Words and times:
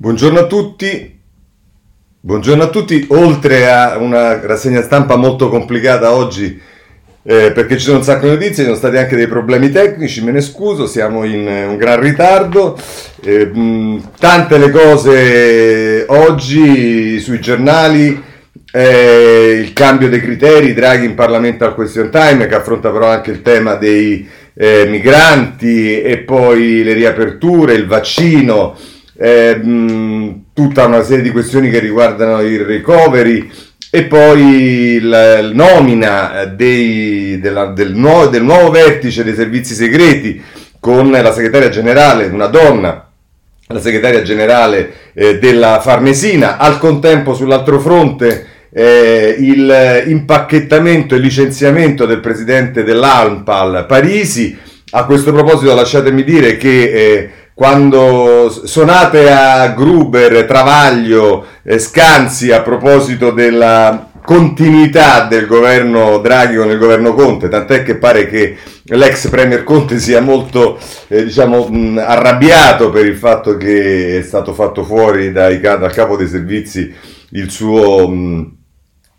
Buongiorno 0.00 0.38
a 0.38 0.46
tutti. 0.46 1.20
Buongiorno 2.20 2.62
a 2.62 2.70
tutti. 2.70 3.04
Oltre 3.10 3.70
a 3.70 3.98
una 3.98 4.40
rassegna 4.40 4.80
stampa 4.80 5.16
molto 5.16 5.50
complicata 5.50 6.14
oggi, 6.14 6.58
eh, 7.22 7.52
perché 7.52 7.76
ci 7.76 7.84
sono 7.84 7.98
un 7.98 8.02
sacco 8.02 8.24
di 8.24 8.32
notizie, 8.32 8.54
ci 8.54 8.62
sono 8.62 8.76
stati 8.76 8.96
anche 8.96 9.14
dei 9.14 9.26
problemi 9.26 9.70
tecnici, 9.70 10.24
me 10.24 10.32
ne 10.32 10.40
scuso, 10.40 10.86
siamo 10.86 11.24
in 11.24 11.46
eh, 11.46 11.66
un 11.66 11.76
gran 11.76 12.00
ritardo. 12.00 12.80
Eh, 13.22 13.44
mh, 13.44 14.12
tante 14.18 14.56
le 14.56 14.70
cose 14.70 16.06
oggi 16.08 17.20
sui 17.20 17.38
giornali. 17.38 18.22
Eh, 18.72 19.60
il 19.62 19.74
cambio 19.74 20.08
dei 20.08 20.22
criteri, 20.22 20.72
Draghi 20.72 21.04
in 21.04 21.14
Parlamento 21.14 21.66
al 21.66 21.74
question 21.74 22.08
time, 22.10 22.46
che 22.46 22.54
affronta 22.54 22.90
però 22.90 23.08
anche 23.08 23.32
il 23.32 23.42
tema 23.42 23.74
dei 23.74 24.26
eh, 24.54 24.86
migranti 24.86 26.00
e 26.00 26.16
poi 26.20 26.82
le 26.82 26.94
riaperture, 26.94 27.74
il 27.74 27.86
vaccino 27.86 28.74
eh, 29.22 29.60
tutta 30.54 30.86
una 30.86 31.02
serie 31.02 31.22
di 31.22 31.30
questioni 31.30 31.68
che 31.68 31.78
riguardano 31.78 32.40
il 32.40 32.60
recovery 32.60 33.50
e 33.90 34.04
poi 34.04 34.98
la 35.02 35.42
nomina 35.52 36.44
dei, 36.46 37.38
della, 37.38 37.66
del, 37.66 37.94
nuovo, 37.94 38.28
del 38.28 38.42
nuovo 38.42 38.70
vertice 38.70 39.22
dei 39.22 39.34
servizi 39.34 39.74
segreti 39.74 40.42
con 40.78 41.10
la 41.10 41.32
segretaria 41.32 41.68
generale, 41.68 42.26
una 42.26 42.46
donna, 42.46 43.10
la 43.66 43.80
segretaria 43.80 44.22
generale 44.22 44.92
eh, 45.12 45.38
della 45.38 45.80
Farnesina, 45.80 46.56
al 46.56 46.78
contempo 46.78 47.34
sull'altro 47.34 47.78
fronte 47.78 48.46
eh, 48.72 49.36
il 49.38 50.04
impacchettamento 50.06 51.14
e 51.14 51.18
licenziamento 51.18 52.06
del 52.06 52.20
presidente 52.20 52.84
dell'ANPAL 52.84 53.84
Parisi. 53.86 54.56
A 54.92 55.04
questo 55.04 55.32
proposito 55.32 55.74
lasciatemi 55.74 56.24
dire 56.24 56.56
che 56.56 56.82
eh, 56.82 57.30
quando 57.60 58.48
suonate 58.48 59.30
a 59.30 59.68
Gruber, 59.74 60.46
Travaglio, 60.46 61.44
eh, 61.62 61.78
Scanzi 61.78 62.52
a 62.52 62.62
proposito 62.62 63.32
della 63.32 64.12
continuità 64.24 65.26
del 65.26 65.44
governo 65.44 66.20
Draghi 66.20 66.56
con 66.56 66.70
il 66.70 66.78
governo 66.78 67.12
Conte, 67.12 67.50
tant'è 67.50 67.82
che 67.82 67.96
pare 67.96 68.28
che 68.28 68.56
l'ex 68.84 69.28
Premier 69.28 69.62
Conte 69.62 69.98
sia 69.98 70.22
molto 70.22 70.78
eh, 71.08 71.24
diciamo, 71.24 71.68
mh, 71.68 72.02
arrabbiato 72.02 72.88
per 72.88 73.04
il 73.04 73.16
fatto 73.16 73.58
che 73.58 74.20
è 74.20 74.22
stato 74.22 74.54
fatto 74.54 74.82
fuori 74.82 75.30
dai, 75.30 75.60
dal 75.60 75.92
capo 75.92 76.16
dei 76.16 76.28
servizi 76.28 76.90
il 77.32 77.50
suo, 77.50 78.08
mh, 78.08 78.56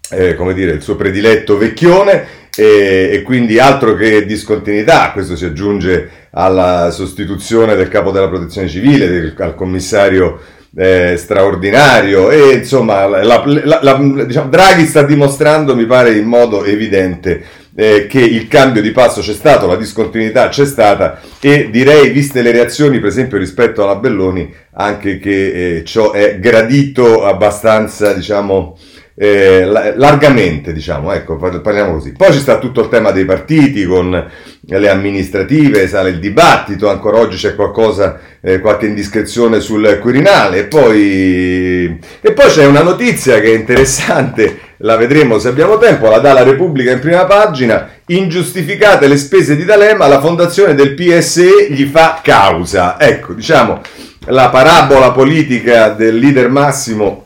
eh, 0.10 0.36
dire, 0.56 0.72
il 0.72 0.82
suo 0.82 0.96
prediletto 0.96 1.60
vecchione 1.60 2.41
e, 2.56 3.10
e, 3.14 3.22
quindi 3.22 3.60
altro 3.60 3.96
che 3.96 4.26
discontinuità, 4.26 5.12
questo 5.12 5.36
si 5.36 5.46
aggiunge 5.46 6.10
alla 6.32 6.92
sostituzione 6.92 7.76
del 7.76 7.88
capo 7.88 8.12
della 8.12 8.28
protezione 8.28 8.68
civile, 8.68 9.08
del, 9.08 9.34
al 9.38 9.56
commissario 9.56 10.40
eh, 10.76 11.16
straordinario. 11.18 12.30
E 12.30 12.56
insomma 12.56 13.06
la, 13.06 13.24
la, 13.24 13.80
la, 13.82 14.26
diciamo, 14.26 14.50
Draghi 14.50 14.86
sta 14.86 15.04
dimostrando, 15.04 15.76
mi 15.76 15.86
pare 15.86 16.12
in 16.12 16.26
modo 16.26 16.66
evidente, 16.66 17.44
eh, 17.74 18.08
che 18.08 18.20
il 18.20 18.48
cambio 18.48 18.82
di 18.82 18.92
passo 18.92 19.22
c'è 19.22 19.34
stato, 19.34 19.68
la 19.68 19.78
discontinuità 19.78 20.50
c'è 20.50 20.66
stata 20.66 21.22
e 21.40 21.70
direi, 21.72 22.10
viste 22.10 22.42
le 22.42 22.52
reazioni 22.52 23.00
per 23.00 23.10
esempio 23.10 23.38
rispetto 23.38 23.84
alla 23.84 23.96
Belloni, 23.96 24.54
anche 24.74 25.20
che 25.20 25.78
eh, 25.78 25.84
ciò 25.86 26.12
è 26.12 26.38
gradito 26.40 27.24
abbastanza, 27.24 28.14
diciamo, 28.14 28.78
eh, 29.16 29.66
largamente, 29.66 30.74
diciamo, 30.74 31.12
ecco, 31.12 31.36
parliamo 31.36 31.94
così. 31.94 32.14
Poi 32.14 32.32
ci 32.32 32.40
sta 32.40 32.58
tutto 32.58 32.82
il 32.82 32.90
tema 32.90 33.12
dei 33.12 33.26
partiti 33.26 33.86
con 33.86 34.30
le 34.64 34.90
amministrative, 34.90 35.88
sale 35.88 36.12
il 36.12 36.20
dibattito, 36.20 36.90
ancora 36.90 37.20
oggi 37.20 37.38
c'è 37.38 37.56
qualcosa, 37.56 38.20
eh, 38.42 38.60
qualche 38.60 38.88
indiscrezione 38.88 39.60
sul 39.60 40.00
Quirinale 40.00 40.60
e 40.60 40.64
poi, 40.66 42.00
e 42.22 42.32
poi 42.32 42.48
c'è 42.48 42.66
una 42.66 42.84
notizia 42.84 43.40
che 43.40 43.52
è 43.52 43.56
interessante, 43.56 44.60
la 44.78 44.96
vedremo 44.96 45.40
se 45.40 45.50
abbiamo 45.50 45.78
tempo, 45.78 46.10
la 46.10 46.20
dà 46.20 46.34
la 46.34 46.44
Repubblica 46.44 46.92
in 46.92 47.00
prima 47.00 47.26
pagina, 47.26 47.90
ingiustificate 48.08 49.08
le 49.08 49.18
spese 49.18 49.56
di 49.56 49.66
D'Alema, 49.66 50.08
la 50.08 50.22
fondazione 50.22 50.74
del 50.74 50.94
PSE 50.94 51.68
gli 51.70 51.86
fa 51.86 52.22
causa. 52.24 53.00
Ecco, 53.00 53.34
diciamo, 53.34 53.82
la 54.28 54.50
parabola 54.50 55.12
politica 55.12 55.90
del 55.90 56.18
leader 56.18 56.50
massimo 56.50 57.26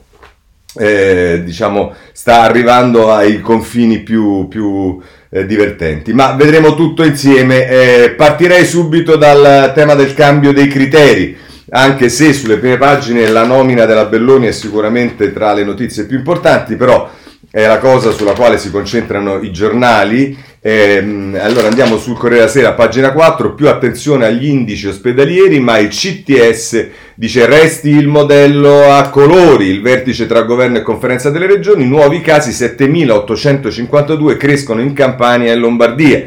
eh, 0.78 1.42
diciamo, 1.44 1.94
sta 2.12 2.42
arrivando 2.42 3.12
ai 3.12 3.42
confini 3.42 4.00
più, 4.00 4.48
più 4.48 5.00
eh, 5.30 5.46
divertenti. 5.46 6.14
Ma 6.14 6.34
vedremo 6.34 6.76
tutto 6.76 7.04
insieme. 7.04 7.68
Eh, 7.68 8.10
partirei 8.12 8.66
subito 8.66 9.16
dal 9.16 9.72
tema 9.74 9.96
del 9.96 10.14
cambio 10.14 10.54
dei 10.54 10.68
criteri. 10.68 11.38
Anche 11.72 12.10
se 12.10 12.32
sulle 12.32 12.58
prime 12.58 12.78
pagine 12.78 13.28
la 13.28 13.44
nomina 13.44 13.86
della 13.86 14.06
Belloni 14.06 14.48
è 14.48 14.52
sicuramente 14.52 15.34
tra 15.34 15.54
le 15.54 15.64
notizie 15.64 16.06
più 16.06 16.18
importanti, 16.18 16.76
però 16.76 17.10
è 17.50 17.66
la 17.66 17.80
cosa 17.80 18.12
sulla 18.12 18.34
quale 18.34 18.58
si 18.58 18.70
concentrano 18.70 19.40
i 19.42 19.52
giornali 19.52 20.38
eh, 20.68 20.98
allora 21.38 21.68
andiamo 21.68 22.00
sul 22.00 22.18
Corriere 22.18 22.46
della 22.46 22.52
Sera, 22.52 22.74
pagina 22.74 23.12
4, 23.12 23.54
più 23.54 23.70
attenzione 23.70 24.26
agli 24.26 24.48
indici 24.48 24.88
ospedalieri, 24.88 25.60
ma 25.60 25.78
il 25.78 25.90
CTS 25.90 26.88
dice 27.14 27.46
resti 27.46 27.90
il 27.90 28.08
modello 28.08 28.92
a 28.92 29.10
colori, 29.10 29.68
il 29.68 29.84
vertice 29.84 30.26
tra 30.26 30.42
governo 30.42 30.78
e 30.78 30.82
conferenza 30.82 31.30
delle 31.30 31.46
regioni, 31.46 31.86
nuovi 31.86 32.20
casi 32.22 32.52
7852 32.52 34.38
crescono 34.38 34.82
in 34.82 34.94
Campania 34.94 35.52
e 35.52 35.56
Lombardia. 35.56 36.24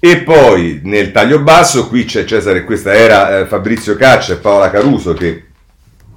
E 0.00 0.16
poi 0.22 0.80
nel 0.82 1.12
taglio 1.12 1.38
basso, 1.42 1.86
qui 1.86 2.04
c'è 2.04 2.24
Cesare, 2.24 2.64
questa 2.64 2.92
era 2.94 3.38
eh, 3.38 3.46
Fabrizio 3.46 3.94
Caccia 3.94 4.32
e 4.32 4.38
Paola 4.38 4.70
Caruso 4.70 5.12
che 5.14 5.47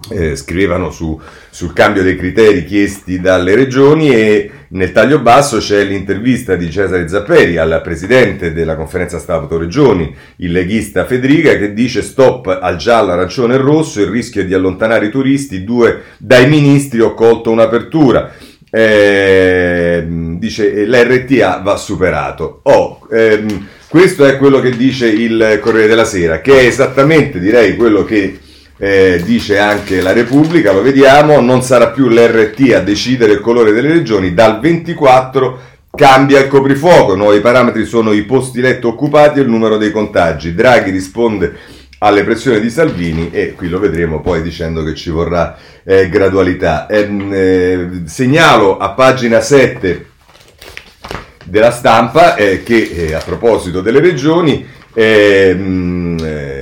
eh, 0.10 0.36
scrivevano 0.36 0.90
su, 0.92 1.20
sul 1.50 1.74
cambio 1.74 2.04
dei 2.04 2.16
criteri 2.16 2.66
chiesti 2.66 3.20
dalle 3.20 3.56
regioni 3.56 4.10
e 4.10 4.52
nel 4.70 4.92
taglio 4.92 5.20
basso 5.20 5.58
c'è 5.58 5.84
l'intervista 5.84 6.56
di 6.56 6.72
Cesare 6.72 7.08
Zapperi 7.08 7.58
al 7.58 7.82
presidente 7.84 8.54
della 8.54 8.76
conferenza 8.76 9.20
Stato 9.20 9.58
Regioni, 9.58 10.16
il 10.38 10.52
leghista 10.52 11.06
Federica, 11.06 11.58
che 11.58 11.74
dice 11.74 12.02
stop 12.02 12.60
al 12.62 12.78
giallo, 12.78 13.12
arancione 13.12 13.56
e 13.56 13.58
rosso, 13.58 14.00
il 14.00 14.08
rischio 14.08 14.46
di 14.46 14.54
allontanare 14.54 15.08
i 15.08 15.12
turisti, 15.12 15.66
due 15.66 16.04
dai 16.18 16.48
ministri 16.48 17.02
ho 17.02 17.14
colto 17.14 17.52
un'apertura. 17.52 18.32
Eh, 18.74 20.06
dice 20.08 20.86
l'RTA 20.86 21.60
va 21.62 21.76
superato. 21.76 22.62
Oh, 22.64 23.06
ehm, 23.12 23.68
questo 23.90 24.24
è 24.24 24.38
quello 24.38 24.62
che 24.62 24.78
dice 24.78 25.08
il 25.08 25.60
Corriere 25.62 25.90
della 25.90 26.06
Sera, 26.06 26.40
che 26.40 26.62
è 26.62 26.66
esattamente 26.66 27.40
direi 27.40 27.76
quello 27.76 28.06
che 28.06 28.40
eh, 28.84 29.22
dice 29.24 29.60
anche 29.60 30.02
la 30.02 30.12
Repubblica, 30.12 30.72
lo 30.72 30.82
vediamo, 30.82 31.40
non 31.40 31.62
sarà 31.62 31.90
più 31.90 32.08
l'RT 32.08 32.74
a 32.74 32.80
decidere 32.80 33.34
il 33.34 33.40
colore 33.40 33.72
delle 33.72 33.90
regioni, 33.90 34.34
dal 34.34 34.60
24 34.60 35.60
cambia 35.92 36.40
il 36.40 36.48
coprifuoco, 36.48 37.14
nuovi 37.14 37.42
parametri 37.42 37.86
sono 37.86 38.12
i 38.12 38.24
posti 38.24 38.60
letto 38.60 38.88
occupati 38.88 39.38
e 39.38 39.44
il 39.44 39.50
numero 39.50 39.78
dei 39.78 39.92
contagi. 39.92 40.56
Draghi 40.56 40.90
risponde 40.90 41.56
alle 42.00 42.24
pressioni 42.24 42.60
di 42.60 42.72
Salvini 42.72 43.30
e 43.32 43.54
qui 43.54 43.70
lo 43.70 43.78
vedremo 43.78 44.20
poi 44.20 44.42
dicendo 44.42 44.84
che 44.84 44.96
ci 44.96 45.12
vorrà 45.12 45.56
eh, 45.84 46.10
gradualità. 46.10 46.88
Ehm, 46.88 47.30
eh, 47.32 47.90
segnalo 48.06 48.80
a 48.80 48.90
pagina 48.94 49.42
7 49.42 50.08
della 51.46 51.70
stampa 51.70 52.34
eh, 52.34 52.64
che 52.64 52.82
eh, 52.82 53.14
a 53.14 53.20
proposito 53.20 53.82
delle 53.82 54.00
regioni 54.00 54.66
ehm, 54.92 56.18
eh, 56.20 56.62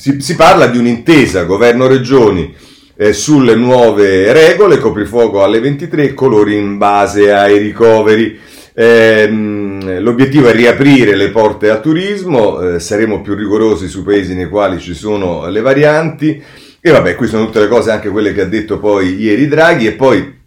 si, 0.00 0.18
si 0.22 0.34
parla 0.34 0.66
di 0.66 0.78
un'intesa 0.78 1.44
governo-regioni 1.44 2.54
eh, 2.96 3.12
sulle 3.12 3.54
nuove 3.54 4.32
regole, 4.32 4.78
coprifuoco 4.78 5.42
alle 5.42 5.60
23, 5.60 6.14
colori 6.14 6.56
in 6.56 6.78
base 6.78 7.30
ai 7.30 7.58
ricoveri. 7.58 8.38
Eh, 8.72 9.28
l'obiettivo 10.00 10.48
è 10.48 10.52
riaprire 10.54 11.16
le 11.16 11.28
porte 11.28 11.68
al 11.68 11.82
turismo, 11.82 12.60
eh, 12.60 12.80
saremo 12.80 13.20
più 13.20 13.34
rigorosi 13.34 13.88
sui 13.88 14.02
paesi 14.02 14.34
nei 14.34 14.48
quali 14.48 14.80
ci 14.80 14.94
sono 14.94 15.46
le 15.50 15.60
varianti 15.60 16.42
e 16.80 16.90
vabbè, 16.90 17.14
qui 17.14 17.26
sono 17.26 17.44
tutte 17.44 17.60
le 17.60 17.68
cose 17.68 17.90
anche 17.90 18.08
quelle 18.08 18.32
che 18.32 18.40
ha 18.40 18.46
detto 18.46 18.78
poi 18.78 19.20
ieri 19.20 19.48
Draghi 19.48 19.86
e 19.86 19.92
poi 19.92 20.38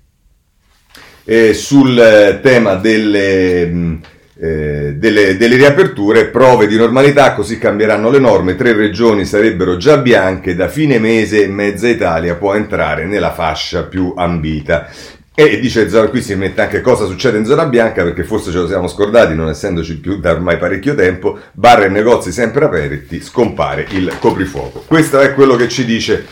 eh, 1.26 1.54
sul 1.54 2.40
tema 2.42 2.74
delle... 2.74 3.68
Mh, 3.68 4.00
eh, 4.40 4.94
delle, 4.96 5.38
delle, 5.38 5.56
riaperture, 5.56 6.26
prove 6.26 6.66
di 6.68 6.76
normalità, 6.76 7.34
così 7.34 7.58
cambieranno 7.58 8.10
le 8.10 8.20
norme, 8.20 8.56
tre 8.56 8.74
regioni 8.74 9.26
sarebbero 9.26 9.78
già 9.78 9.98
bianche, 9.98 10.56
da 10.56 10.68
fine 10.68 10.98
mese 10.98 11.48
mezza 11.48 11.88
Italia 11.88 12.36
può 12.36 12.56
entrare 12.56 13.06
nella 13.06 13.32
fascia 13.32 13.84
più 13.84 14.14
ambita. 14.16 14.90
E 15.36 15.60
dice 15.60 15.88
qui 16.10 16.22
si 16.22 16.36
mette 16.36 16.62
anche 16.62 16.82
cosa 16.82 17.06
succede 17.06 17.40
in 17.40 17.46
zona 17.46 17.66
bianca, 17.66 18.04
perché 18.04 18.24
forse 18.24 18.52
ce 18.52 18.58
lo 18.58 18.68
siamo 18.68 18.88
scordati, 18.88 19.34
non 19.34 19.50
essendoci 19.50 19.98
più 19.98 20.20
da 20.20 20.32
ormai 20.32 20.58
parecchio 20.58 20.94
tempo, 20.94 21.40
bar 21.54 21.84
e 21.84 21.90
negozi 21.90 22.32
sempre 22.32 22.66
aperti, 22.66 23.20
scompare 23.20 23.88
il 23.92 24.14
coprifuoco. 24.20 24.84
Questo 24.86 25.20
è 25.20 25.34
quello 25.34 25.56
che 25.56 25.70
ci 25.70 25.86
dice 25.86 26.26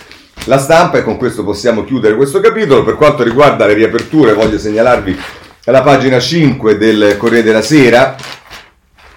la 0.45 0.59
stampa 0.59 0.99
e 0.99 1.03
con 1.03 1.17
questo 1.17 1.43
possiamo 1.43 1.83
chiudere 1.83 2.15
questo 2.15 2.39
capitolo. 2.39 2.83
Per 2.83 2.95
quanto 2.95 3.23
riguarda 3.23 3.65
le 3.65 3.73
riaperture 3.73 4.33
voglio 4.33 4.59
segnalarvi 4.59 5.17
alla 5.65 5.83
pagina 5.83 6.19
5 6.19 6.77
del 6.77 7.15
Corriere 7.17 7.43
della 7.43 7.61
Sera. 7.61 8.15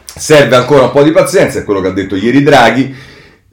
Serve 0.04 0.56
ancora 0.56 0.84
un 0.84 0.90
po' 0.90 1.02
di 1.02 1.10
pazienza, 1.10 1.58
è 1.58 1.64
quello 1.64 1.80
che 1.80 1.88
ha 1.88 1.92
detto 1.92 2.16
ieri 2.16 2.42
Draghi. 2.42 2.94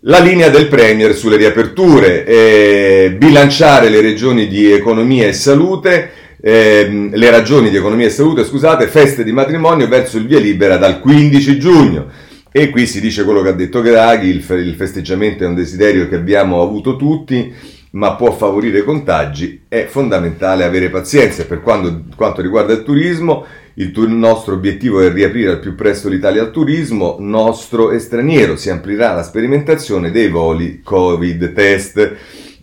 La 0.05 0.19
linea 0.19 0.49
del 0.49 0.67
Premier 0.67 1.15
sulle 1.15 1.37
riaperture, 1.37 2.25
eh, 2.25 3.15
bilanciare 3.17 3.89
le 3.89 4.01
regioni 4.01 4.47
di 4.47 4.71
economia 4.71 5.27
e 5.27 5.33
salute, 5.33 6.11
eh, 6.41 7.09
le 7.11 7.29
ragioni 7.29 7.69
di 7.69 7.77
economia 7.77 8.07
e 8.07 8.09
salute, 8.09 8.43
scusate, 8.43 8.87
feste 8.87 9.23
di 9.23 9.31
matrimonio 9.31 9.87
verso 9.87 10.17
il 10.17 10.25
via 10.25 10.39
libera 10.39 10.77
dal 10.77 10.99
15 10.99 11.59
giugno. 11.59 12.07
E 12.51 12.69
qui 12.69 12.85
si 12.87 12.99
dice 12.99 13.23
quello 13.23 13.41
che 13.41 13.49
ha 13.49 13.53
detto 13.53 13.79
Draghi, 13.79 14.27
il, 14.27 14.43
il 14.49 14.75
festeggiamento 14.75 15.43
è 15.43 15.47
un 15.47 15.55
desiderio 15.55 16.09
che 16.09 16.15
abbiamo 16.15 16.61
avuto 16.61 16.97
tutti, 16.97 17.53
ma 17.91 18.15
può 18.15 18.31
favorire 18.31 18.79
i 18.79 18.83
contagi, 18.83 19.63
è 19.67 19.85
fondamentale 19.85 20.63
avere 20.63 20.89
pazienza. 20.89 21.45
Per 21.45 21.61
quanto, 21.61 22.03
quanto 22.15 22.41
riguarda 22.41 22.73
il 22.73 22.83
turismo, 22.83 23.45
il, 23.75 23.91
il, 23.95 24.09
nostro 24.09 24.53
obiettivo 24.53 25.01
è 25.01 25.11
riaprire 25.11 25.51
al 25.51 25.59
più 25.59 25.75
presto 25.75 26.07
l'Italia 26.07 26.41
al 26.41 26.51
turismo, 26.51 27.17
nostro 27.19 27.91
e 27.91 27.99
straniero. 27.99 28.55
Si 28.55 28.69
amplierà 28.69 29.13
la 29.13 29.23
sperimentazione 29.23 30.11
dei 30.11 30.29
voli 30.29 30.81
Covid 30.81 31.51
test. 31.53 32.15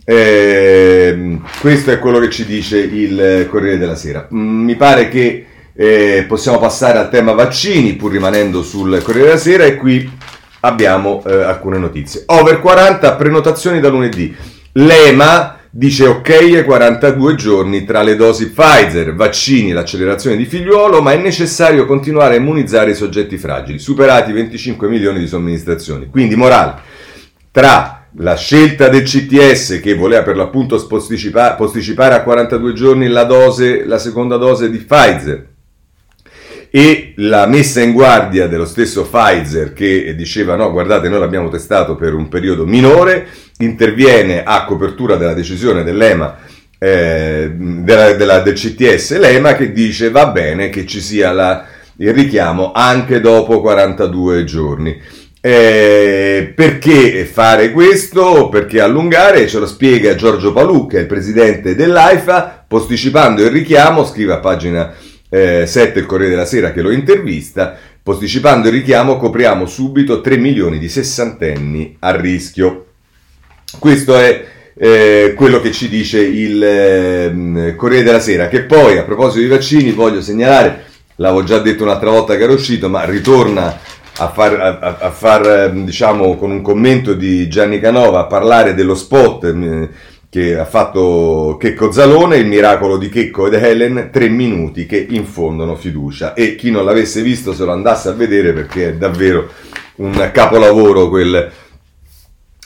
Eh, 0.03 1.39
questo 1.61 1.91
è 1.91 1.99
quello 1.99 2.17
che 2.17 2.31
ci 2.31 2.45
dice 2.45 2.79
il 2.79 3.47
Corriere 3.49 3.77
della 3.77 3.95
Sera. 3.95 4.27
Mm, 4.33 4.63
mi 4.63 4.75
pare 4.75 5.09
che 5.09 5.45
eh, 5.73 6.25
possiamo 6.27 6.57
passare 6.57 6.97
al 6.97 7.11
tema 7.11 7.33
vaccini, 7.33 7.93
pur 7.93 8.11
rimanendo 8.11 8.63
sul 8.63 8.99
Corriere 9.03 9.27
della 9.27 9.39
Sera, 9.39 9.65
e 9.65 9.75
qui 9.75 10.09
abbiamo 10.61 11.23
eh, 11.23 11.43
alcune 11.43 11.77
notizie. 11.77 12.23
Over 12.25 12.59
40 12.59 13.13
prenotazioni 13.13 13.79
da 13.79 13.89
lunedì. 13.89 14.35
L'EMA 14.79 15.57
dice 15.69 16.07
ok 16.07 16.29
ai 16.29 16.63
42 16.63 17.35
giorni 17.35 17.83
tra 17.83 18.01
le 18.01 18.15
dosi 18.15 18.49
Pfizer, 18.49 19.13
vaccini, 19.13 19.73
l'accelerazione 19.73 20.37
di 20.37 20.45
figliuolo, 20.45 21.01
ma 21.01 21.11
è 21.11 21.17
necessario 21.17 21.85
continuare 21.85 22.35
a 22.35 22.37
immunizzare 22.37 22.91
i 22.91 22.95
soggetti 22.95 23.37
fragili, 23.37 23.77
superati 23.77 24.31
25 24.31 24.87
milioni 24.87 25.19
di 25.19 25.27
somministrazioni. 25.27 26.07
Quindi 26.07 26.35
morale, 26.35 26.75
tra 27.51 28.05
la 28.15 28.35
scelta 28.37 28.87
del 28.87 29.03
CTS 29.03 29.81
che 29.81 29.95
voleva 29.95 30.23
per 30.23 30.37
l'appunto 30.37 30.81
posticipare, 30.87 31.55
posticipare 31.57 32.15
a 32.15 32.23
42 32.23 32.71
giorni 32.71 33.07
la, 33.09 33.25
dose, 33.25 33.83
la 33.85 33.97
seconda 33.97 34.37
dose 34.37 34.69
di 34.69 34.77
Pfizer, 34.77 35.45
e 36.71 37.13
la 37.17 37.47
messa 37.47 37.81
in 37.81 37.93
guardia 37.93 38.47
dello 38.47 38.65
stesso 38.65 39.07
Pfizer 39.09 39.73
che 39.73 40.13
diceva 40.15 40.55
no 40.55 40.71
guardate 40.71 41.09
noi 41.09 41.19
l'abbiamo 41.19 41.49
testato 41.49 41.95
per 41.95 42.13
un 42.13 42.27
periodo 42.27 42.65
minore, 42.65 43.27
interviene 43.57 44.43
a 44.43 44.65
copertura 44.65 45.15
della 45.15 45.33
decisione 45.33 45.83
dell'EMA 45.83 46.37
eh, 46.77 47.51
della, 47.53 48.13
della, 48.13 48.39
del 48.39 48.53
CTS 48.53 49.17
l'EMA 49.17 49.55
che 49.55 49.71
dice 49.71 50.11
va 50.11 50.27
bene 50.27 50.69
che 50.69 50.85
ci 50.85 51.01
sia 51.01 51.31
la, 51.31 51.65
il 52.01 52.13
richiamo 52.13 52.71
anche 52.73 53.19
dopo 53.19 53.61
42 53.61 54.43
giorni. 54.45 55.01
Eh, 55.41 56.51
perché 56.53 57.23
fare 57.25 57.71
questo? 57.71 58.49
Perché 58.49 58.81
allungare? 58.81 59.47
Ce 59.47 59.59
lo 59.59 59.65
spiega 59.65 60.15
Giorgio 60.15 60.53
è 60.53 60.99
il 60.99 61.05
presidente 61.05 61.75
dell'AIFA, 61.75 62.65
posticipando 62.67 63.41
il 63.41 63.51
richiamo, 63.51 64.05
scrive 64.05 64.33
a 64.33 64.39
pagina 64.39 64.93
eh, 65.29 65.65
7 65.65 65.99
il 65.99 66.05
Corriere 66.05 66.31
della 66.31 66.45
Sera 66.45 66.71
che 66.71 66.81
lo 66.81 66.91
intervista, 66.91 67.77
posticipando 68.01 68.67
il 68.67 68.73
richiamo 68.73 69.17
copriamo 69.17 69.65
subito 69.65 70.21
3 70.21 70.37
milioni 70.37 70.79
di 70.79 70.89
sessantenni 70.89 71.95
a 71.99 72.15
rischio. 72.15 72.85
Questo 73.77 74.15
è 74.17 74.45
eh, 74.75 75.33
quello 75.35 75.61
che 75.61 75.71
ci 75.71 75.89
dice 75.89 76.19
il 76.21 76.63
eh, 76.63 77.75
Corriere 77.75 78.03
della 78.03 78.19
Sera, 78.19 78.47
che 78.47 78.63
poi 78.63 78.97
a 78.97 79.03
proposito 79.03 79.39
dei 79.39 79.49
vaccini 79.49 79.91
voglio 79.91 80.21
segnalare, 80.21 80.85
l'avevo 81.15 81.43
già 81.43 81.59
detto 81.59 81.83
un'altra 81.83 82.09
volta 82.09 82.35
che 82.35 82.43
era 82.43 82.53
uscito, 82.53 82.89
ma 82.89 83.03
ritorna 83.05 83.77
a 84.19 84.29
far, 84.29 84.59
a, 84.59 84.97
a 84.99 85.11
far 85.11 85.47
ehm, 85.47 85.85
diciamo, 85.85 86.35
con 86.35 86.51
un 86.51 86.61
commento 86.61 87.13
di 87.13 87.47
Gianni 87.47 87.79
Canova, 87.79 88.19
a 88.19 88.25
parlare 88.25 88.73
dello 88.73 88.95
spot 88.95 89.43
eh, 89.45 89.89
che 90.29 90.57
ha 90.57 90.65
fatto 90.65 91.57
Checco 91.59 91.91
Zalone, 91.91 92.37
il 92.37 92.45
miracolo 92.45 92.97
di 92.97 93.09
Checco 93.09 93.47
ed 93.47 93.53
Helen, 93.53 94.09
tre 94.11 94.29
minuti 94.29 94.85
che 94.85 95.07
infondono 95.09 95.75
fiducia 95.75 96.35
e 96.35 96.55
chi 96.55 96.69
non 96.69 96.85
l'avesse 96.85 97.23
visto 97.23 97.53
se 97.53 97.65
lo 97.65 97.71
andasse 97.71 98.09
a 98.09 98.13
vedere 98.13 98.53
perché 98.53 98.89
è 98.89 98.93
davvero 98.93 99.49
un 99.95 100.29
capolavoro 100.31 101.09
quel, 101.09 101.51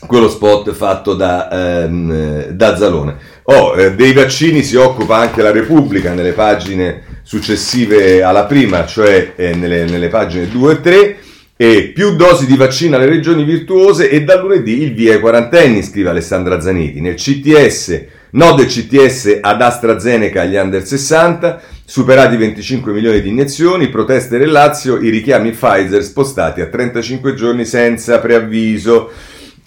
quello 0.05 0.27
spot 0.27 0.73
fatto 0.73 1.13
da, 1.13 1.83
ehm, 1.83 2.47
da 2.49 2.75
Zalone. 2.75 3.15
Oh, 3.43 3.77
eh, 3.77 3.95
dei 3.95 4.11
vaccini 4.11 4.61
si 4.61 4.75
occupa 4.75 5.17
anche 5.17 5.41
la 5.41 5.51
Repubblica 5.51 6.13
nelle 6.13 6.33
pagine 6.33 7.21
successive 7.23 8.21
alla 8.23 8.43
prima, 8.43 8.85
cioè 8.85 9.33
eh, 9.37 9.55
nelle, 9.55 9.85
nelle 9.85 10.09
pagine 10.09 10.49
2 10.49 10.71
e 10.73 10.81
3 10.81 11.17
e 11.55 11.91
più 11.93 12.15
dosi 12.15 12.45
di 12.47 12.57
vaccino 12.57 12.95
alle 12.95 13.05
regioni 13.05 13.43
virtuose 13.43 14.09
e 14.09 14.23
da 14.23 14.41
lunedì 14.41 14.81
il 14.81 14.93
via 14.93 15.13
ai 15.13 15.19
quarantenni, 15.19 15.83
scrive 15.83 16.09
Alessandra 16.09 16.59
Zaniti. 16.59 16.99
Nel 16.99 17.15
CTS, 17.15 18.03
no 18.31 18.53
del 18.53 18.65
CTS 18.65 19.37
ad 19.39 19.61
AstraZeneca 19.61 20.41
agli 20.41 20.55
under 20.55 20.85
60, 20.85 21.61
superati 21.85 22.37
25 22.37 22.91
milioni 22.91 23.21
di 23.21 23.29
iniezioni, 23.29 23.89
proteste 23.89 24.39
del 24.39 24.51
Lazio, 24.51 24.99
i 24.99 25.09
richiami 25.09 25.51
Pfizer 25.51 26.03
spostati 26.03 26.61
a 26.61 26.67
35 26.67 27.35
giorni 27.35 27.65
senza 27.65 28.19
preavviso. 28.19 29.11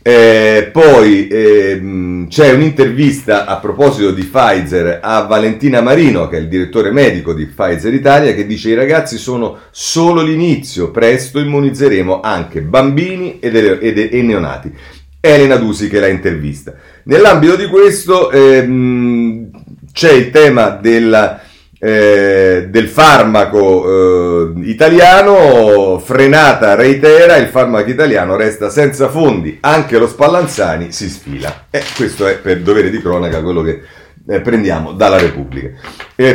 Eh, 0.08 0.70
poi 0.70 1.26
eh, 1.26 2.26
c'è 2.28 2.52
un'intervista 2.52 3.44
a 3.44 3.56
proposito 3.56 4.12
di 4.12 4.22
Pfizer 4.22 5.00
a 5.02 5.22
Valentina 5.22 5.80
Marino, 5.80 6.28
che 6.28 6.36
è 6.36 6.40
il 6.40 6.46
direttore 6.46 6.92
medico 6.92 7.34
di 7.34 7.46
Pfizer 7.46 7.92
Italia, 7.92 8.32
che 8.32 8.46
dice 8.46 8.70
i 8.70 8.74
ragazzi 8.74 9.18
sono 9.18 9.58
solo 9.72 10.22
l'inizio, 10.22 10.92
presto 10.92 11.40
immunizzeremo 11.40 12.20
anche 12.20 12.62
bambini 12.62 13.40
ed, 13.40 13.56
ed, 13.56 13.98
e 14.12 14.22
neonati. 14.22 14.72
Elena 15.18 15.56
Dusi 15.56 15.88
che 15.88 15.98
la 15.98 16.06
intervista. 16.06 16.72
Nell'ambito 17.06 17.56
di 17.56 17.66
questo 17.66 18.30
ehm, 18.30 19.50
c'è 19.92 20.12
il 20.12 20.30
tema 20.30 20.68
della 20.68 21.40
eh, 21.86 22.66
del 22.68 22.88
farmaco 22.88 24.54
eh, 24.56 24.68
italiano, 24.68 26.00
frenata 26.00 26.74
reitera, 26.74 27.36
il 27.36 27.46
farmaco 27.46 27.88
italiano 27.88 28.34
resta 28.34 28.70
senza 28.70 29.08
fondi, 29.08 29.58
anche 29.60 29.96
lo 29.96 30.08
Spallanzani 30.08 30.90
si 30.90 31.08
sfila. 31.08 31.66
E 31.70 31.84
questo 31.94 32.26
è 32.26 32.38
per 32.38 32.62
dovere 32.62 32.90
di 32.90 33.00
cronaca 33.00 33.40
quello 33.40 33.62
che 33.62 33.82
eh, 34.26 34.40
prendiamo 34.40 34.94
dalla 34.94 35.18
Repubblica. 35.18 35.70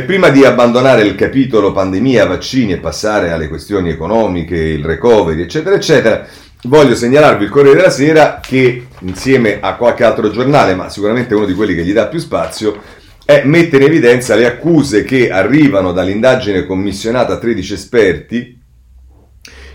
prima 0.06 0.30
di 0.30 0.46
abbandonare 0.46 1.02
il 1.02 1.16
capitolo 1.16 1.74
pandemia, 1.74 2.28
vaccini 2.28 2.72
e 2.72 2.78
passare 2.78 3.32
alle 3.32 3.50
questioni 3.50 3.90
economiche, 3.90 4.56
il 4.56 4.86
recovery, 4.86 5.42
eccetera, 5.42 5.76
eccetera, 5.76 6.26
voglio 6.64 6.96
segnalarvi 6.96 7.44
il 7.44 7.50
Corriere 7.50 7.76
della 7.76 7.90
Sera 7.90 8.40
che 8.42 8.88
insieme 9.00 9.58
a 9.60 9.76
qualche 9.76 10.06
altro 10.06 10.32
giornale, 10.32 10.76
ma 10.76 10.88
sicuramente 10.88 11.36
uno 11.36 11.46
di 11.46 11.54
quelli 11.54 11.76
che 11.76 11.84
gli 11.84 11.92
dà 11.92 12.08
più 12.08 12.20
spazio, 12.20 13.00
è 13.32 13.44
mette 13.46 13.78
in 13.78 13.84
evidenza 13.84 14.36
le 14.36 14.46
accuse 14.46 15.04
che 15.04 15.30
arrivano 15.30 15.92
dall'indagine 15.92 16.66
commissionata 16.66 17.34
a 17.34 17.38
13 17.38 17.74
esperti 17.74 18.60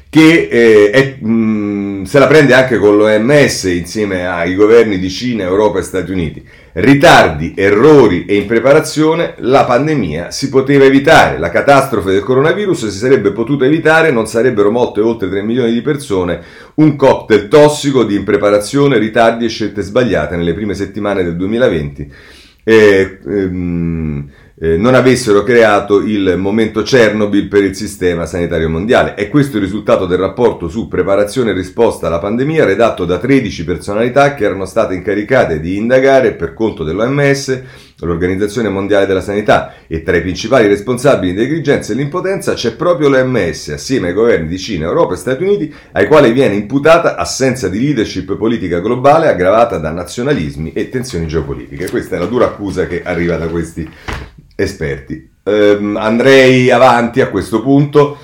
che 0.09 0.49
eh, 0.51 0.91
è, 0.91 1.17
mh, 1.21 1.31
mm, 1.31 2.03
se 2.05 2.19
la 2.19 2.27
prende 2.27 2.55
anche 2.55 2.79
con 2.79 2.97
l'OMS 2.97 3.65
insieme 3.65 4.27
ai 4.27 4.55
governi 4.55 4.99
di 4.99 5.11
Cina, 5.11 5.43
Europa 5.43 5.79
e 5.79 5.83
Stati 5.83 6.11
Uniti. 6.11 6.43
Ritardi, 6.73 7.53
errori 7.57 8.25
e 8.27 8.37
impreparazione, 8.37 9.35
la 9.39 9.65
pandemia 9.65 10.31
si 10.31 10.49
poteva 10.49 10.85
evitare, 10.85 11.39
la 11.39 11.51
catastrofe 11.51 12.13
del 12.13 12.23
coronavirus 12.23 12.89
si 12.89 12.99
sarebbe 12.99 13.33
potuta 13.33 13.65
evitare, 13.65 14.11
non 14.11 14.27
sarebbero 14.27 14.71
morte 14.71 15.01
oltre 15.01 15.29
3 15.29 15.43
milioni 15.43 15.73
di 15.73 15.83
persone, 15.83 16.41
un 16.77 16.97
cocktail 16.97 17.49
tossico 17.49 18.05
di 18.05 18.15
impreparazione, 18.15 18.99
ritardi 18.99 19.47
e 19.47 19.49
scelte 19.49 19.83
sbagliate 19.83 20.37
nelle 20.37 20.55
prime 20.55 20.75
settimane 20.75 21.25
del 21.25 21.37
2020 21.37 22.13
eh, 22.67 23.19
ehm, 23.25 24.31
eh, 24.59 24.77
non 24.77 24.95
avessero 24.95 25.43
creato 25.43 26.01
il 26.01 26.37
momento 26.39 26.83
Chernobyl 26.83 27.49
per 27.49 27.63
il 27.63 27.75
sistema 27.75 28.25
sanitario 28.25 28.71
mondiale. 28.71 29.15
È 29.15 29.29
questo 29.29 29.57
il 29.57 29.63
risultato 29.63 30.07
del 30.07 30.19
rapporto 30.19 30.69
su 30.69 30.89
preparazione 30.89 31.51
e 31.51 31.55
risposta 31.55 32.07
alla 32.07 32.19
pandemia 32.19 32.65
redatto 32.65 33.05
da 33.05 33.19
13 33.19 33.65
personalità 33.65 34.35
che 34.35 34.45
erano 34.45 34.65
state 34.65 34.95
incaricate 34.95 35.61
di 35.61 35.77
indagare 35.77 36.33
per 36.33 36.55
conto 36.55 36.85
dell'OMS 36.85 37.63
l'Organizzazione 37.99 38.69
Mondiale 38.69 39.07
della 39.07 39.23
Sanità 39.23 39.75
e 39.87 40.03
tra 40.03 40.17
i 40.17 40.21
principali 40.21 40.67
responsabili 40.67 41.33
di 41.33 41.41
negligenza 41.41 41.93
e 41.93 41.97
l'impotenza 41.97 42.53
c'è 42.53 42.75
proprio 42.75 43.09
l'OMS 43.09 43.69
assieme 43.69 44.09
ai 44.09 44.15
governi 44.15 44.49
di 44.49 44.59
Cina, 44.59 44.87
Europa 44.87 45.15
e 45.15 45.17
Stati 45.17 45.43
Uniti 45.43 45.73
ai 45.93 46.07
quali 46.07 46.33
viene 46.33 46.55
imputata 46.55 47.17
assenza 47.17 47.69
di 47.69 47.81
leadership 47.81 48.37
politica 48.37 48.81
globale 48.81 49.29
aggravata 49.29 49.79
da 49.79 49.91
nazionalismi 49.93 50.73
e 50.73 50.91
tensioni 50.91 51.27
geopolitiche. 51.27 51.89
Questa 51.89 52.17
è 52.17 52.19
la 52.19 52.27
dura 52.27 52.47
accusa 52.47 52.87
che 52.87 53.03
arriva 53.03 53.37
da 53.37 53.49
questi 53.49 53.89
esperti. 54.57 55.31
Um, 55.45 55.97
andrei 55.97 56.71
avanti 56.71 57.21
a 57.21 57.29
questo 57.29 57.63
punto 57.63 58.19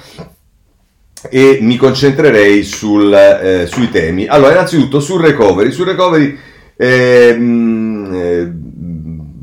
e 1.30 1.58
mi 1.60 1.76
concentrerei 1.76 2.64
sul, 2.64 3.12
eh, 3.14 3.66
sui 3.66 3.90
temi. 3.90 4.26
Allora, 4.26 4.52
innanzitutto 4.52 4.98
sul 4.98 5.20
recovery. 5.20 5.70
Sul 5.70 5.86
recovery 5.86 6.36
ehm, 6.76 8.10
eh, 8.12 8.52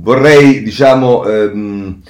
vorrei, 0.01 0.61
diciamo, 0.61 1.25
ehm, 1.25 2.01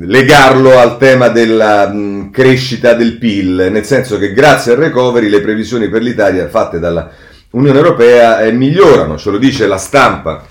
legarlo 0.00 0.78
al 0.78 0.98
tema 0.98 1.28
della 1.28 1.88
mh, 1.88 2.30
crescita 2.30 2.92
del 2.94 3.16
PIL, 3.18 3.68
nel 3.70 3.84
senso 3.84 4.18
che 4.18 4.32
grazie 4.32 4.72
al 4.72 4.78
recovery 4.78 5.28
le 5.28 5.40
previsioni 5.40 5.88
per 5.88 6.02
l'Italia 6.02 6.48
fatte 6.48 6.78
dalla 6.78 7.10
Unione 7.50 7.78
Europea 7.78 8.40
eh, 8.40 8.52
migliorano, 8.52 9.16
ce 9.16 9.30
lo 9.30 9.38
dice 9.38 9.66
la 9.66 9.78
stampa 9.78 10.44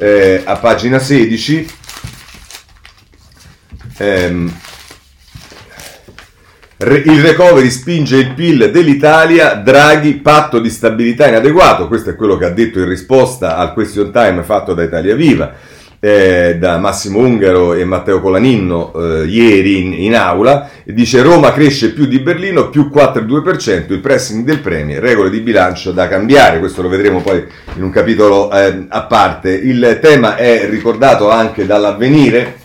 eh, 0.00 0.40
a 0.44 0.56
pagina 0.56 0.98
16. 0.98 1.68
Ehm, 3.98 4.56
il 6.78 7.20
recovery 7.20 7.68
spinge 7.68 8.16
il 8.16 8.32
PIL 8.32 8.70
dell'Italia, 8.70 9.52
Draghi, 9.52 10.14
patto 10.14 10.58
di 10.58 10.70
stabilità 10.70 11.28
inadeguato, 11.28 11.86
questo 11.86 12.08
è 12.08 12.16
quello 12.16 12.38
che 12.38 12.46
ha 12.46 12.50
detto 12.50 12.78
in 12.78 12.88
risposta 12.88 13.58
al 13.58 13.74
question 13.74 14.10
time 14.10 14.42
fatto 14.42 14.72
da 14.72 14.82
Italia 14.82 15.14
Viva, 15.14 15.52
eh, 16.00 16.56
da 16.58 16.78
Massimo 16.78 17.18
Ungaro 17.18 17.74
e 17.74 17.84
Matteo 17.84 18.20
Colaninno 18.20 18.92
eh, 18.94 19.26
ieri 19.26 19.82
in, 19.82 19.92
in, 19.92 20.16
aula, 20.16 20.70
dice 20.84 21.20
Roma 21.20 21.52
cresce 21.52 21.92
più 21.92 22.06
di 22.06 22.20
Berlino, 22.20 22.70
più 22.70 22.90
4,2%, 22.92 23.92
il 23.92 24.00
pressing 24.00 24.44
del 24.44 24.60
Premier, 24.60 25.00
regole 25.00 25.28
di 25.28 25.40
bilancio 25.40 25.92
da 25.92 26.08
cambiare, 26.08 26.58
questo 26.58 26.80
lo 26.80 26.88
vedremo 26.88 27.20
poi 27.20 27.44
in 27.76 27.82
un 27.82 27.90
capitolo 27.90 28.50
eh, 28.50 28.86
a 28.88 29.02
parte. 29.02 29.50
Il 29.50 29.98
tema 30.00 30.36
è 30.36 30.66
ricordato 30.70 31.30
anche 31.30 31.66
dall'avvenire, 31.66 32.56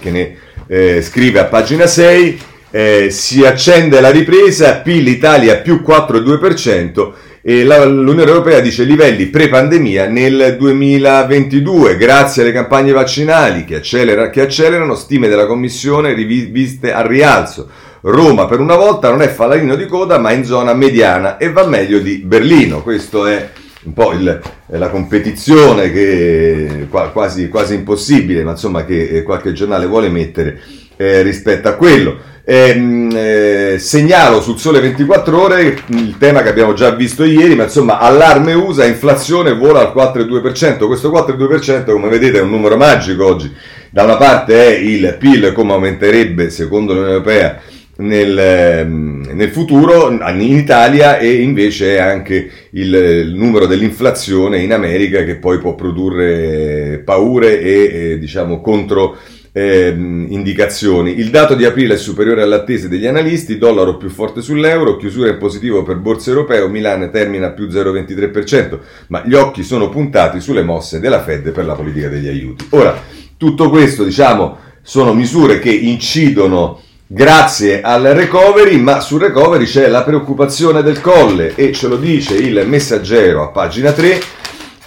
che 0.00 0.10
ne 0.10 0.36
eh, 0.66 1.00
scrive 1.00 1.38
a 1.38 1.44
pagina 1.44 1.86
6, 1.86 2.40
eh, 2.70 3.10
si 3.10 3.46
accende 3.46 4.00
la 4.00 4.10
ripresa, 4.10 4.80
PIL 4.80 5.06
Italia 5.06 5.56
più 5.58 5.82
4,2% 5.86 7.12
e 7.42 7.64
la, 7.64 7.84
l'Unione 7.84 8.28
Europea 8.28 8.60
dice 8.60 8.84
livelli 8.84 9.26
pre-pandemia 9.26 10.06
nel 10.08 10.56
2022, 10.58 11.96
grazie 11.96 12.42
alle 12.42 12.52
campagne 12.52 12.92
vaccinali 12.92 13.64
che, 13.64 13.76
accelera, 13.76 14.30
che 14.30 14.40
accelerano, 14.40 14.94
stime 14.94 15.28
della 15.28 15.46
Commissione 15.46 16.12
riviste 16.12 16.92
al 16.92 17.06
rialzo. 17.06 17.68
Roma 18.00 18.46
per 18.46 18.60
una 18.60 18.76
volta 18.76 19.10
non 19.10 19.22
è 19.22 19.28
falanino 19.28 19.74
di 19.74 19.86
coda 19.86 20.18
ma 20.18 20.30
in 20.32 20.44
zona 20.44 20.72
mediana 20.72 21.36
e 21.36 21.50
va 21.50 21.66
meglio 21.66 21.98
di 21.98 22.18
Berlino. 22.18 22.82
Questo 22.82 23.26
è 23.26 23.50
un 23.84 23.92
po' 23.92 24.12
il, 24.12 24.40
la 24.66 24.88
competizione 24.88 25.90
che 25.90 26.86
quasi, 26.90 27.48
quasi 27.48 27.74
impossibile, 27.74 28.42
ma 28.42 28.52
insomma 28.52 28.84
che 28.84 29.08
eh, 29.08 29.22
qualche 29.22 29.52
giornale 29.52 29.86
vuole 29.86 30.08
mettere 30.08 30.60
eh, 30.96 31.22
rispetto 31.22 31.68
a 31.68 31.72
quello. 31.74 32.36
Eh, 32.50 33.10
eh, 33.12 33.78
segnalo 33.78 34.40
sul 34.40 34.58
sole 34.58 34.80
24 34.80 35.38
ore 35.38 35.80
il 35.88 36.16
tema 36.16 36.40
che 36.40 36.48
abbiamo 36.48 36.72
già 36.72 36.92
visto 36.92 37.22
ieri, 37.24 37.54
ma 37.54 37.64
insomma 37.64 37.98
allarme 37.98 38.54
USA, 38.54 38.86
inflazione 38.86 39.52
vola 39.52 39.80
al 39.80 39.92
4,2%. 39.94 40.86
Questo 40.86 41.10
4,2% 41.10 41.92
come 41.92 42.08
vedete 42.08 42.38
è 42.38 42.40
un 42.40 42.48
numero 42.48 42.78
magico 42.78 43.26
oggi. 43.26 43.52
Da 43.90 44.04
una 44.04 44.16
parte 44.16 44.66
è 44.66 44.78
il 44.78 45.16
PIL 45.18 45.52
come 45.52 45.74
aumenterebbe 45.74 46.48
secondo 46.48 46.94
l'Unione 46.94 47.12
Europea 47.12 47.60
nel, 47.96 48.38
ehm, 48.38 49.28
nel, 49.34 49.50
futuro 49.50 50.10
in 50.10 50.40
Italia 50.40 51.18
e 51.18 51.42
invece 51.42 51.96
è 51.96 52.00
anche 52.00 52.50
il, 52.70 52.94
il, 52.94 53.34
numero 53.34 53.66
dell'inflazione 53.66 54.62
in 54.62 54.72
America 54.72 55.22
che 55.22 55.36
poi 55.36 55.58
può 55.58 55.74
produrre 55.74 57.02
paure 57.04 57.60
e, 57.60 58.12
e 58.12 58.18
diciamo 58.18 58.62
contro 58.62 59.18
eh, 59.52 59.88
indicazioni. 59.88 61.18
Il 61.18 61.30
dato 61.30 61.54
di 61.54 61.64
aprile 61.64 61.94
è 61.94 61.98
superiore 61.98 62.42
alle 62.42 62.56
attese 62.56 62.88
degli 62.88 63.06
analisti, 63.06 63.58
dollaro 63.58 63.96
più 63.96 64.08
forte 64.08 64.40
sull'euro, 64.40 64.96
chiusura 64.96 65.30
in 65.30 65.38
positivo 65.38 65.82
per 65.82 65.96
borse 65.96 66.30
europeo, 66.30 66.68
Milano 66.68 67.10
termina 67.10 67.50
più 67.50 67.66
0,23%, 67.66 68.78
ma 69.08 69.22
gli 69.24 69.34
occhi 69.34 69.62
sono 69.62 69.88
puntati 69.88 70.40
sulle 70.40 70.62
mosse 70.62 71.00
della 71.00 71.22
Fed 71.22 71.50
per 71.52 71.64
la 71.64 71.74
politica 71.74 72.08
degli 72.08 72.28
aiuti. 72.28 72.66
Ora, 72.70 73.00
tutto 73.36 73.70
questo, 73.70 74.04
diciamo, 74.04 74.56
sono 74.82 75.14
misure 75.14 75.58
che 75.58 75.70
incidono 75.70 76.80
grazie 77.06 77.80
al 77.80 78.02
recovery, 78.02 78.78
ma 78.78 79.00
sul 79.00 79.20
recovery 79.20 79.64
c'è 79.64 79.88
la 79.88 80.02
preoccupazione 80.02 80.82
del 80.82 81.00
colle 81.00 81.54
e 81.54 81.72
ce 81.72 81.88
lo 81.88 81.96
dice 81.96 82.34
il 82.34 82.64
messaggero 82.66 83.42
a 83.42 83.48
pagina 83.48 83.92
3 83.92 84.20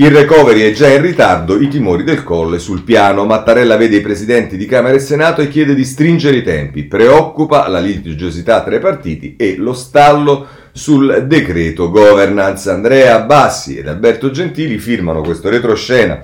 il 0.02 0.10
recovery 0.10 0.62
è 0.62 0.72
già 0.72 0.90
in 0.90 1.00
ritardo, 1.00 1.62
i 1.62 1.68
timori 1.68 2.04
del 2.04 2.24
colle 2.24 2.58
sul 2.58 2.82
piano. 2.82 3.24
Mattarella 3.24 3.78
vede 3.78 3.98
i 3.98 4.02
presidenti 4.02 4.58
di 4.58 4.66
Camera 4.66 4.96
e 4.96 5.00
Senato 5.00 5.42
e 5.42 5.48
chiede 5.48 5.76
di 5.76 5.86
stringere 5.86 6.38
i 6.38 6.42
tempi. 6.42 6.86
Preoccupa 6.86 7.68
la 7.68 7.80
litigiosità 7.80 8.64
tra 8.64 8.76
i 8.76 8.80
partiti 8.80 9.36
e 9.38 9.58
lo 9.58 9.74
stallo 9.74 10.48
sul 10.72 11.26
decreto 11.28 11.92
governance. 11.92 12.68
Andrea 12.72 13.20
Bassi 13.20 13.78
ed 13.78 13.88
Alberto 13.88 14.32
Gentili 14.32 14.80
firmano 14.80 15.22
questo 15.22 15.50
retroscena 15.50 16.24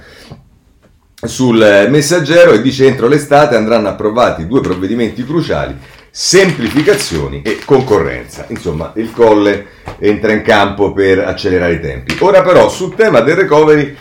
sul 1.13 1.87
messaggero 1.87 2.53
e 2.53 2.63
dice 2.63 2.87
entro 2.87 3.07
l'estate 3.07 3.55
andranno 3.55 3.89
approvati 3.89 4.47
due 4.47 4.61
provvedimenti 4.61 5.23
cruciali 5.23 5.75
semplificazioni 6.19 7.43
e 7.43 7.59
concorrenza. 7.63 8.47
Insomma, 8.49 8.91
il 8.95 9.11
colle 9.11 9.67
entra 9.99 10.31
in 10.31 10.41
campo 10.41 10.91
per 10.91 11.19
accelerare 11.19 11.73
i 11.73 11.79
tempi. 11.79 12.15
Ora 12.21 12.41
però 12.41 12.69
sul 12.69 12.95
tema 12.95 13.19
del 13.19 13.35
recovery 13.35 13.95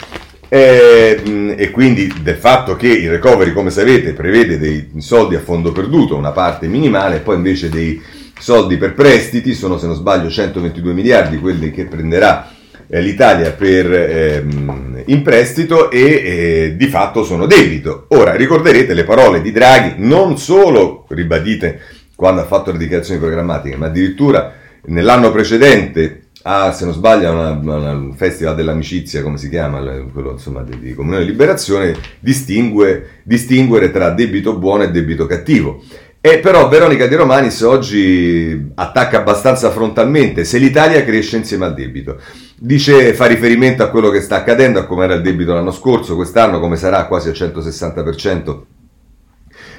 eh, 0.49 1.55
e 1.59 1.71
quindi 1.71 2.11
del 2.23 2.37
fatto 2.37 2.75
che 2.75 2.89
il 2.89 3.11
recovery, 3.11 3.53
come 3.53 3.69
sapete, 3.69 4.15
prevede 4.15 4.59
dei 4.59 4.93
soldi 4.97 5.35
a 5.35 5.41
fondo 5.41 5.73
perduto, 5.73 6.17
una 6.17 6.33
parte 6.33 6.69
minimale, 6.69 7.17
e 7.17 7.21
poi 7.21 7.37
invece 7.37 7.69
dei 7.69 8.01
soldi 8.39 8.79
per 8.79 8.95
prestiti, 8.95 9.53
sono 9.53 9.77
se 9.77 9.85
non 9.85 9.95
sbaglio 9.95 10.31
122 10.31 10.95
miliardi 10.95 11.39
quelli 11.39 11.71
che 11.71 11.85
prenderà 11.85 12.51
eh, 12.89 13.03
l'Italia 13.03 13.51
per 13.51 13.93
ehm, 13.93 15.03
in 15.05 15.23
prestito 15.23 15.91
e 15.91 16.01
eh, 16.01 16.75
di 16.79 16.87
fatto 16.87 17.25
sono 17.25 17.45
debito. 17.45 18.07
Ora 18.09 18.35
ricorderete 18.35 18.95
le 18.95 19.05
parole 19.05 19.43
di 19.43 19.53
Draghi, 19.53 19.97
non 19.99 20.39
solo 20.39 21.05
ribadite 21.09 21.81
quando 22.17 22.41
ha 22.41 22.47
fatto 22.47 22.73
le 22.73 22.79
dichiarazioni 22.79 23.21
programmatiche, 23.21 23.77
ma 23.77 23.87
addirittura 23.87 24.55
nell'anno 24.87 25.31
precedente 25.31 26.23
a, 26.43 26.73
se 26.73 26.85
non 26.85 26.95
sbaglio, 26.95 27.31
un 27.31 28.15
festival 28.17 28.55
dell'amicizia, 28.55 29.23
come 29.23 29.37
si 29.37 29.49
chiama, 29.49 29.81
quello 30.13 30.33
insomma 30.33 30.63
di, 30.63 30.79
di 30.79 30.95
Comunione 30.95 31.25
e 31.25 31.27
Liberazione, 31.27 31.95
distingue, 32.21 33.21
distinguere 33.25 33.91
tra 33.91 34.11
debito 34.11 34.57
buono 34.57 34.85
e 34.85 34.91
debito 34.91 35.27
cattivo. 35.27 35.83
E 36.21 36.39
però 36.39 36.69
Veronica 36.69 37.07
Di 37.07 37.15
Romanis 37.15 37.61
oggi 37.61 38.71
attacca 38.75 39.19
abbastanza 39.19 39.71
frontalmente 39.71 40.45
se 40.45 40.59
l'Italia 40.59 41.05
cresce 41.05 41.37
insieme 41.37 41.67
al 41.67 41.75
debito. 41.75 42.21
Dice, 42.57 43.13
fa 43.13 43.27
riferimento 43.27 43.83
a 43.83 43.91
quello 43.91 44.11
che 44.11 44.21
sta 44.21 44.37
accadendo, 44.37 44.79
a 44.79 44.87
come 44.87 45.05
era 45.05 45.15
il 45.15 45.23
debito 45.23 45.53
l'anno 45.53 45.71
scorso, 45.71 46.17
quest'anno 46.17 46.59
come 46.59 46.77
sarà 46.77 47.07
quasi 47.07 47.29
al 47.29 47.35
160% 47.35 48.59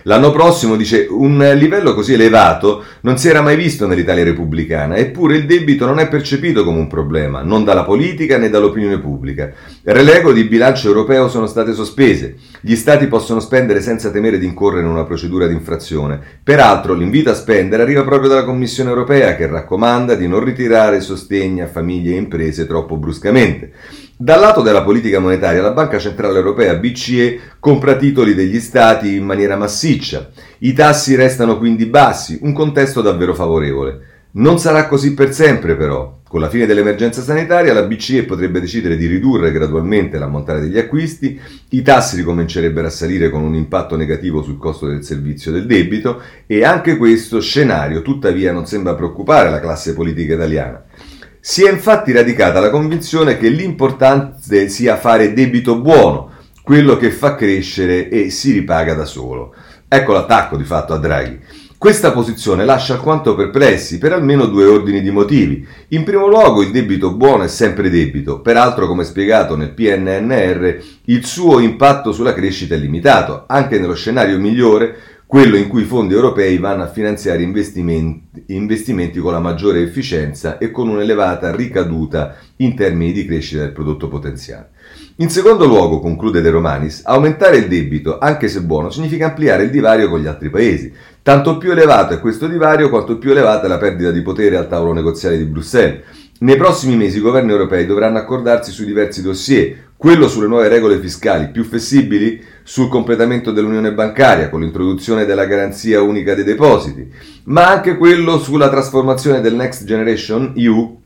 L'anno 0.04 0.32
prossimo, 0.32 0.76
dice, 0.76 1.08
un 1.10 1.38
livello 1.56 1.94
così 1.94 2.14
elevato 2.14 2.84
non 3.02 3.18
si 3.18 3.28
era 3.28 3.42
mai 3.42 3.56
visto 3.56 3.88
nell'Italia 3.88 4.24
repubblicana, 4.24 4.96
eppure 4.96 5.36
il 5.36 5.46
debito 5.46 5.86
non 5.86 6.00
è 6.00 6.08
percepito 6.08 6.64
come 6.64 6.80
un 6.80 6.88
problema, 6.88 7.42
non 7.42 7.64
dalla 7.64 7.84
politica 7.84 8.38
né 8.38 8.50
dall'opinione 8.50 9.00
pubblica. 9.00 9.52
Relego 9.84 10.32
di 10.32 10.44
bilancio 10.46 10.88
europeo 10.88 11.30
sono 11.30 11.48
state 11.48 11.74
sospese. 11.74 12.36
Gli 12.62 12.76
Stati 12.76 13.08
possono 13.08 13.40
spendere 13.40 13.82
senza 13.82 14.12
temere 14.12 14.38
di 14.38 14.46
incorrere 14.46 14.86
in 14.86 14.92
una 14.92 15.04
procedura 15.04 15.48
di 15.48 15.54
infrazione. 15.54 16.20
Peraltro 16.44 16.94
l'invito 16.94 17.30
a 17.30 17.36
spendere 17.36 17.84
arriva 17.84 18.04
proprio 18.04 18.30
dalla 18.30 18.44
Commissione 18.44 18.90
europea 18.90 19.36
che 19.36 19.48
raccomanda 19.48 20.16
di 20.16 20.28
non 20.28 20.44
ritirare 20.44 21.02
sostegni 21.02 21.62
a 21.62 21.68
famiglie 21.68 22.14
e 22.14 22.18
imprese 22.18 22.66
troppo 22.66 22.98
bruscamente. 22.98 23.72
Dal 24.20 24.40
lato 24.40 24.64
della 24.64 24.82
politica 24.82 25.20
monetaria, 25.20 25.62
la 25.62 25.74
Banca 25.74 26.00
Centrale 26.00 26.40
Europea 26.40 26.74
BCE 26.74 27.40
compra 27.60 27.98
titoli 27.98 28.34
degli 28.34 28.60
Stati 28.60 29.14
in 29.14 29.24
maniera 29.24 29.56
massiccia. 29.56 30.32
I 30.58 30.74
tassi 30.74 31.14
restano 31.14 31.60
quindi 31.60 31.86
bassi, 31.86 32.40
un 32.42 32.52
contesto 32.52 33.02
davvero 33.04 33.36
favorevole. 33.36 34.00
Non 34.32 34.58
sarà 34.58 34.88
così 34.88 35.14
per 35.14 35.36
sempre 35.36 35.76
però. 35.76 36.22
Con 36.28 36.42
la 36.42 36.50
fine 36.50 36.66
dell'emergenza 36.66 37.22
sanitaria 37.22 37.74
la 37.74 37.84
BCE 37.84 38.24
potrebbe 38.24 38.60
decidere 38.60 38.98
di 38.98 39.06
ridurre 39.06 39.52
gradualmente 39.52 40.18
l'ammontare 40.18 40.62
degli 40.62 40.80
acquisti, 40.80 41.40
i 41.70 41.84
tassi 41.84 42.16
ricomincerebbero 42.16 42.88
a 42.88 42.90
salire 42.90 43.30
con 43.30 43.44
un 43.44 43.54
impatto 43.54 43.96
negativo 43.96 44.42
sul 44.42 44.58
costo 44.58 44.88
del 44.88 45.04
servizio 45.04 45.52
del 45.52 45.68
debito 45.68 46.24
e 46.48 46.64
anche 46.64 46.98
questo 46.98 47.40
scenario 47.40 48.02
tuttavia 48.02 48.52
non 48.52 48.66
sembra 48.66 48.96
preoccupare 48.96 49.52
la 49.52 49.60
classe 49.60 49.94
politica 49.94 50.34
italiana. 50.34 50.84
Si 51.50 51.64
è 51.64 51.72
infatti 51.72 52.12
radicata 52.12 52.60
la 52.60 52.70
convinzione 52.70 53.38
che 53.38 53.48
l'importante 53.48 54.68
sia 54.68 54.98
fare 54.98 55.32
debito 55.32 55.80
buono, 55.80 56.32
quello 56.62 56.98
che 56.98 57.10
fa 57.10 57.36
crescere 57.36 58.10
e 58.10 58.30
si 58.32 58.52
ripaga 58.52 58.94
da 58.94 59.06
solo. 59.06 59.56
Ecco 59.88 60.12
l'attacco 60.12 60.58
di 60.58 60.66
fatto 60.66 60.92
a 60.92 60.98
Draghi. 60.98 61.40
Questa 61.78 62.12
posizione 62.12 62.66
lascia 62.66 62.96
alquanto 62.96 63.34
perplessi 63.34 63.98
per 63.98 64.12
almeno 64.12 64.48
due 64.48 64.66
ordini 64.66 65.00
di 65.00 65.10
motivi. 65.10 65.66
In 65.90 66.04
primo 66.04 66.28
luogo 66.28 66.62
il 66.62 66.72
debito 66.72 67.14
buono 67.14 67.44
è 67.44 67.48
sempre 67.48 67.90
debito, 67.90 68.42
peraltro 68.42 68.86
come 68.86 69.06
spiegato 69.06 69.56
nel 69.56 69.72
PNNR 69.72 70.84
il 71.06 71.26
suo 71.26 71.60
impatto 71.60 72.12
sulla 72.12 72.34
crescita 72.34 72.76
è 72.76 72.78
limitato, 72.78 73.46
anche 73.48 73.80
nello 73.80 73.96
scenario 73.96 74.38
migliore 74.38 74.98
quello 75.28 75.58
in 75.58 75.68
cui 75.68 75.82
i 75.82 75.86
fondi 75.86 76.14
europei 76.14 76.58
vanno 76.58 76.84
a 76.84 76.90
finanziare 76.90 77.44
investimenti, 77.44 78.46
investimenti, 78.48 79.20
con 79.20 79.34
la 79.34 79.42
maggiore 79.42 79.82
efficienza 79.82 80.58
e 80.58 80.72
con 80.72 80.88
un'elevata 80.88 81.54
ricaduta 81.54 82.38
in 82.58 82.76
termini 82.76 83.12
di 83.12 83.26
crescita 83.26 83.64
del 83.64 83.74
prodotto 83.74 84.08
potenziale. 84.08 84.70
In 85.18 85.30
secondo 85.30 85.66
luogo, 85.66 86.00
conclude 86.00 86.40
De 86.40 86.50
Romanis, 86.50 87.02
aumentare 87.04 87.58
il 87.58 87.68
debito, 87.68 88.20
anche 88.20 88.48
se 88.48 88.62
buono, 88.62 88.90
significa 88.90 89.26
ampliare 89.26 89.64
il 89.64 89.70
divario 89.70 90.08
con 90.08 90.22
gli 90.22 90.28
altri 90.28 90.50
paesi. 90.50 90.94
Tanto 91.22 91.58
più 91.58 91.72
elevato 91.72 92.14
è 92.14 92.22
questo 92.22 92.48
divario, 92.48 92.90
quanto 92.90 93.18
più 93.18 93.32
elevata 93.32 93.66
è 93.66 93.68
la 93.68 93.78
perdita 93.78 94.12
di 94.12 94.22
potere 94.22 94.56
al 94.56 94.70
tavolo 94.70 94.94
negoziale 94.94 95.38
di 95.38 95.44
Bruxelles. 95.44 96.04
Nei 96.40 96.56
prossimi 96.56 96.96
mesi 96.96 97.18
i 97.18 97.22
governi 97.22 97.52
europei 97.52 97.86
dovranno 97.86 98.18
accordarsi 98.18 98.72
su 98.72 98.86
diversi 98.86 99.22
dossier, 99.22 99.90
quello 99.98 100.30
sulle 100.30 100.48
nuove 100.48 100.70
regole 100.70 101.00
fiscali 101.00 101.50
più 101.50 101.66
flessibili, 101.66 102.47
sul 102.68 102.90
completamento 102.90 103.54
dell'unione 103.54 103.94
bancaria 103.94 104.50
con 104.50 104.60
l'introduzione 104.60 105.24
della 105.24 105.46
garanzia 105.46 106.02
unica 106.02 106.36
dei 106.36 106.44
depositi, 106.44 107.10
ma 107.46 107.66
anche 107.66 107.96
quello 107.96 108.40
sulla 108.40 108.70
trasformazione 108.70 109.40
del 109.40 109.56
Next 109.56 109.86
Generation 109.86 110.52
EU 110.58 111.00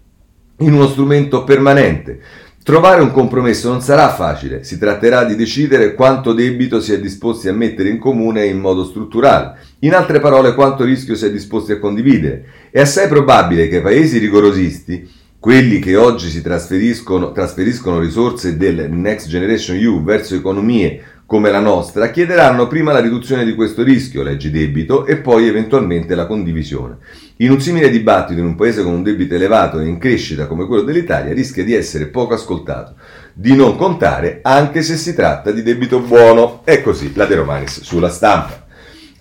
in 0.58 0.74
uno 0.74 0.88
strumento 0.88 1.44
permanente, 1.44 2.20
Trovare 2.63 3.01
un 3.01 3.12
compromesso 3.12 3.70
non 3.70 3.82
sarà 3.82 4.10
facile, 4.10 4.63
si 4.63 4.77
tratterà 4.77 5.24
di 5.24 5.36
decidere 5.36 5.96
quanto 5.96 6.32
debito 6.32 6.80
si 6.80 6.94
è 6.94 7.00
disposti 7.00 7.48
a 7.48 7.53
mettere 7.53 7.89
in 7.89 7.98
comune 7.98 8.46
in 8.46 8.60
modo 8.60 8.86
strutturale, 8.86 9.58
in 9.80 9.96
altre 9.96 10.20
parole 10.20 10.53
quanto 10.53 10.84
rischio 10.84 11.15
si 11.15 11.25
è 11.25 11.32
disposti 11.32 11.72
a 11.72 11.80
condividere. 11.80 12.46
È 12.70 12.80
assai 12.80 13.08
probabile 13.08 13.68
che 13.68 13.77
i 13.77 13.82
paesi 13.82 14.20
rigorosisti, 14.20 15.10
quelli 15.39 15.80
che 15.80 15.96
oggi 15.96 16.30
si 16.30 16.44
trasferiscono, 16.44 17.32
trasferiscono 17.32 18.00
risorse 18.00 18.58
del 18.58 18.91
Next 18.91 19.27
Generation 19.27 19.77
EU 19.77 20.03
verso 20.03 20.36
economie 20.36 21.01
come 21.31 21.50
la 21.50 21.61
nostra, 21.61 22.11
chiederanno 22.11 22.67
prima 22.67 22.91
la 22.91 23.00
riduzione 23.00 23.45
di 23.45 23.55
questo 23.55 23.83
rischio, 23.83 24.21
leggi 24.21 24.51
debito, 24.51 25.05
e 25.05 25.15
poi 25.15 25.47
eventualmente 25.47 26.13
la 26.13 26.25
condivisione. 26.25 26.97
In 27.38 27.51
un 27.51 27.61
simile 27.61 27.89
dibattito 27.89 28.41
in 28.41 28.45
un 28.47 28.55
paese 28.55 28.83
con 28.83 28.91
un 28.91 29.01
debito 29.01 29.35
elevato 29.35 29.79
e 29.79 29.85
in 29.85 29.97
crescita 29.97 30.45
come 30.45 30.65
quello 30.65 30.81
dell'Italia 30.81 31.31
rischia 31.31 31.63
di 31.63 31.73
essere 31.73 32.07
poco 32.07 32.33
ascoltato, 32.33 32.95
di 33.31 33.55
non 33.55 33.77
contare 33.77 34.39
anche 34.41 34.81
se 34.81 34.97
si 34.97 35.15
tratta 35.15 35.51
di 35.51 35.63
debito 35.63 36.01
buono. 36.01 36.63
E 36.65 36.81
così 36.81 37.13
la 37.15 37.23
De 37.23 37.35
Romanis 37.35 37.79
sulla 37.79 38.09
stampa. 38.09 38.61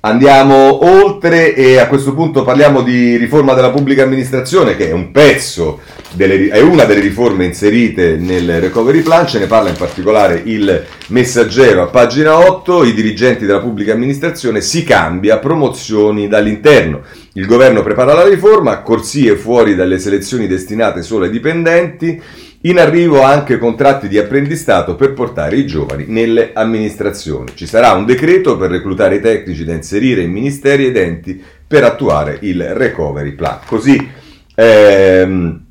Andiamo 0.03 0.83
oltre 0.87 1.55
e 1.55 1.77
a 1.77 1.87
questo 1.87 2.15
punto 2.15 2.43
parliamo 2.43 2.81
di 2.81 3.19
riforma 3.19 3.53
della 3.53 3.69
pubblica 3.69 4.03
amministrazione 4.03 4.75
che 4.75 4.89
è 4.89 4.93
un 4.93 5.11
pezzo, 5.11 5.81
delle, 6.13 6.49
è 6.49 6.61
una 6.61 6.85
delle 6.85 7.01
riforme 7.01 7.45
inserite 7.45 8.17
nel 8.17 8.61
recovery 8.61 9.03
plan, 9.03 9.27
ce 9.27 9.39
ne 9.39 9.47
parla 9.47 9.69
in 9.69 9.77
particolare 9.77 10.41
il 10.43 10.87
messaggero 11.09 11.83
a 11.83 11.89
pagina 11.89 12.39
8, 12.39 12.85
i 12.85 12.95
dirigenti 12.95 13.45
della 13.45 13.61
pubblica 13.61 13.93
amministrazione 13.93 14.63
si 14.63 14.85
cambia, 14.85 15.37
promozioni 15.37 16.29
dall'interno. 16.29 17.03
Il 17.35 17.45
governo 17.45 17.83
prepara 17.83 18.15
la 18.15 18.27
riforma, 18.27 18.81
corsie 18.81 19.37
fuori 19.37 19.75
dalle 19.75 19.99
selezioni 19.99 20.47
destinate 20.47 21.03
solo 21.03 21.27
ai 21.27 21.31
dipendenti, 21.31 22.19
in 22.63 22.79
arrivo 22.79 23.23
anche 23.23 23.59
contratti 23.59 24.07
di 24.09 24.19
apprendistato 24.19 24.95
per 24.95 25.15
portare 25.15 25.57
i 25.57 25.67
giovani 25.67 26.05
nelle 26.09 26.51
amministrazioni. 26.53 27.53
Ci 27.55 27.67
sarà 27.67 27.93
un 27.93 28.05
decreto 28.05 28.59
per 28.59 28.71
reclutare 28.71 29.17
i 29.17 29.21
tecnici 29.21 29.65
da 29.65 29.73
inserire 29.73 30.23
in 30.23 30.31
ministeri 30.31 30.87
ed 30.87 30.97
enti 30.97 31.43
per 31.67 31.85
attuare 31.85 32.39
il 32.43 32.63
recovery 32.75 33.33
plan. 33.33 33.61
Così, 33.65 34.09
ehm, 34.55 35.65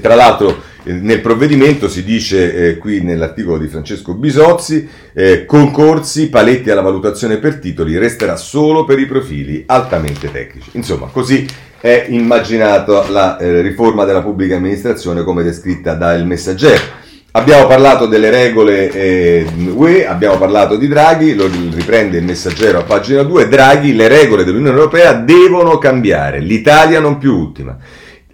tra 0.00 0.14
l'altro, 0.14 0.62
nel 0.84 1.20
provvedimento 1.20 1.88
si 1.88 2.04
dice 2.04 2.54
eh, 2.54 2.76
qui 2.76 3.02
nell'articolo 3.02 3.58
di 3.58 3.66
Francesco 3.66 4.14
Bisozzi, 4.14 4.88
eh, 5.12 5.44
concorsi, 5.44 6.28
paletti 6.28 6.70
alla 6.70 6.82
valutazione 6.82 7.38
per 7.38 7.58
titoli, 7.58 7.98
resterà 7.98 8.36
solo 8.36 8.84
per 8.84 8.98
i 9.00 9.06
profili 9.06 9.64
altamente 9.66 10.30
tecnici. 10.30 10.70
Insomma, 10.74 11.08
così 11.08 11.46
è 11.80 12.06
immaginata 12.08 13.08
la 13.08 13.38
eh, 13.38 13.62
riforma 13.62 14.04
della 14.04 14.22
pubblica 14.22 14.56
amministrazione 14.56 15.24
come 15.24 15.42
descritta 15.42 15.94
da 15.94 16.12
Il 16.12 16.26
Messaggero. 16.26 16.98
Abbiamo 17.32 17.66
parlato 17.66 18.06
delle 18.06 18.28
regole 18.28 18.90
eh, 18.90 19.46
UE, 19.72 20.06
abbiamo 20.06 20.36
parlato 20.36 20.76
di 20.76 20.88
Draghi, 20.88 21.34
lo 21.34 21.46
riprende 21.46 22.18
il 22.18 22.24
messaggero 22.24 22.78
a 22.78 22.82
pagina 22.82 23.22
2, 23.22 23.46
Draghi, 23.48 23.94
le 23.94 24.08
regole 24.08 24.42
dell'Unione 24.42 24.76
Europea 24.76 25.12
devono 25.12 25.78
cambiare, 25.78 26.40
l'Italia 26.40 26.98
non 26.98 27.18
più 27.18 27.36
ultima. 27.36 27.78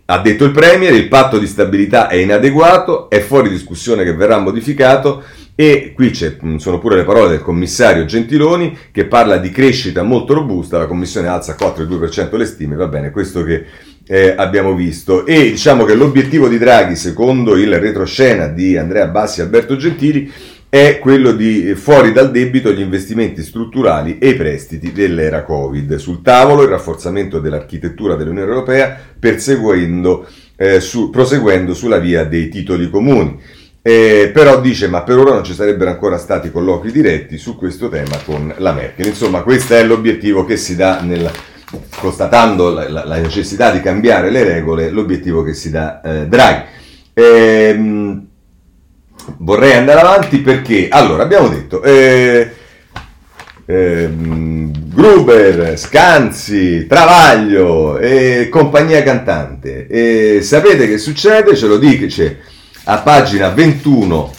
Ha 0.06 0.18
detto 0.18 0.44
il 0.44 0.50
Premier, 0.52 0.94
il 0.94 1.08
patto 1.08 1.38
di 1.38 1.46
stabilità 1.46 2.08
è 2.08 2.14
inadeguato, 2.14 3.10
è 3.10 3.20
fuori 3.20 3.50
discussione 3.50 4.02
che 4.02 4.14
verrà 4.14 4.38
modificato 4.38 5.22
e 5.58 5.92
qui 5.94 6.12
sono 6.14 6.78
pure 6.78 6.96
le 6.96 7.04
parole 7.04 7.30
del 7.30 7.40
commissario 7.40 8.04
Gentiloni 8.04 8.76
che 8.92 9.06
parla 9.06 9.38
di 9.38 9.48
crescita 9.48 10.02
molto 10.02 10.34
robusta, 10.34 10.76
la 10.76 10.86
Commissione 10.86 11.28
alza 11.28 11.56
a 11.58 11.64
4,2% 11.64 12.36
le 12.36 12.44
stime, 12.44 12.76
va 12.76 12.88
bene, 12.88 13.10
questo 13.10 13.42
che 13.42 13.64
eh, 14.06 14.34
abbiamo 14.36 14.74
visto. 14.74 15.24
E 15.24 15.52
diciamo 15.52 15.84
che 15.84 15.94
l'obiettivo 15.94 16.46
di 16.48 16.58
Draghi, 16.58 16.94
secondo 16.94 17.56
il 17.56 17.74
retroscena 17.78 18.48
di 18.48 18.76
Andrea 18.76 19.06
Bassi 19.06 19.40
e 19.40 19.44
Alberto 19.44 19.76
Gentili, 19.76 20.30
è 20.68 20.98
quello 20.98 21.32
di 21.32 21.74
fuori 21.74 22.12
dal 22.12 22.30
debito 22.30 22.70
gli 22.70 22.80
investimenti 22.80 23.42
strutturali 23.42 24.18
e 24.18 24.28
i 24.28 24.34
prestiti 24.34 24.92
dell'era 24.92 25.42
Covid. 25.42 25.94
Sul 25.94 26.20
tavolo 26.20 26.64
il 26.64 26.68
rafforzamento 26.68 27.40
dell'architettura 27.40 28.14
dell'Unione 28.14 28.46
Europea 28.50 29.00
eh, 30.56 30.80
su, 30.80 31.08
proseguendo 31.08 31.72
sulla 31.72 31.98
via 31.98 32.24
dei 32.24 32.50
titoli 32.50 32.90
comuni. 32.90 33.40
Eh, 33.86 34.32
però 34.34 34.60
dice 34.60 34.88
ma 34.88 35.02
per 35.04 35.16
ora 35.16 35.34
non 35.34 35.44
ci 35.44 35.54
sarebbero 35.54 35.90
ancora 35.90 36.18
stati 36.18 36.50
colloqui 36.50 36.90
diretti 36.90 37.38
su 37.38 37.54
questo 37.54 37.88
tema 37.88 38.18
con 38.24 38.52
la 38.56 38.72
Merkel. 38.72 39.06
Insomma, 39.06 39.42
questo 39.42 39.76
è 39.76 39.84
l'obiettivo 39.84 40.44
che 40.44 40.56
si 40.56 40.74
dà 40.74 41.02
nel, 41.02 41.30
constatando 42.00 42.70
la, 42.70 42.90
la, 42.90 43.04
la, 43.04 43.16
necessità 43.18 43.70
di 43.70 43.80
cambiare 43.80 44.30
le 44.30 44.42
regole, 44.42 44.90
l'obiettivo 44.90 45.44
che 45.44 45.54
si 45.54 45.70
dà 45.70 46.00
eh, 46.00 46.26
Draghi. 46.26 46.64
Ehm, 47.14 48.26
vorrei 49.36 49.74
andare 49.74 50.00
avanti 50.00 50.38
perché, 50.38 50.88
allora, 50.90 51.22
abbiamo 51.22 51.46
detto, 51.46 51.80
eh, 51.84 52.50
eh, 53.66 54.10
Gruber, 54.10 55.78
Scanzi, 55.78 56.88
Travaglio 56.88 57.98
e 57.98 58.48
compagnia 58.50 59.04
cantante. 59.04 60.42
Sapete 60.42 60.88
che 60.88 60.98
succede? 60.98 61.54
Ce 61.54 61.68
lo 61.68 61.78
dice 61.78 62.54
a 62.88 62.98
pagina 62.98 63.48
21 63.48 64.32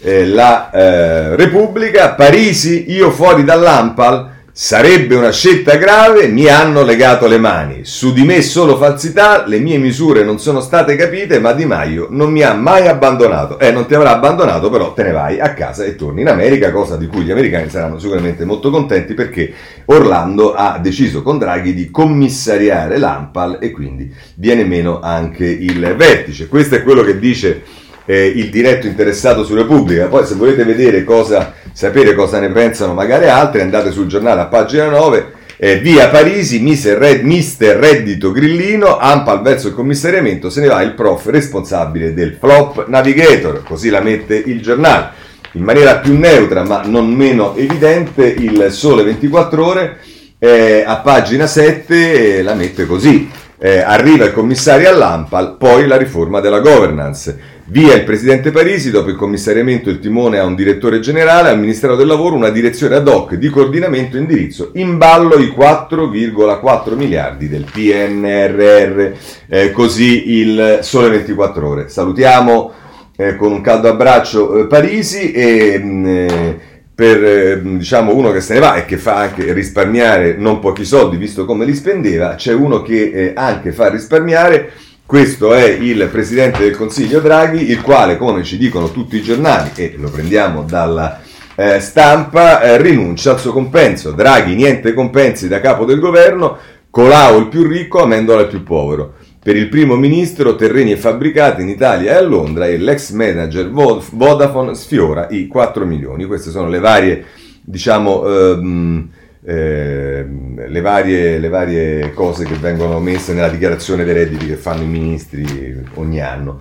eh, 0.00 0.26
la 0.26 0.70
eh, 0.70 1.36
Repubblica, 1.36 2.10
Parisi, 2.12 2.92
io 2.92 3.10
fuori 3.10 3.44
dall'Ampal, 3.44 4.32
sarebbe 4.52 5.14
una 5.14 5.32
scelta 5.32 5.76
grave, 5.76 6.28
mi 6.28 6.46
hanno 6.46 6.82
legato 6.82 7.26
le 7.26 7.38
mani, 7.38 7.86
su 7.86 8.12
di 8.12 8.22
me 8.22 8.42
solo 8.42 8.76
falsità, 8.76 9.46
le 9.46 9.58
mie 9.58 9.78
misure 9.78 10.22
non 10.22 10.38
sono 10.38 10.60
state 10.60 10.94
capite, 10.94 11.40
ma 11.40 11.52
Di 11.54 11.64
Maio 11.64 12.08
non 12.10 12.30
mi 12.30 12.42
ha 12.42 12.52
mai 12.52 12.86
abbandonato. 12.86 13.58
Eh, 13.58 13.72
non 13.72 13.86
ti 13.86 13.94
avrà 13.94 14.10
abbandonato, 14.10 14.68
però 14.68 14.92
te 14.92 15.04
ne 15.04 15.12
vai 15.12 15.40
a 15.40 15.54
casa 15.54 15.84
e 15.84 15.96
torni 15.96 16.20
in 16.20 16.28
America, 16.28 16.70
cosa 16.70 16.98
di 16.98 17.06
cui 17.06 17.24
gli 17.24 17.30
americani 17.30 17.70
saranno 17.70 17.98
sicuramente 17.98 18.44
molto 18.44 18.68
contenti 18.68 19.14
perché 19.14 19.52
Orlando 19.86 20.52
ha 20.52 20.78
deciso 20.78 21.22
con 21.22 21.38
Draghi 21.38 21.72
di 21.72 21.90
commissariare 21.90 22.98
l'Ampal 22.98 23.56
e 23.58 23.70
quindi 23.70 24.12
viene 24.34 24.64
meno 24.64 25.00
anche 25.00 25.46
il 25.46 25.94
vertice. 25.96 26.46
Questo 26.46 26.74
è 26.74 26.82
quello 26.82 27.02
che 27.02 27.18
dice 27.18 27.82
eh, 28.06 28.26
il 28.26 28.50
diretto 28.50 28.86
interessato 28.86 29.44
su 29.44 29.54
Repubblica. 29.54 30.06
Poi 30.06 30.26
se 30.26 30.34
volete 30.34 30.64
vedere 30.64 31.04
cosa, 31.04 31.54
sapere 31.72 32.14
cosa 32.14 32.40
ne 32.40 32.50
pensano 32.50 32.94
magari 32.94 33.26
altri, 33.26 33.60
andate 33.60 33.90
sul 33.90 34.06
giornale 34.06 34.40
a 34.40 34.46
pagina 34.46 34.88
9. 34.88 35.32
Eh, 35.56 35.78
via 35.78 36.08
Parisi, 36.08 36.60
mister, 36.60 36.98
Red, 36.98 37.22
mister 37.22 37.76
Reddito 37.76 38.32
Grillino, 38.32 38.98
Ampal 38.98 39.40
verso 39.40 39.68
il 39.68 39.74
commissariamento, 39.74 40.50
se 40.50 40.60
ne 40.60 40.66
va 40.66 40.82
il 40.82 40.94
prof 40.94 41.26
responsabile 41.26 42.12
del 42.12 42.36
flop 42.38 42.86
navigator, 42.88 43.62
così 43.62 43.88
la 43.88 44.00
mette 44.00 44.34
il 44.34 44.60
giornale. 44.60 45.22
In 45.52 45.62
maniera 45.62 45.98
più 45.98 46.18
neutra 46.18 46.64
ma 46.64 46.82
non 46.84 47.08
meno 47.12 47.54
evidente, 47.54 48.26
il 48.26 48.66
Sole 48.70 49.04
24 49.04 49.64
ore 49.64 49.98
eh, 50.40 50.82
a 50.84 50.96
pagina 50.96 51.46
7 51.46 52.38
eh, 52.38 52.42
la 52.42 52.54
mette 52.54 52.84
così. 52.86 53.30
Eh, 53.56 53.78
arriva 53.78 54.26
il 54.26 54.32
commissario 54.32 54.90
all'Ampal, 54.90 55.56
poi 55.56 55.86
la 55.86 55.96
riforma 55.96 56.40
della 56.40 56.58
governance. 56.58 57.53
Via 57.66 57.94
il 57.94 58.04
presidente 58.04 58.50
Parisi, 58.50 58.90
dopo 58.90 59.08
il 59.08 59.16
commissariamento 59.16 59.88
il 59.88 59.98
timone 59.98 60.38
a 60.38 60.44
un 60.44 60.54
direttore 60.54 61.00
generale, 61.00 61.48
al 61.48 61.58
Ministero 61.58 61.96
del 61.96 62.06
Lavoro 62.06 62.36
una 62.36 62.50
direzione 62.50 62.96
ad 62.96 63.08
hoc 63.08 63.36
di 63.36 63.48
coordinamento 63.48 64.16
e 64.16 64.20
indirizzo. 64.20 64.72
In 64.74 64.98
ballo 64.98 65.36
i 65.36 65.46
4,4 65.46 66.94
miliardi 66.94 67.48
del 67.48 67.64
PNRR, 67.64 69.12
eh, 69.48 69.70
così 69.70 70.40
il 70.40 70.80
Sole 70.82 71.08
24 71.08 71.66
ore. 71.66 71.88
Salutiamo 71.88 72.70
eh, 73.16 73.34
con 73.36 73.50
un 73.50 73.62
caldo 73.62 73.88
abbraccio 73.88 74.58
eh, 74.58 74.66
Parisi 74.66 75.32
e... 75.32 75.80
Mm, 75.82 76.06
eh, 76.06 76.58
per 76.94 77.24
eh, 77.24 77.60
diciamo 77.60 78.14
uno 78.14 78.30
che 78.30 78.40
se 78.40 78.54
ne 78.54 78.60
va 78.60 78.76
e 78.76 78.84
che 78.84 78.98
fa 78.98 79.16
anche 79.16 79.52
risparmiare 79.52 80.36
non 80.36 80.60
pochi 80.60 80.84
soldi 80.84 81.16
visto 81.16 81.44
come 81.44 81.64
li 81.64 81.74
spendeva, 81.74 82.36
c'è 82.36 82.52
uno 82.52 82.82
che 82.82 83.10
eh, 83.10 83.32
anche 83.34 83.72
fa 83.72 83.88
risparmiare 83.88 84.70
questo 85.06 85.52
è 85.52 85.64
il 85.68 86.08
presidente 86.10 86.60
del 86.62 86.76
Consiglio 86.76 87.20
Draghi, 87.20 87.70
il 87.70 87.82
quale, 87.82 88.16
come 88.16 88.42
ci 88.42 88.56
dicono 88.56 88.90
tutti 88.90 89.16
i 89.16 89.22
giornali, 89.22 89.70
e 89.74 89.94
lo 89.98 90.08
prendiamo 90.08 90.62
dalla 90.62 91.20
eh, 91.56 91.78
stampa, 91.80 92.62
eh, 92.62 92.80
rinuncia 92.80 93.32
al 93.32 93.38
suo 93.38 93.52
compenso. 93.52 94.12
Draghi, 94.12 94.54
niente 94.54 94.94
compensi 94.94 95.46
da 95.46 95.60
capo 95.60 95.84
del 95.84 95.98
governo, 95.98 96.56
Colau 96.88 97.38
il 97.40 97.48
più 97.48 97.66
ricco, 97.66 98.02
Amendola 98.02 98.42
il 98.42 98.48
più 98.48 98.62
povero. 98.62 99.14
Per 99.42 99.54
il 99.54 99.68
primo 99.68 99.94
ministro, 99.94 100.56
terreni 100.56 100.92
e 100.92 100.96
fabbricati 100.96 101.60
in 101.60 101.68
Italia 101.68 102.12
e 102.12 102.16
a 102.16 102.22
Londra 102.22 102.66
e 102.66 102.78
l'ex 102.78 103.10
manager 103.10 103.70
Vodafone 103.70 104.74
sfiora 104.74 105.26
i 105.28 105.46
4 105.48 105.84
milioni. 105.84 106.24
Queste 106.24 106.50
sono 106.50 106.68
le 106.68 106.78
varie, 106.78 107.24
diciamo, 107.60 108.26
ehm, 108.26 109.08
eh, 109.46 110.24
le, 110.66 110.80
varie, 110.80 111.38
le, 111.38 111.48
varie, 111.48 112.12
cose 112.14 112.44
che 112.44 112.54
vengono 112.54 112.98
messe 112.98 113.34
nella 113.34 113.48
dichiarazione 113.48 114.04
dei 114.04 114.14
redditi 114.14 114.46
che 114.46 114.56
fanno 114.56 114.82
i 114.82 114.86
ministri 114.86 115.82
ogni 115.94 116.20
anno. 116.20 116.60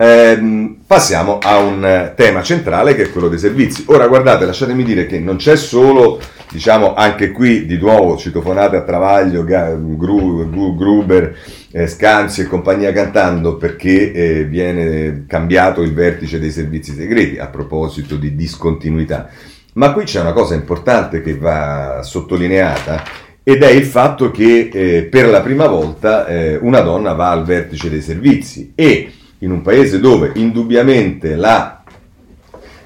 Eh, 0.00 0.76
passiamo 0.86 1.38
a 1.38 1.58
un 1.58 2.12
tema 2.14 2.40
centrale 2.42 2.94
che 2.94 3.04
è 3.04 3.10
quello 3.10 3.28
dei 3.28 3.38
servizi. 3.38 3.84
Ora 3.86 4.06
guardate, 4.06 4.44
lasciatemi 4.44 4.84
dire 4.84 5.06
che 5.06 5.18
non 5.18 5.36
c'è 5.36 5.56
solo, 5.56 6.20
diciamo 6.52 6.94
anche 6.94 7.32
qui 7.32 7.66
di 7.66 7.78
nuovo 7.78 8.16
citofonate 8.16 8.76
a 8.76 8.82
Travaglio, 8.82 9.42
Gru, 9.42 10.48
Gru, 10.50 10.76
Gruber, 10.76 11.34
eh, 11.72 11.86
Scanzi 11.86 12.42
e 12.42 12.46
compagnia 12.46 12.92
cantando 12.92 13.56
perché 13.56 14.12
eh, 14.12 14.44
viene 14.44 15.24
cambiato 15.26 15.82
il 15.82 15.94
vertice 15.94 16.38
dei 16.38 16.52
servizi 16.52 16.92
segreti 16.92 17.38
a 17.38 17.48
proposito 17.48 18.16
di 18.16 18.36
discontinuità. 18.36 19.28
Ma 19.78 19.92
qui 19.92 20.02
c'è 20.02 20.20
una 20.20 20.32
cosa 20.32 20.56
importante 20.56 21.22
che 21.22 21.36
va 21.36 22.00
sottolineata 22.02 23.04
ed 23.44 23.62
è 23.62 23.68
il 23.68 23.84
fatto 23.84 24.32
che 24.32 24.70
eh, 24.72 25.02
per 25.04 25.28
la 25.28 25.40
prima 25.40 25.68
volta 25.68 26.26
eh, 26.26 26.56
una 26.56 26.80
donna 26.80 27.12
va 27.12 27.30
al 27.30 27.44
vertice 27.44 27.88
dei 27.88 28.02
servizi 28.02 28.72
e 28.74 29.12
in 29.38 29.52
un 29.52 29.62
paese 29.62 30.00
dove 30.00 30.32
indubbiamente 30.34 31.36
la, 31.36 31.84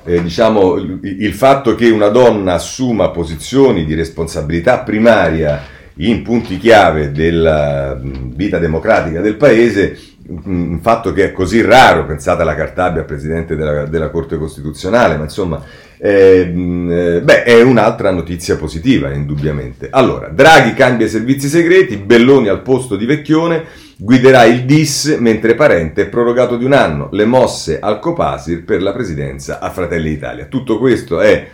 eh, 0.05 0.23
diciamo, 0.23 0.75
il, 0.75 1.33
fatto 1.33 1.75
che 1.75 1.89
una 1.89 2.09
donna 2.09 2.55
assuma 2.55 3.09
posizioni 3.09 3.87
di 3.87 3.95
responsabilità 3.95 4.81
primaria 4.81 5.63
in 5.95 6.21
punti 6.21 6.59
chiave 6.59 7.11
della 7.11 7.99
vita 8.03 8.59
democratica 8.59 9.23
del 9.23 9.37
paese, 9.37 9.99
un 10.45 10.79
fatto 10.81 11.13
che 11.13 11.25
è 11.27 11.33
così 11.33 11.61
raro, 11.61 12.07
pensate 12.07 12.43
alla 12.43 12.55
Cartabia, 12.55 13.05
presidente 13.05 13.57
della, 13.57 13.87
della 13.87 14.11
Corte 14.11 14.37
Costituzionale, 14.39 15.17
ma 15.17 15.25
insomma 15.25 15.63
eh, 15.99 17.21
beh, 17.23 17.45
è 17.45 17.63
un'altra 17.63 18.11
notizia 18.11 18.57
positiva, 18.57 19.13
indubbiamente. 19.13 19.89
Allora, 19.91 20.29
Draghi 20.29 20.75
cambia 20.75 21.07
i 21.07 21.11
servizi 21.11 21.49
segreti, 21.49 21.97
Belloni 21.97 22.49
al 22.49 22.63
posto 22.63 22.97
di 22.97 23.07
Vecchione, 23.07 23.65
guiderà 23.97 24.45
il 24.45 24.65
DIS 24.65 25.17
mentre 25.21 25.55
Parente 25.55 26.03
è 26.03 26.09
prorogato 26.09 26.57
di 26.57 26.65
un 26.65 26.73
anno, 26.73 27.09
le 27.13 27.25
mosse 27.25 27.79
al 27.79 28.01
Copasir 28.01 28.65
per 28.65 28.83
la 28.83 28.93
presidenza 28.93 29.61
a 29.61 29.71
Fratelli 29.71 30.09
d'Italia. 30.09 30.47
Tutto 30.47 30.79
questo 30.79 31.21
è 31.21 31.47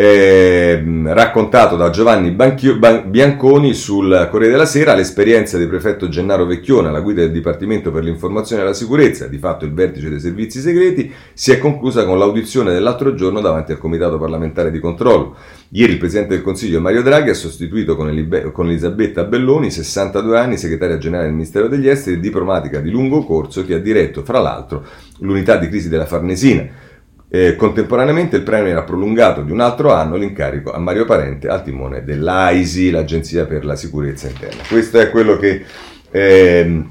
eh, 0.00 0.82
raccontato 1.12 1.76
da 1.76 1.90
Giovanni 1.90 2.30
Banchio, 2.30 2.78
Ban- 2.78 3.10
Bianconi 3.10 3.74
sul 3.74 4.28
Corriere 4.30 4.52
della 4.52 4.64
Sera, 4.64 4.94
l'esperienza 4.94 5.58
del 5.58 5.68
prefetto 5.68 6.08
Gennaro 6.08 6.46
Vecchione 6.46 6.88
alla 6.88 7.00
guida 7.00 7.20
del 7.20 7.30
Dipartimento 7.30 7.90
per 7.90 8.04
l'informazione 8.04 8.62
e 8.62 8.64
la 8.64 8.72
sicurezza, 8.72 9.26
di 9.26 9.36
fatto 9.36 9.66
il 9.66 9.74
vertice 9.74 10.08
dei 10.08 10.18
servizi 10.18 10.60
segreti, 10.60 11.12
si 11.34 11.50
è 11.50 11.58
conclusa 11.58 12.06
con 12.06 12.18
l'audizione 12.18 12.72
dell'altro 12.72 13.12
giorno 13.12 13.42
davanti 13.42 13.72
al 13.72 13.78
Comitato 13.78 14.16
parlamentare 14.16 14.70
di 14.70 14.78
controllo. 14.78 15.36
Ieri 15.68 15.92
il 15.92 15.98
Presidente 15.98 16.32
del 16.32 16.42
Consiglio 16.42 16.80
Mario 16.80 17.02
Draghi 17.02 17.28
ha 17.28 17.34
sostituito 17.34 17.94
con, 17.94 18.08
Elibe- 18.08 18.52
con 18.52 18.68
Elisabetta 18.70 19.24
Belloni, 19.24 19.70
62 19.70 20.38
anni, 20.38 20.56
segretaria 20.56 20.96
generale 20.96 21.26
del 21.26 21.34
Ministero 21.34 21.68
degli 21.68 21.88
Esteri 21.88 22.16
e 22.16 22.20
diplomatica 22.20 22.80
di 22.80 22.90
lungo 22.90 23.22
corso 23.22 23.66
che 23.66 23.74
ha 23.74 23.78
diretto, 23.78 24.22
fra 24.22 24.40
l'altro, 24.40 24.82
l'unità 25.18 25.56
di 25.58 25.68
crisi 25.68 25.90
della 25.90 26.06
Farnesina. 26.06 26.88
Eh, 27.32 27.54
contemporaneamente 27.54 28.34
il 28.34 28.42
Premier 28.42 28.76
ha 28.76 28.82
prolungato 28.82 29.42
di 29.42 29.52
un 29.52 29.60
altro 29.60 29.92
anno 29.92 30.16
l'incarico 30.16 30.72
a 30.72 30.78
Mario 30.80 31.04
Parente 31.04 31.46
al 31.46 31.62
timone 31.62 32.02
dell'AISI, 32.02 32.90
l'Agenzia 32.90 33.46
per 33.46 33.64
la 33.64 33.76
Sicurezza 33.76 34.26
Interna. 34.26 34.62
Questo 34.68 34.98
è 34.98 35.10
quello 35.10 35.36
che 35.36 35.64
eh, 36.10 36.84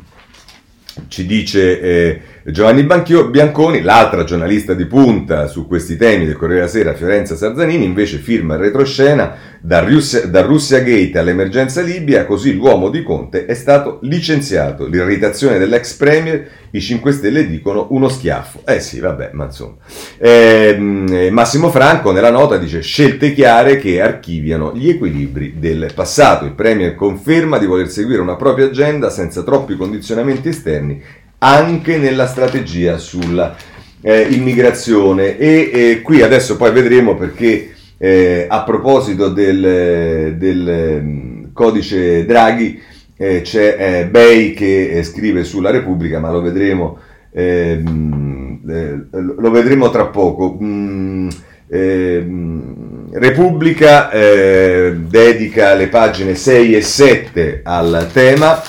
ci 1.10 1.26
dice 1.26 1.82
eh, 1.82 2.22
Giovanni 2.52 2.84
Banchio, 2.84 3.30
Bianconi, 3.30 3.82
l'altra 3.82 4.24
giornalista 4.24 4.74
di 4.74 4.86
punta 4.86 5.48
su 5.48 5.68
questi 5.68 5.98
temi 5.98 6.26
del 6.26 6.36
Corriere 6.36 6.62
della 6.62 6.72
Sera, 6.72 6.94
Fiorenza 6.94 7.36
Sarzanini, 7.36 7.84
invece 7.84 8.18
firma 8.18 8.56
il 8.56 8.62
retroscena 8.62 9.36
da 9.62 9.82
Russia, 9.82 10.26
da 10.26 10.42
Russia 10.42 10.80
Gate 10.80 11.18
all'emergenza 11.18 11.82
Libia, 11.82 12.26
così 12.26 12.56
l'uomo 12.56 12.90
di 12.90 13.04
Conte 13.04 13.46
è 13.46 13.54
stato 13.54 14.00
licenziato. 14.04 14.88
L'irritazione 14.88 15.58
dell'ex 15.60 15.94
premier, 15.96 16.48
i 16.72 16.80
5 16.80 17.12
Stelle 17.12 17.46
dicono 17.46 17.88
uno 17.92 18.08
schiaffo. 18.08 18.62
Eh 18.66 18.80
sì, 18.80 19.00
vabbè, 19.00 19.32
ma 19.34 19.46
insomma. 19.46 19.76
Eh, 20.18 21.30
Massimo 21.32 21.70
Franco 21.70 22.12
nella 22.12 22.32
nota 22.32 22.58
dice 22.58 22.82
scelte 22.82 23.34
chiare 23.34 23.78
che 23.78 24.02
archiviano 24.02 24.74
gli 24.74 24.90
equilibri 24.90 25.56
del 25.58 25.92
passato. 25.94 26.46
Il 26.46 26.54
premier 26.54 26.96
conferma 26.96 27.58
di 27.58 27.66
voler 27.66 27.90
seguire 27.90 28.22
una 28.22 28.36
propria 28.36 28.68
agenda 28.68 29.10
senza 29.10 29.44
troppi 29.44 29.76
condizionamenti 29.76 30.48
esterni 30.50 31.02
anche 31.40 31.98
nella 31.98 32.28
strategia 32.28 32.98
sulla 32.98 33.56
eh, 34.02 34.28
immigrazione. 34.30 35.38
E 35.38 35.72
eh, 35.74 36.02
qui 36.02 36.22
adesso 36.22 36.58
poi 36.58 36.72
vedremo 36.72 37.16
perché 37.16 37.74
eh, 37.98 38.46
a 38.50 38.64
proposito 38.64 39.30
del, 39.30 40.36
del 40.38 41.02
mm, 41.04 41.44
codice 41.54 42.26
Draghi 42.26 42.82
eh, 43.18 43.42
c'è 43.42 43.76
eh, 43.78 44.06
Bay 44.06 44.54
che 44.54 44.92
eh, 44.92 45.04
scrive 45.04 45.44
sulla 45.44 45.72
Repubblica 45.72 46.20
ma 46.20 46.32
lo 46.32 46.42
vedremo 46.42 46.98
ehm, 47.32 48.62
lo 48.62 49.52
vedremo 49.52 49.90
tra 49.90 50.06
poco. 50.06 50.58
Mm, 50.62 51.28
ehm, 51.68 53.10
Repubblica 53.12 54.10
dedica 54.12 55.74
le 55.74 55.88
pagine 55.88 56.36
6 56.36 56.76
e 56.76 56.82
7 56.82 57.62
al 57.64 58.08
tema 58.14 58.62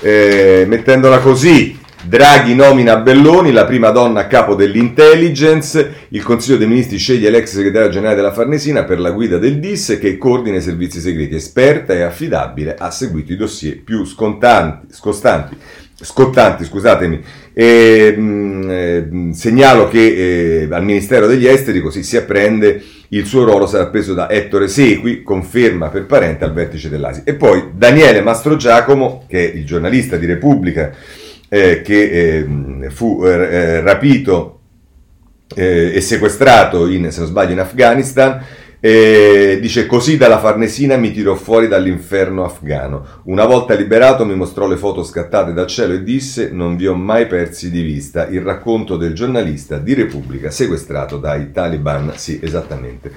mettendola 0.00 1.18
così 1.18 1.79
Draghi 2.02 2.54
nomina 2.54 2.96
Belloni, 2.96 3.52
la 3.52 3.66
prima 3.66 3.90
donna 3.90 4.20
a 4.20 4.26
capo 4.26 4.54
dell'intelligence, 4.54 6.06
il 6.08 6.22
Consiglio 6.22 6.56
dei 6.56 6.66
Ministri 6.66 6.96
sceglie 6.96 7.28
l'ex 7.28 7.52
segretario 7.52 7.90
generale 7.90 8.16
della 8.16 8.32
Farnesina 8.32 8.84
per 8.84 8.98
la 8.98 9.10
guida 9.10 9.36
del 9.36 9.58
DIS 9.58 9.98
che 10.00 10.16
coordina 10.16 10.56
i 10.56 10.62
servizi 10.62 10.98
segreti, 10.98 11.34
esperta 11.34 11.92
e 11.92 12.00
affidabile, 12.00 12.74
ha 12.78 12.90
seguito 12.90 13.32
i 13.32 13.36
dossier 13.36 13.82
più 13.82 14.06
scontanti, 14.06 14.86
scottanti, 14.94 16.64
scusatemi. 16.64 17.22
E, 17.52 18.14
mh, 18.16 18.22
mm, 18.22 18.70
eh, 18.70 19.34
segnalo 19.34 19.88
che 19.88 20.62
eh, 20.62 20.68
al 20.70 20.84
Ministero 20.84 21.26
degli 21.26 21.46
Esteri 21.46 21.82
così 21.82 22.02
si 22.02 22.16
apprende 22.16 22.82
il 23.08 23.26
suo 23.26 23.44
ruolo 23.44 23.66
sarà 23.66 23.88
preso 23.88 24.14
da 24.14 24.30
Ettore 24.30 24.68
Segui, 24.68 25.22
conferma 25.22 25.88
per 25.88 26.06
parente 26.06 26.44
al 26.44 26.54
vertice 26.54 26.88
dell'ASI. 26.88 27.22
E 27.24 27.34
poi 27.34 27.70
Daniele 27.74 28.22
Mastro 28.22 28.56
Giacomo, 28.56 29.24
che 29.28 29.52
è 29.52 29.54
il 29.54 29.66
giornalista 29.66 30.16
di 30.16 30.26
Repubblica, 30.26 30.92
eh, 31.52 31.82
che 31.82 32.46
eh, 32.84 32.90
fu 32.90 33.22
eh, 33.24 33.80
rapito 33.80 34.60
eh, 35.56 35.90
e 35.92 36.00
sequestrato, 36.00 36.86
in, 36.86 37.10
se 37.10 37.18
non 37.18 37.28
sbaglio, 37.28 37.52
in 37.52 37.58
Afghanistan. 37.58 38.42
dice 38.80 39.84
così 39.84 40.16
dalla 40.16 40.38
Farnesina 40.38 40.96
mi 40.96 41.12
tirò 41.12 41.34
fuori 41.34 41.66
dall'inferno 41.66 42.44
afghano. 42.44 43.04
Una 43.24 43.44
volta 43.44 43.74
liberato 43.74 44.24
mi 44.24 44.36
mostrò 44.36 44.66
le 44.66 44.76
foto 44.76 45.02
scattate 45.02 45.52
dal 45.52 45.66
cielo 45.66 45.94
e 45.94 46.02
disse 46.04 46.50
non 46.50 46.76
vi 46.76 46.86
ho 46.86 46.94
mai 46.94 47.26
persi 47.26 47.68
di 47.70 47.82
vista 47.82 48.26
il 48.28 48.40
racconto 48.40 48.96
del 48.96 49.12
giornalista 49.12 49.76
di 49.76 49.92
Repubblica 49.92 50.50
sequestrato 50.50 51.18
dai 51.18 51.50
taliban. 51.50 52.12
Sì, 52.14 52.38
esattamente. 52.40 53.12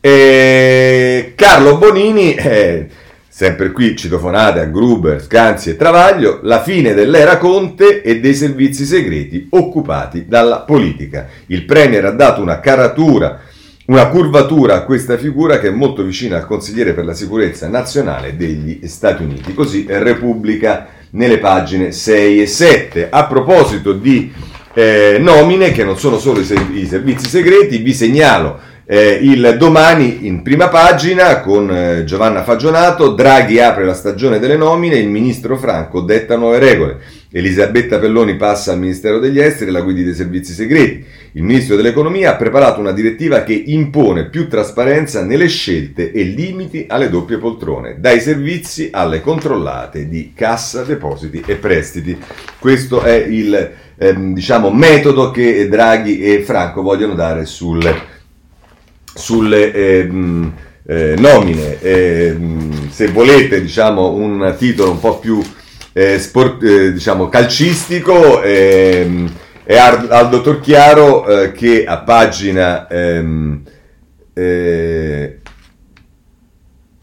E 0.00 1.32
Carlo 1.34 1.78
Bonini... 1.78 2.34
Eh, 2.34 2.88
Sempre 3.32 3.70
qui 3.70 3.96
citofonate 3.96 4.58
a 4.58 4.64
Gruber, 4.64 5.22
Scanzi 5.22 5.70
e 5.70 5.76
Travaglio, 5.76 6.40
la 6.42 6.60
fine 6.60 6.94
dell'era 6.94 7.38
Conte 7.38 8.02
e 8.02 8.18
dei 8.18 8.34
servizi 8.34 8.84
segreti 8.84 9.46
occupati 9.50 10.26
dalla 10.26 10.58
politica. 10.62 11.28
Il 11.46 11.64
Premier 11.64 12.06
ha 12.06 12.10
dato 12.10 12.42
una 12.42 12.58
caratura, 12.58 13.38
una 13.86 14.08
curvatura 14.08 14.74
a 14.74 14.82
questa 14.82 15.16
figura 15.16 15.60
che 15.60 15.68
è 15.68 15.70
molto 15.70 16.02
vicina 16.02 16.38
al 16.38 16.46
consigliere 16.46 16.92
per 16.92 17.04
la 17.04 17.14
sicurezza 17.14 17.68
nazionale 17.68 18.36
degli 18.36 18.80
Stati 18.88 19.22
Uniti. 19.22 19.54
Così 19.54 19.86
Repubblica 19.88 20.88
nelle 21.10 21.38
pagine 21.38 21.92
6 21.92 22.42
e 22.42 22.46
7. 22.48 23.10
A 23.10 23.26
proposito 23.26 23.92
di 23.92 24.32
eh, 24.74 25.18
nomine, 25.20 25.70
che 25.70 25.84
non 25.84 25.96
sono 25.96 26.18
solo 26.18 26.40
i, 26.40 26.44
servizi 26.44 27.28
segreti, 27.28 27.78
vi 27.78 27.94
segnalo 27.94 28.58
eh, 28.92 29.20
il 29.22 29.54
domani 29.56 30.26
in 30.26 30.42
prima 30.42 30.66
pagina 30.66 31.38
con 31.38 31.70
eh, 31.70 32.02
Giovanna 32.02 32.42
Fagionato, 32.42 33.12
Draghi 33.12 33.60
apre 33.60 33.84
la 33.84 33.94
stagione 33.94 34.40
delle 34.40 34.56
nomine, 34.56 34.96
il 34.96 35.08
ministro 35.08 35.56
Franco 35.56 36.00
detta 36.00 36.36
nuove 36.36 36.58
regole. 36.58 36.98
Elisabetta 37.30 38.00
Pelloni 38.00 38.34
passa 38.34 38.72
al 38.72 38.80
Ministero 38.80 39.20
degli 39.20 39.38
Esteri 39.38 39.70
la 39.70 39.82
guida 39.82 40.02
dei 40.02 40.14
servizi 40.14 40.52
segreti. 40.52 41.04
Il 41.34 41.44
Ministro 41.44 41.76
dell'Economia 41.76 42.32
ha 42.32 42.34
preparato 42.34 42.80
una 42.80 42.90
direttiva 42.90 43.44
che 43.44 43.52
impone 43.52 44.28
più 44.28 44.48
trasparenza 44.48 45.22
nelle 45.22 45.46
scelte 45.46 46.10
e 46.10 46.24
limiti 46.24 46.86
alle 46.88 47.08
doppie 47.08 47.38
poltrone, 47.38 47.98
dai 48.00 48.20
servizi 48.20 48.88
alle 48.90 49.20
controllate 49.20 50.08
di 50.08 50.32
cassa, 50.34 50.82
depositi 50.82 51.44
e 51.46 51.54
prestiti. 51.54 52.18
Questo 52.58 53.02
è 53.02 53.14
il 53.14 53.70
ehm, 53.96 54.34
diciamo, 54.34 54.72
metodo 54.72 55.30
che 55.30 55.68
Draghi 55.68 56.18
e 56.18 56.42
Franco 56.42 56.82
vogliono 56.82 57.14
dare 57.14 57.46
sul 57.46 58.18
sulle 59.20 59.72
eh, 59.72 60.10
eh, 60.86 61.14
nomine. 61.16 61.80
Eh, 61.80 62.36
se 62.90 63.08
volete, 63.08 63.60
diciamo, 63.60 64.14
un 64.14 64.56
titolo 64.58 64.90
un 64.90 64.98
po' 64.98 65.18
più 65.18 65.40
eh, 65.92 66.18
sport, 66.18 66.62
eh, 66.64 66.92
diciamo, 66.92 67.28
calcistico, 67.28 68.42
ehm, 68.42 69.32
è 69.62 69.76
Aldo 69.76 70.40
Torchiaro 70.40 71.26
eh, 71.26 71.52
che 71.52 71.84
a 71.84 71.98
pagina... 71.98 72.88
Ehm, 72.88 73.62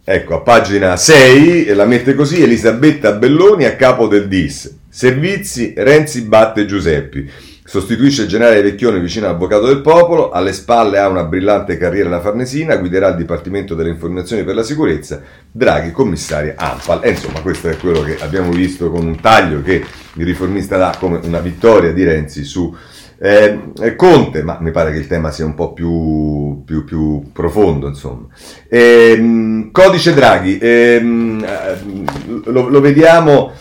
Ecco, 0.09 0.35
a 0.35 0.39
pagina 0.39 0.95
6 0.95 1.65
la 1.75 1.83
mette 1.85 2.15
così 2.15 2.41
Elisabetta 2.41 3.11
Belloni 3.11 3.65
a 3.65 3.75
capo 3.75 4.07
del 4.07 4.29
DIS. 4.29 4.77
Servizi, 4.89 5.73
Renzi 5.75 6.21
batte 6.21 6.65
Giuseppi. 6.65 7.29
Sostituisce 7.67 8.21
il 8.21 8.27
generale 8.29 8.61
Vecchione 8.61 8.97
vicino 8.97 9.25
all'avvocato 9.25 9.65
del 9.65 9.81
popolo, 9.81 10.31
alle 10.31 10.53
spalle 10.53 10.99
ha 10.99 11.09
una 11.09 11.25
brillante 11.25 11.75
carriera 11.75 12.07
alla 12.07 12.21
Farnesina, 12.21 12.77
guiderà 12.77 13.09
il 13.09 13.17
Dipartimento 13.17 13.75
delle 13.75 13.89
Informazioni 13.89 14.45
per 14.45 14.55
la 14.55 14.63
Sicurezza, 14.63 15.21
Draghi 15.51 15.91
commissaria 15.91 16.53
ANPAL. 16.55 17.01
E 17.03 17.09
insomma 17.09 17.41
questo 17.41 17.67
è 17.67 17.75
quello 17.75 18.03
che 18.03 18.19
abbiamo 18.21 18.51
visto 18.51 18.89
con 18.89 19.05
un 19.05 19.19
taglio 19.19 19.61
che 19.61 19.83
il 20.13 20.25
riformista 20.25 20.77
dà 20.77 20.95
come 20.97 21.19
una 21.21 21.41
vittoria 21.41 21.91
di 21.91 22.05
Renzi 22.05 22.45
su 22.45 22.73
eh, 23.19 23.95
Conte, 23.97 24.43
ma 24.43 24.59
mi 24.61 24.71
pare 24.71 24.93
che 24.93 24.99
il 24.99 25.07
tema 25.07 25.31
sia 25.31 25.43
un 25.43 25.53
po' 25.53 25.73
più, 25.73 26.63
più, 26.63 26.85
più 26.85 27.33
profondo, 27.33 27.89
insomma. 27.89 28.27
Eh, 28.69 29.67
codice 29.73 30.13
Draghi, 30.13 30.57
ehm, 30.57 31.45
eh, 31.45 32.49
lo, 32.49 32.69
lo, 32.69 32.79
vediamo... 32.79 33.51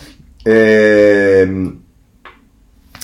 Eh, 0.41 1.81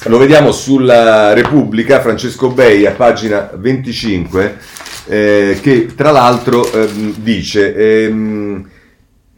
lo 0.06 0.18
vediamo 0.18 0.52
sulla 0.52 1.34
Repubblica, 1.34 2.02
Francesco 2.02 2.50
Bei 2.50 2.86
a 2.86 2.92
pagina 2.92 3.50
25, 3.56 4.58
eh, 5.06 5.60
che 5.62 5.94
tra 5.96 6.12
l'altro 6.12 6.70
eh, 6.72 6.90
dice, 7.18 7.74
ehm, 7.76 8.70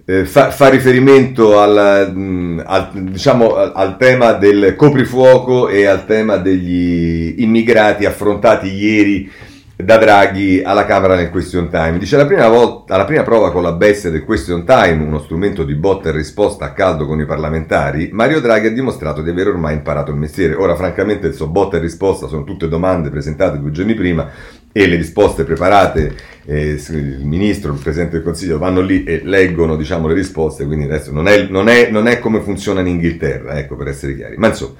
eh, 0.06 0.26
fa, 0.26 0.52
fa, 0.52 0.70
riferimento 0.70 1.60
al, 1.60 2.12
mh, 2.14 2.64
al, 2.66 2.90
diciamo, 2.94 3.56
al, 3.56 3.98
tema 3.98 4.34
del 4.34 4.76
coprifuoco 4.76 5.68
e 5.68 5.86
al 5.86 6.06
tema 6.06 6.38
degli 6.38 7.36
immigrati 7.42 8.06
affrontati 8.06 8.68
ieri 8.68 9.32
da 9.78 9.98
Draghi 9.98 10.62
alla 10.64 10.86
Camera 10.86 11.16
nel 11.16 11.30
question 11.30 11.70
time. 11.70 11.98
Dice 11.98 12.16
la 12.16 12.26
prima, 12.26 12.48
volta, 12.48 12.96
la 12.96 13.06
prima 13.06 13.24
prova 13.24 13.52
con 13.52 13.62
la 13.62 13.74
bestia 13.74 14.10
del 14.10 14.24
question 14.24 14.66
time, 14.66 15.04
uno 15.04 15.20
strumento 15.20 15.64
di 15.64 15.76
botta 15.76 16.10
e 16.10 16.12
risposta 16.14 16.66
a 16.66 16.72
caldo 16.72 17.06
con 17.06 17.20
i 17.20 17.26
parlamentari, 17.26 18.10
Mario 18.14 18.40
Draghi 18.40 18.68
ha 18.68 18.72
dimostrato 18.72 19.22
di 19.22 19.30
aver 19.30 19.48
ormai 19.48 19.74
imparato 19.74 20.12
il 20.12 20.18
mestiere. 20.18 20.56
Ora 20.56 20.76
francamente 20.76 21.28
il 21.28 21.34
suo 21.34 21.48
botta 21.48 21.78
e 21.78 21.82
risposta 21.82 22.28
sono 22.28 22.44
tutte 22.44 22.70
domande 22.70 23.10
presentate 23.10 23.60
due 23.60 23.72
giorni 23.72 23.94
prima 23.94 24.30
e 24.72 24.88
le 24.88 24.96
risposte 24.98 25.46
preparate, 25.46 26.16
eh, 26.46 26.78
il 26.90 27.26
ministro, 27.26 27.72
il 27.72 27.80
Presidente 27.80 28.16
del 28.16 28.24
Consiglio 28.24 28.58
vanno 28.58 28.82
lì 28.82 29.04
e 29.04 29.22
leggono 29.24 29.78
diciamo, 29.78 30.08
le 30.08 30.14
risposte, 30.14 30.66
quindi 30.66 30.86
adesso 30.86 31.14
non 31.14 31.28
è, 31.28 31.48
non 31.50 31.70
è, 31.70 31.90
non 31.90 32.08
è 32.08 32.20
come 32.20 32.42
funziona 32.42 32.82
in 32.82 32.88
Inghilterra, 32.88 33.58
ecco 33.58 33.76
per 33.76 33.88
essere 33.88 34.16
chiari. 34.16 34.36
Ma 34.38 34.48
insomma 34.48 34.74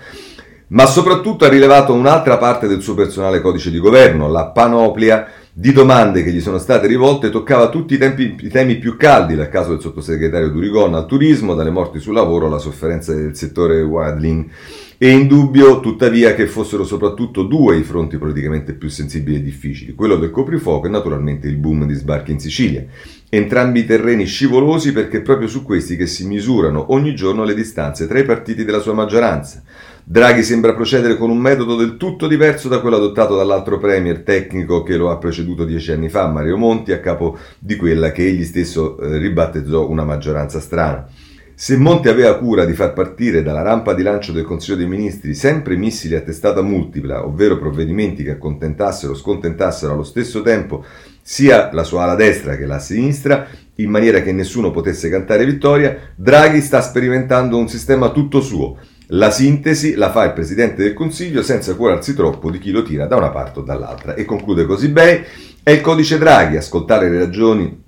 ma 0.68 0.86
soprattutto 0.86 1.46
ha 1.46 1.50
rilevato 1.50 1.94
un'altra 1.94 2.38
parte 2.38 2.68
del 2.68 2.82
suo 2.82 2.96
personale 2.96 3.42
codice 3.42 3.70
di 3.70 3.80
governo, 3.80 4.30
la 4.30 4.48
panoplia 4.48 5.28
di 5.58 5.72
domande 5.72 6.22
che 6.22 6.32
gli 6.32 6.42
sono 6.42 6.58
state 6.58 6.86
rivolte 6.86 7.30
toccava 7.30 7.70
tutti 7.70 7.94
i, 7.94 7.98
tempi, 7.98 8.36
i, 8.42 8.50
temi 8.50 8.76
più 8.76 8.98
caldi, 8.98 9.36
dal 9.36 9.48
caso 9.48 9.70
del 9.70 9.80
sottosegretario 9.80 10.50
Durigon 10.50 10.94
al 10.96 11.06
turismo, 11.06 11.54
dalle 11.54 11.70
morti 11.70 12.02
sul 12.02 12.14
lavoro 12.14 12.48
alla 12.48 12.58
sofferenza 12.58 13.14
del 13.14 13.38
settore 13.38 13.82
Wadling. 13.82 14.50
È 14.98 15.06
indubbio, 15.06 15.80
tuttavia, 15.80 16.34
che 16.34 16.48
fossero 16.48 16.84
soprattutto 16.84 17.44
due 17.44 17.78
i 17.78 17.84
fronti 17.84 18.18
politicamente 18.18 18.74
più 18.74 18.90
sensibili 18.90 19.38
e 19.38 19.42
difficili, 19.42 19.94
quello 19.94 20.18
del 20.18 20.30
coprifuoco 20.30 20.88
e 20.88 20.90
naturalmente 20.90 21.48
il 21.48 21.56
boom 21.56 21.86
di 21.86 21.94
sbarchi 21.94 22.32
in 22.32 22.40
Sicilia. 22.40 22.84
Entrambi 23.30 23.86
terreni 23.86 24.26
scivolosi 24.26 24.92
perché 24.92 25.18
è 25.18 25.22
proprio 25.22 25.48
su 25.48 25.64
questi 25.64 25.96
che 25.96 26.06
si 26.06 26.28
misurano 26.28 26.94
ogni 26.94 27.16
giorno 27.16 27.46
le 27.46 27.54
distanze 27.54 28.08
tra 28.08 28.20
i 28.20 28.26
partiti 28.26 28.66
della 28.66 28.80
sua 28.80 28.94
maggioranza. 28.94 29.64
Draghi 30.08 30.44
sembra 30.44 30.76
procedere 30.76 31.18
con 31.18 31.32
un 31.32 31.40
metodo 31.40 31.76
del 31.76 31.98
tutto 31.98 32.28
diverso 32.28 32.68
da 32.68 32.80
quello 32.80 32.98
adottato 32.98 33.36
dall'altro 33.36 33.80
premier 33.80 34.22
tecnico 34.22 34.84
che 34.84 34.98
lo 34.98 35.10
ha 35.10 35.18
preceduto 35.18 35.66
dieci 35.66 35.92
anni 35.92 36.10
fa, 36.10 36.28
Mario 36.28 36.58
Monti, 36.58 36.92
a 36.92 37.00
capo 37.00 37.40
di 37.58 37.76
quella 37.76 38.12
che 38.12 38.24
egli 38.24 38.44
stesso 38.44 39.00
eh, 39.00 39.18
ribattezzò 39.18 39.90
una 39.90 40.04
maggioranza 40.04 40.60
strana. 40.60 41.08
Se 41.56 41.76
Monti 41.78 42.08
aveva 42.08 42.38
cura 42.38 42.66
di 42.66 42.74
far 42.74 42.94
partire 42.94 43.42
dalla 43.42 43.64
rampa 43.64 43.96
di 43.96 44.04
lancio 44.04 44.32
del 44.32 44.44
Consiglio 44.44 44.78
dei 44.78 44.86
Ministri 44.86 45.34
sempre 45.34 45.76
missili 45.76 46.14
a 46.14 46.22
testata 46.22 46.62
multipla, 46.62 47.26
ovvero 47.26 47.58
provvedimenti 47.58 48.24
che 48.24 48.32
accontentassero 48.32 49.14
o 49.14 49.16
scontentassero 49.16 49.94
allo 49.94 50.04
stesso 50.04 50.44
tempo 50.44 50.86
sia 51.24 51.72
la 51.74 51.84
sua 51.84 52.04
ala 52.04 52.14
destra 52.14 52.58
che 52.58 52.68
la 52.68 52.78
sinistra, 52.78 53.48
in 53.78 53.90
maniera 53.90 54.22
che 54.22 54.32
nessuno 54.32 54.70
potesse 54.70 55.10
cantare 55.10 55.46
vittoria, 55.46 55.98
Draghi 56.16 56.62
sta 56.62 56.80
sperimentando 56.82 57.58
un 57.58 57.68
sistema 57.68 58.12
tutto 58.12 58.42
suo, 58.42 58.78
la 59.08 59.30
sintesi 59.30 59.96
la 59.96 60.12
fa 60.12 60.24
il 60.24 60.34
Presidente 60.34 60.82
del 60.84 60.94
Consiglio 60.94 61.44
senza 61.44 61.76
curarsi 61.76 62.16
troppo 62.16 62.50
di 62.50 62.60
chi 62.60 62.72
lo 62.72 62.84
tira 62.84 63.06
da 63.06 63.16
una 63.16 63.30
parte 63.30 63.60
o 63.60 63.62
dall'altra. 63.62 64.16
E 64.16 64.26
conclude 64.26 64.66
così 64.66 64.90
Bay, 64.90 65.24
è 65.62 65.72
il 65.72 65.82
codice 65.82 66.18
Draghi, 66.18 66.58
ascoltare 66.58 67.10
le 67.10 67.20
ragioni 67.20 67.84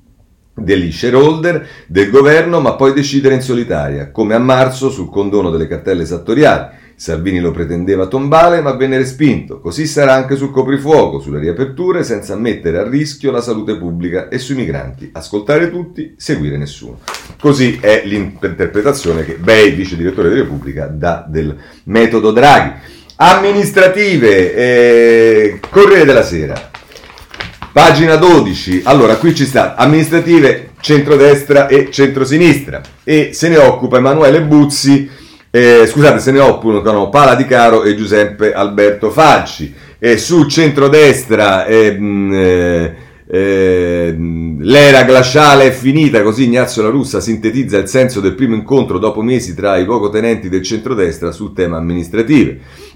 degli 0.53 0.91
shareholder, 0.91 1.67
del 1.87 2.09
governo, 2.09 2.59
ma 2.59 2.73
poi 2.73 2.93
decidere 2.93 3.35
in 3.35 3.41
solitaria, 3.41 4.11
come 4.11 4.33
a 4.33 4.39
marzo 4.39 4.89
sul 4.89 5.09
condono 5.09 5.49
delle 5.49 5.67
cartelle 5.67 6.03
esattoriali. 6.03 6.85
Salvini 6.99 7.39
lo 7.39 7.51
pretendeva 7.51 8.07
tombale, 8.07 8.59
ma 8.59 8.71
venne 8.71 8.97
respinto. 8.97 9.59
Così 9.59 9.85
sarà 9.85 10.15
anche 10.15 10.35
sul 10.35 10.49
coprifuoco, 10.49 11.19
sulle 11.19 11.37
riaperture, 11.37 12.03
senza 12.03 12.35
mettere 12.35 12.79
a 12.79 12.89
rischio 12.89 13.29
la 13.29 13.39
salute 13.39 13.77
pubblica 13.77 14.29
e 14.29 14.39
sui 14.39 14.55
migranti. 14.55 15.11
Ascoltare 15.13 15.69
tutti, 15.69 16.15
seguire 16.17 16.57
nessuno. 16.57 17.01
Così 17.39 17.77
è 17.79 18.01
l'interpretazione 18.03 19.23
che 19.23 19.35
Bei, 19.35 19.69
vice 19.73 19.95
direttore 19.95 20.29
della 20.29 20.41
Repubblica, 20.41 20.87
dà 20.87 21.23
del 21.29 21.55
metodo 21.83 22.31
Draghi. 22.31 22.71
Amministrative, 23.17 24.55
eh, 24.55 25.59
Corriere 25.69 26.03
della 26.03 26.23
Sera, 26.23 26.71
pagina 27.71 28.15
12. 28.15 28.81
Allora, 28.85 29.17
qui 29.17 29.35
ci 29.35 29.45
sta 29.45 29.75
amministrative, 29.75 30.71
centrodestra 30.79 31.67
e 31.67 31.89
centrosinistra. 31.91 32.81
E 33.03 33.33
se 33.33 33.49
ne 33.49 33.57
occupa 33.57 33.97
Emanuele 33.97 34.41
Buzzi 34.41 35.25
eh, 35.57 35.87
scusate, 35.87 36.19
se 36.19 36.31
ne 36.31 36.39
occupano 36.39 37.09
Pala 37.09 37.33
Di 37.33 37.45
Caro 37.45 37.83
e 37.83 37.95
Giuseppe 37.95 38.53
Alberto 38.53 39.09
Falci. 39.09 39.73
E 39.97 40.17
su 40.17 40.45
centrodestra 40.45 41.65
ehm, 41.65 42.31
eh, 42.31 42.95
eh, 43.27 44.15
l'era 44.59 45.03
glaciale 45.03 45.65
è 45.65 45.71
finita, 45.71 46.21
così 46.21 46.43
Ignazio 46.43 46.83
La 46.83 46.89
Russa 46.89 47.19
sintetizza 47.19 47.77
il 47.77 47.87
senso 47.87 48.19
del 48.19 48.35
primo 48.35 48.53
incontro 48.53 48.99
dopo 48.99 49.23
mesi 49.23 49.55
tra 49.55 49.77
i 49.77 49.85
luogotenenti 49.85 50.47
del 50.47 50.61
centrodestra 50.61 51.31
sul 51.31 51.53
tema 51.53 51.77
amministrativo. 51.77 52.53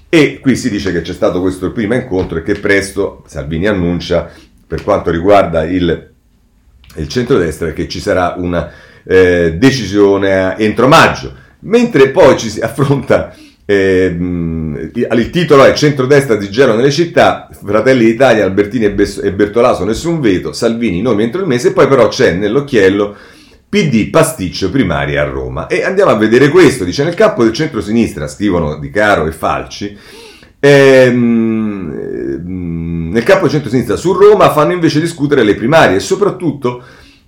E 0.08 0.38
qui 0.40 0.54
si 0.54 0.70
dice 0.70 0.92
che 0.92 1.02
c'è 1.02 1.14
stato 1.14 1.40
questo 1.40 1.72
primo 1.72 1.94
incontro 1.94 2.38
e 2.38 2.42
che 2.42 2.54
presto 2.54 3.24
Salvini 3.26 3.66
annuncia, 3.66 4.30
per 4.64 4.84
quanto 4.84 5.10
riguarda 5.10 5.64
il, 5.64 6.10
il 6.94 7.08
centrodestra, 7.08 7.72
che 7.72 7.88
ci 7.88 7.98
sarà 7.98 8.34
una 8.36 8.70
eh, 9.02 9.56
decisione 9.58 10.56
entro 10.58 10.86
maggio. 10.86 11.40
Mentre 11.64 12.08
poi 12.08 12.36
ci 12.38 12.50
si 12.50 12.60
affronta, 12.60 13.34
eh, 13.64 14.06
il 14.06 15.30
titolo 15.30 15.64
è 15.64 15.72
Centrodestra 15.74 16.34
di 16.34 16.50
gelo 16.50 16.74
nelle 16.74 16.90
città, 16.90 17.48
Fratelli 17.64 18.04
d'Italia, 18.04 18.44
Albertini 18.44 18.86
e 18.86 19.32
Bertolaso, 19.32 19.84
nessun 19.84 20.20
veto, 20.20 20.52
Salvini, 20.52 21.00
nomi 21.00 21.22
entro 21.22 21.40
il 21.40 21.46
mese, 21.46 21.68
e 21.68 21.72
poi 21.72 21.86
però 21.86 22.08
c'è 22.08 22.32
nell'occhiello 22.32 23.14
PD 23.68 24.10
pasticcio 24.10 24.70
primaria 24.70 25.22
a 25.22 25.24
Roma. 25.24 25.66
E 25.68 25.84
andiamo 25.84 26.10
a 26.10 26.16
vedere 26.16 26.48
questo, 26.48 26.84
dice 26.84 27.04
nel 27.04 27.14
campo 27.14 27.44
del 27.44 27.52
centro-sinistra, 27.52 28.26
scrivono 28.26 28.76
Di 28.76 28.90
Caro 28.90 29.26
e 29.26 29.32
Falci, 29.32 29.96
ehm, 30.58 31.92
nel 33.12 33.22
campo 33.22 33.42
del 33.42 33.52
centro-sinistra 33.52 33.96
su 33.96 34.12
Roma 34.12 34.50
fanno 34.50 34.72
invece 34.72 35.00
discutere 35.00 35.44
le 35.44 35.54
primarie 35.54 35.96
e 35.96 36.00
soprattutto 36.00 36.82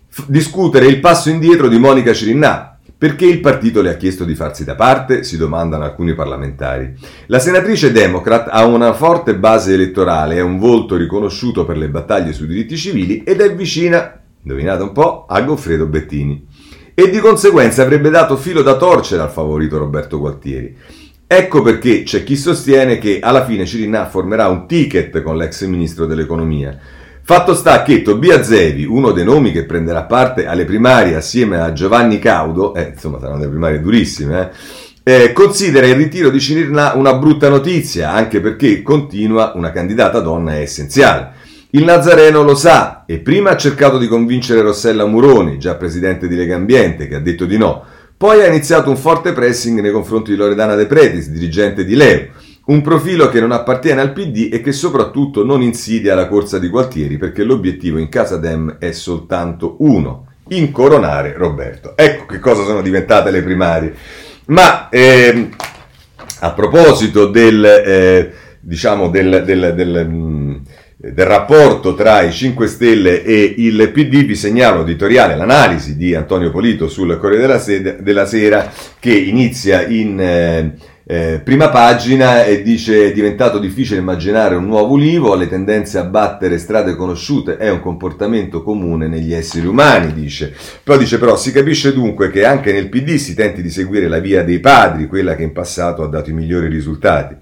f- 0.09 0.25
discutere 0.27 0.87
il 0.87 0.99
passo 1.01 1.31
indietro 1.31 1.69
di 1.69 1.79
Monica 1.79 2.13
Cirinnà, 2.13 2.74
perché 3.05 3.27
il 3.27 3.41
partito 3.41 3.83
le 3.83 3.91
ha 3.91 3.97
chiesto 3.99 4.25
di 4.25 4.35
farsi 4.35 4.65
da 4.65 4.77
parte? 4.77 5.25
Si 5.25 5.37
domandano 5.37 5.85
alcuni 5.85 6.15
parlamentari. 6.15 6.95
La 7.27 7.39
senatrice 7.39 7.93
Democrat 7.93 8.49
ha 8.51 8.65
una 8.65 8.95
forte 8.95 9.37
base 9.37 9.75
elettorale, 9.75 10.37
è 10.37 10.41
un 10.41 10.59
volto 10.59 10.97
riconosciuto 10.97 11.67
per 11.67 11.77
le 11.77 11.91
battaglie 11.91 12.33
sui 12.33 12.47
diritti 12.47 12.79
civili 12.79 13.23
ed 13.23 13.43
è 13.43 13.55
vicina, 13.55 14.23
indovinate 14.41 14.85
un 14.85 14.93
po', 14.93 15.27
a 15.29 15.43
Goffredo 15.43 15.85
Bettini. 15.85 16.47
E 16.95 17.11
di 17.11 17.19
conseguenza 17.19 17.83
avrebbe 17.83 18.09
dato 18.09 18.39
filo 18.39 18.63
da 18.63 18.79
torcere 18.79 19.21
al 19.21 19.31
favorito 19.31 19.77
Roberto 19.77 20.19
Gualtieri. 20.19 20.75
Ecco 21.27 21.61
perché 21.61 22.05
c'è 22.05 22.25
chi 22.25 22.37
sostiene 22.37 22.97
che 22.97 23.19
alla 23.21 23.45
fine 23.45 23.67
Cirinà 23.67 24.07
formerà 24.07 24.49
un 24.49 24.67
ticket 24.67 25.21
con 25.21 25.37
l'ex 25.37 25.63
ministro 25.67 26.07
dell'economia. 26.07 26.75
Fatto 27.27 27.55
sta 27.55 27.83
che 27.83 28.03
Tobia 28.03 28.43
Zevi, 28.43 28.85
uno 28.85 29.11
dei 29.11 29.25
nomi 29.25 29.51
che 29.51 29.65
prenderà 29.65 30.03
parte 30.03 30.47
alle 30.47 30.67
primarie 30.67 31.15
assieme 31.15 31.59
a 31.59 31.73
Giovanni 31.73 32.19
Caudo, 32.19 32.75
eh, 32.75 32.91
insomma 32.93 33.19
saranno 33.19 33.39
delle 33.39 33.51
primarie 33.51 33.81
durissime, 33.81 34.51
eh, 35.03 35.23
eh, 35.23 35.33
considera 35.33 35.87
il 35.87 35.95
ritiro 35.95 36.29
di 36.29 36.39
Cirirna 36.39 36.93
una 36.93 37.15
brutta 37.15 37.49
notizia, 37.49 38.13
anche 38.13 38.43
perché 38.43 38.83
continua 38.83 39.53
una 39.55 39.73
candidata 39.73 40.21
donna 40.21 40.57
è 40.57 40.61
essenziale. 40.61 41.31
Il 41.71 41.85
Nazareno 41.85 42.43
lo 42.43 42.55
sa 42.55 43.05
e 43.07 43.21
prima 43.21 43.53
ha 43.53 43.57
cercato 43.57 43.97
di 43.97 44.07
convincere 44.07 44.61
Rossella 44.61 45.07
Muroni, 45.07 45.59
già 45.59 45.77
presidente 45.77 46.29
di 46.29 46.37
Lega 46.37 46.57
Ambiente, 46.57 47.09
che 47.09 47.15
ha 47.15 47.21
detto 47.21 47.47
di 47.47 47.57
no. 47.57 47.85
Poi 48.19 48.43
ha 48.43 48.47
iniziato 48.47 48.91
un 48.91 48.99
forte 48.99 49.33
pressing 49.33 49.81
nei 49.81 49.93
confronti 49.93 50.33
di 50.33 50.37
Loredana 50.37 50.75
De 50.75 50.85
Pretis, 50.85 51.31
dirigente 51.31 51.87
di 51.87 51.95
Leo. 51.95 52.27
Un 52.67 52.81
profilo 52.81 53.29
che 53.29 53.41
non 53.41 53.53
appartiene 53.53 54.01
al 54.01 54.15
PD 54.15 54.49
e 54.51 54.63
che 54.63 54.73
soprattutto 54.73 55.45
non 55.45 55.61
insidia 55.61 56.15
la 56.15 56.29
corsa 56.29 56.59
di 56.59 56.69
Gualtieri 56.69 57.19
perché 57.19 57.45
l'obiettivo 57.45 57.99
in 57.99 58.09
casa 58.09 58.39
Dem 58.39 58.79
è 58.79 58.91
soltanto 58.93 59.77
uno, 59.81 60.29
incoronare 60.49 61.35
Roberto. 61.37 61.95
Ecco 61.95 62.25
che 62.25 62.39
cosa 62.39 62.65
sono 62.65 62.81
diventate 62.81 63.31
le 63.31 63.43
primarie. 63.43 63.95
Ma 64.47 64.89
ehm, 64.89 65.51
a 66.41 66.53
proposito 66.53 67.27
del, 67.27 67.63
eh, 67.67 68.33
diciamo 68.61 69.11
del, 69.11 69.43
del, 69.45 69.75
del, 69.75 70.07
mm, 70.09 70.57
del, 70.97 71.27
rapporto 71.27 71.95
tra 71.95 72.23
i 72.23 72.33
5 72.33 72.67
Stelle 72.67 73.23
e 73.25 73.57
il 73.59 73.91
PD, 73.93 74.25
vi 74.25 74.35
segnalo 74.35 74.81
editoriale, 74.81 75.37
l'analisi 75.37 75.99
di 75.99 76.15
Antonio 76.15 76.51
Polito 76.51 76.89
sul 76.89 77.19
Corriere 77.19 78.01
della 78.01 78.25
Sera 78.25 78.73
che 78.99 79.15
inizia 79.15 79.87
in... 79.87 80.19
Eh, 80.19 80.93
eh, 81.07 81.43
prima 81.45 81.69
pagina 81.69 82.45
e 82.45 82.63
dice 82.63 83.09
è 83.09 83.13
diventato 83.13 83.59
difficile 83.59 84.01
immaginare 84.01 84.55
un 84.55 84.65
nuovo 84.65 84.95
ulivo, 84.95 85.35
le 85.35 85.49
tendenze 85.49 85.99
a 85.99 86.05
battere 86.05 86.57
strade 86.57 86.97
conosciute 86.97 87.59
è 87.59 87.69
un 87.71 87.81
comportamento 87.81 88.63
comune 88.63 89.07
negli 89.07 89.35
esseri 89.35 89.67
umani, 89.67 90.15
dice. 90.15 90.55
Poi 90.83 90.97
dice 90.97 91.19
però 91.19 91.37
si 91.37 91.53
capisce 91.53 91.93
dunque 91.93 92.31
che 92.31 92.47
anche 92.47 92.73
nel 92.73 92.89
PD 92.89 93.17
si 93.17 93.35
tenti 93.35 93.61
di 93.61 93.71
seguire 93.71 94.09
la 94.09 94.19
via 94.19 94.43
dei 94.43 94.61
padri, 94.61 95.07
quella 95.07 95.37
che 95.37 95.43
in 95.43 95.53
passato 95.53 96.03
ha 96.03 96.09
dato 96.09 96.31
i 96.31 96.35
migliori 96.35 96.69
risultati. 96.69 97.37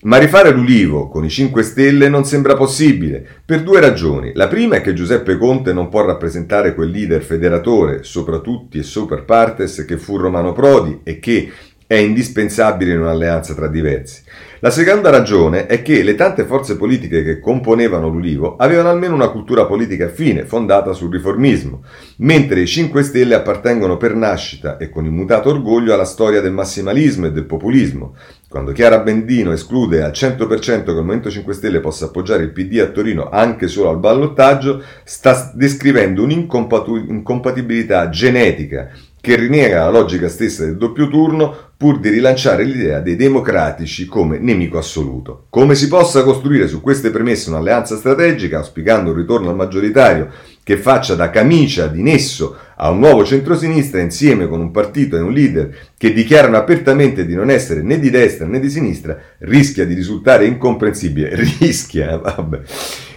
Ma 0.00 0.16
rifare 0.16 0.52
l'Ulivo 0.52 1.08
con 1.08 1.24
i 1.24 1.28
5 1.28 1.60
Stelle 1.64 2.08
non 2.08 2.24
sembra 2.24 2.54
possibile, 2.54 3.26
per 3.44 3.64
due 3.64 3.80
ragioni. 3.80 4.30
La 4.32 4.46
prima 4.46 4.76
è 4.76 4.80
che 4.80 4.94
Giuseppe 4.94 5.36
Conte 5.36 5.72
non 5.72 5.88
può 5.88 6.04
rappresentare 6.04 6.72
quel 6.72 6.90
leader 6.90 7.20
federatore, 7.20 8.04
sopra 8.04 8.38
tutti 8.38 8.78
e 8.78 8.84
super 8.84 9.24
partes, 9.24 9.84
che 9.84 9.96
fu 9.96 10.16
Romano 10.16 10.52
Prodi 10.52 11.00
e 11.02 11.18
che, 11.18 11.50
è 11.88 11.94
indispensabile 11.94 12.92
in 12.92 13.00
un'alleanza 13.00 13.54
tra 13.54 13.66
diversi. 13.66 14.20
La 14.60 14.68
seconda 14.68 15.08
ragione 15.08 15.64
è 15.64 15.80
che 15.80 16.02
le 16.02 16.16
tante 16.16 16.44
forze 16.44 16.76
politiche 16.76 17.24
che 17.24 17.40
componevano 17.40 18.08
l'Ulivo 18.08 18.56
avevano 18.56 18.90
almeno 18.90 19.14
una 19.14 19.30
cultura 19.30 19.64
politica 19.64 20.04
affine, 20.04 20.44
fondata 20.44 20.92
sul 20.92 21.10
riformismo, 21.10 21.82
mentre 22.18 22.60
i 22.60 22.66
5 22.66 23.02
Stelle 23.02 23.36
appartengono 23.36 23.96
per 23.96 24.14
nascita 24.14 24.76
e 24.76 24.90
con 24.90 25.06
immutato 25.06 25.48
orgoglio 25.48 25.94
alla 25.94 26.04
storia 26.04 26.42
del 26.42 26.52
massimalismo 26.52 27.26
e 27.26 27.32
del 27.32 27.46
populismo. 27.46 28.16
Quando 28.48 28.72
Chiara 28.72 28.98
Bendino 28.98 29.52
esclude 29.52 30.02
al 30.02 30.10
100% 30.10 30.84
che 30.84 30.90
il 30.90 30.96
Movimento 30.96 31.30
5 31.30 31.54
Stelle 31.54 31.80
possa 31.80 32.06
appoggiare 32.06 32.42
il 32.42 32.52
PD 32.52 32.80
a 32.80 32.88
Torino 32.88 33.30
anche 33.30 33.66
solo 33.66 33.88
al 33.88 33.98
ballottaggio, 33.98 34.82
sta 35.04 35.52
descrivendo 35.54 36.22
un'incompatibilità 36.22 38.10
genetica 38.10 38.90
che 39.20 39.36
rinnega 39.36 39.84
la 39.84 39.90
logica 39.90 40.28
stessa 40.28 40.64
del 40.64 40.76
doppio 40.76 41.08
turno 41.08 41.66
pur 41.76 42.00
di 42.00 42.08
rilanciare 42.08 42.64
l'idea 42.64 43.00
dei 43.00 43.14
democratici 43.14 44.06
come 44.06 44.38
nemico 44.38 44.78
assoluto. 44.78 45.46
Come 45.48 45.74
si 45.74 45.86
possa 45.86 46.24
costruire 46.24 46.66
su 46.66 46.80
queste 46.80 47.10
premesse 47.10 47.50
un'alleanza 47.50 47.96
strategica, 47.96 48.58
auspicando 48.58 49.10
un 49.10 49.16
ritorno 49.16 49.50
al 49.50 49.56
maggioritario 49.56 50.28
che 50.64 50.76
faccia 50.76 51.14
da 51.14 51.30
camicia 51.30 51.86
di 51.86 52.02
nesso 52.02 52.56
a 52.76 52.90
un 52.90 52.98
nuovo 52.98 53.24
centrosinistra 53.24 54.00
insieme 54.00 54.48
con 54.48 54.60
un 54.60 54.70
partito 54.70 55.16
e 55.16 55.20
un 55.20 55.32
leader 55.32 55.74
che 55.96 56.12
dichiarano 56.12 56.56
apertamente 56.56 57.24
di 57.24 57.34
non 57.34 57.48
essere 57.48 57.82
né 57.82 57.98
di 57.98 58.10
destra 58.10 58.46
né 58.46 58.60
di 58.60 58.68
sinistra, 58.68 59.16
rischia 59.38 59.86
di 59.86 59.94
risultare 59.94 60.46
incomprensibile. 60.46 61.30
Rischia, 61.58 62.18
vabbè. 62.18 62.60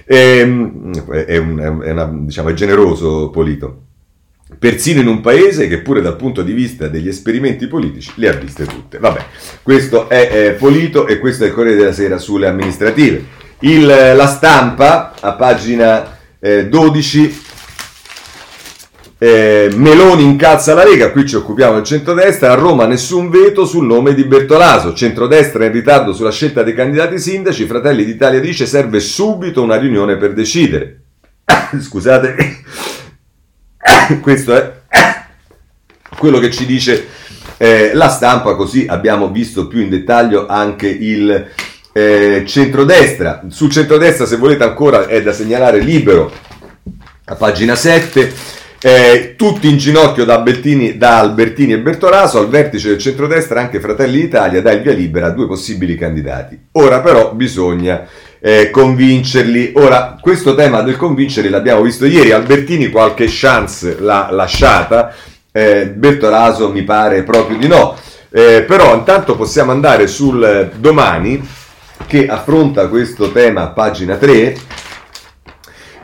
Ehm, 0.06 0.92
è, 1.10 1.38
un, 1.38 1.82
è, 1.84 1.92
una, 1.92 2.06
diciamo, 2.06 2.50
è 2.50 2.54
generoso 2.54 3.30
Polito 3.30 3.90
persino 4.58 5.00
in 5.02 5.08
un 5.08 5.22
paese 5.22 5.68
che 5.68 5.80
pure 5.80 6.02
dal 6.02 6.16
punto 6.16 6.42
di 6.42 6.54
vista 6.54 6.88
degli 6.88 7.08
esperimenti 7.08 7.68
politici 7.68 8.12
le 8.16 8.30
ha 8.30 8.34
viste 8.34 8.66
tutte. 8.66 8.98
Vabbè, 8.98 9.26
questo 9.62 10.10
è 10.10 10.30
eh, 10.32 10.52
Polito 10.52 11.08
e 11.08 11.20
questo 11.20 11.44
è 11.44 11.48
il 11.48 11.54
Corriere 11.54 11.78
della 11.78 11.94
Sera 11.94 12.18
sulle 12.18 12.48
amministrative. 12.48 13.40
Il, 13.60 13.86
la 13.86 14.28
stampa, 14.28 15.14
a 15.20 15.34
pagina 15.34 16.18
eh, 16.40 16.68
12, 16.68 17.40
eh, 19.24 19.70
Meloni 19.76 20.24
incalza 20.24 20.74
la 20.74 20.84
Lega, 20.84 21.12
qui 21.12 21.28
ci 21.28 21.36
occupiamo 21.36 21.76
del 21.76 21.84
centrodestra, 21.84 22.52
a 22.52 22.56
Roma 22.56 22.88
nessun 22.88 23.30
veto 23.30 23.66
sul 23.66 23.86
nome 23.86 24.16
di 24.16 24.24
Bertolaso, 24.24 24.96
centrodestra 24.96 25.66
in 25.66 25.72
ritardo 25.72 26.12
sulla 26.12 26.32
scelta 26.32 26.64
dei 26.64 26.74
candidati 26.74 27.20
sindaci, 27.20 27.66
Fratelli 27.66 28.04
d'Italia 28.04 28.40
dice 28.40 28.66
serve 28.66 29.00
subito 29.00 29.62
una 29.62 29.78
riunione 29.78 30.18
per 30.18 30.34
decidere. 30.34 31.02
Scusate, 31.80 32.36
Questo 34.20 34.54
è 34.54 34.80
quello 36.18 36.40
che 36.40 36.52
ci 36.52 36.66
dice 36.66 37.08
eh, 37.58 37.92
la 37.94 38.10
stampa, 38.10 38.56
così 38.56 38.86
abbiamo 38.88 39.30
visto 39.30 39.68
più 39.68 39.82
in 39.82 39.90
dettaglio 39.90 40.48
anche 40.48 40.88
il 40.88 41.48
eh, 41.94 42.44
centrodestra. 42.46 43.44
Sul 43.50 43.72
centrodestra, 43.72 44.26
se 44.26 44.38
volete 44.38 44.64
ancora, 44.64 45.08
è 45.08 45.22
da 45.22 45.32
segnalare 45.32 45.80
libero, 45.80 46.32
a 47.26 47.36
pagina 47.36 47.76
7. 47.76 48.60
Eh, 48.84 49.36
tutti 49.38 49.70
in 49.70 49.78
ginocchio 49.78 50.26
da, 50.26 50.38
Albertini, 50.38 50.98
da 50.98 51.20
Albertini 51.20 51.74
e 51.74 51.80
Bertolaso, 51.80 52.40
al 52.40 52.50
vertice 52.50 52.90
del 52.90 52.98
centrodestra 52.98 53.60
anche 53.60 53.80
Fratelli 53.80 54.22
d'Italia 54.22 54.60
dà 54.60 54.72
il 54.72 54.82
via 54.82 54.94
libera 54.94 55.28
a 55.28 55.30
due 55.30 55.46
possibili 55.46 55.96
candidati. 55.96 56.60
Ora 56.72 57.00
però 57.02 57.32
bisogna 57.34 58.08
eh, 58.42 58.72
convincerli. 58.72 59.74
Ora, 59.76 60.18
questo 60.20 60.56
tema 60.56 60.82
del 60.82 60.98
convincerli 60.98 61.50
l'abbiamo 61.50 61.84
visto 61.84 62.06
ieri, 62.06 62.32
Albertini 62.32 62.90
qualche 62.90 63.28
chance 63.30 63.98
l'ha 64.00 64.30
lasciata, 64.32 65.14
eh, 65.52 65.86
Bertolaso 65.88 66.72
mi 66.72 66.84
pare 66.84 67.24
proprio 67.24 67.58
di 67.58 67.68
no. 67.68 67.96
Eh, 68.34 68.64
però 68.68 68.96
intanto 68.96 69.36
possiamo 69.36 69.72
andare 69.72 70.08
sul 70.08 70.72
domani 70.78 71.48
che 72.08 72.28
affronta 72.28 72.88
questo 72.88 73.32
tema 73.32 73.64
a 73.64 73.68
pagina 73.68 74.16
3 74.16 74.58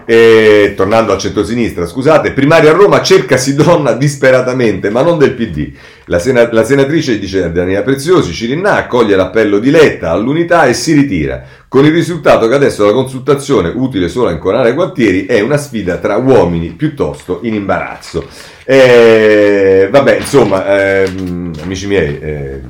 e, 0.10 0.74
tornando 0.78 1.12
al 1.12 1.18
centro-sinistra, 1.18 1.86
scusate, 1.86 2.32
primaria 2.32 2.72
a 2.72 2.74
Roma 2.74 3.02
cercasi 3.02 3.56
donna 3.56 3.92
disperatamente, 3.92 4.90
ma 4.90 5.02
non 5.02 5.18
del 5.18 5.34
PD. 5.34 5.74
La, 6.06 6.18
sena- 6.18 6.50
la 6.50 6.64
senatrice 6.64 7.20
dice 7.20 7.44
a 7.44 7.50
Daniela 7.50 7.82
Preziosi, 7.82 8.32
Cirinna 8.32 8.76
accoglie 8.76 9.18
l'appello 9.18 9.60
di 9.60 9.70
Letta 9.70 10.12
all'unità 10.12 10.66
e 10.66 10.74
si 10.74 10.94
ritira, 10.94 11.44
con 11.68 11.84
il 11.84 11.92
risultato 11.92 12.48
che 12.48 12.56
adesso 12.56 12.86
la 12.86 12.94
consultazione, 12.94 13.74
utile 13.76 14.08
solo 14.08 14.30
a 14.30 14.32
inconare 14.32 14.74
Gualtieri, 14.74 15.26
è 15.26 15.42
una 15.42 15.58
sfida 15.58 15.98
tra 15.98 16.16
uomini 16.16 16.70
piuttosto 16.70 17.42
in 17.44 17.56
imbarazzo. 17.56 18.26
Eh, 18.64 19.90
vabbè, 19.92 20.20
insomma, 20.20 21.04
ehm, 21.04 21.52
amici 21.64 21.88
miei, 21.88 22.18
eh, 22.22 22.62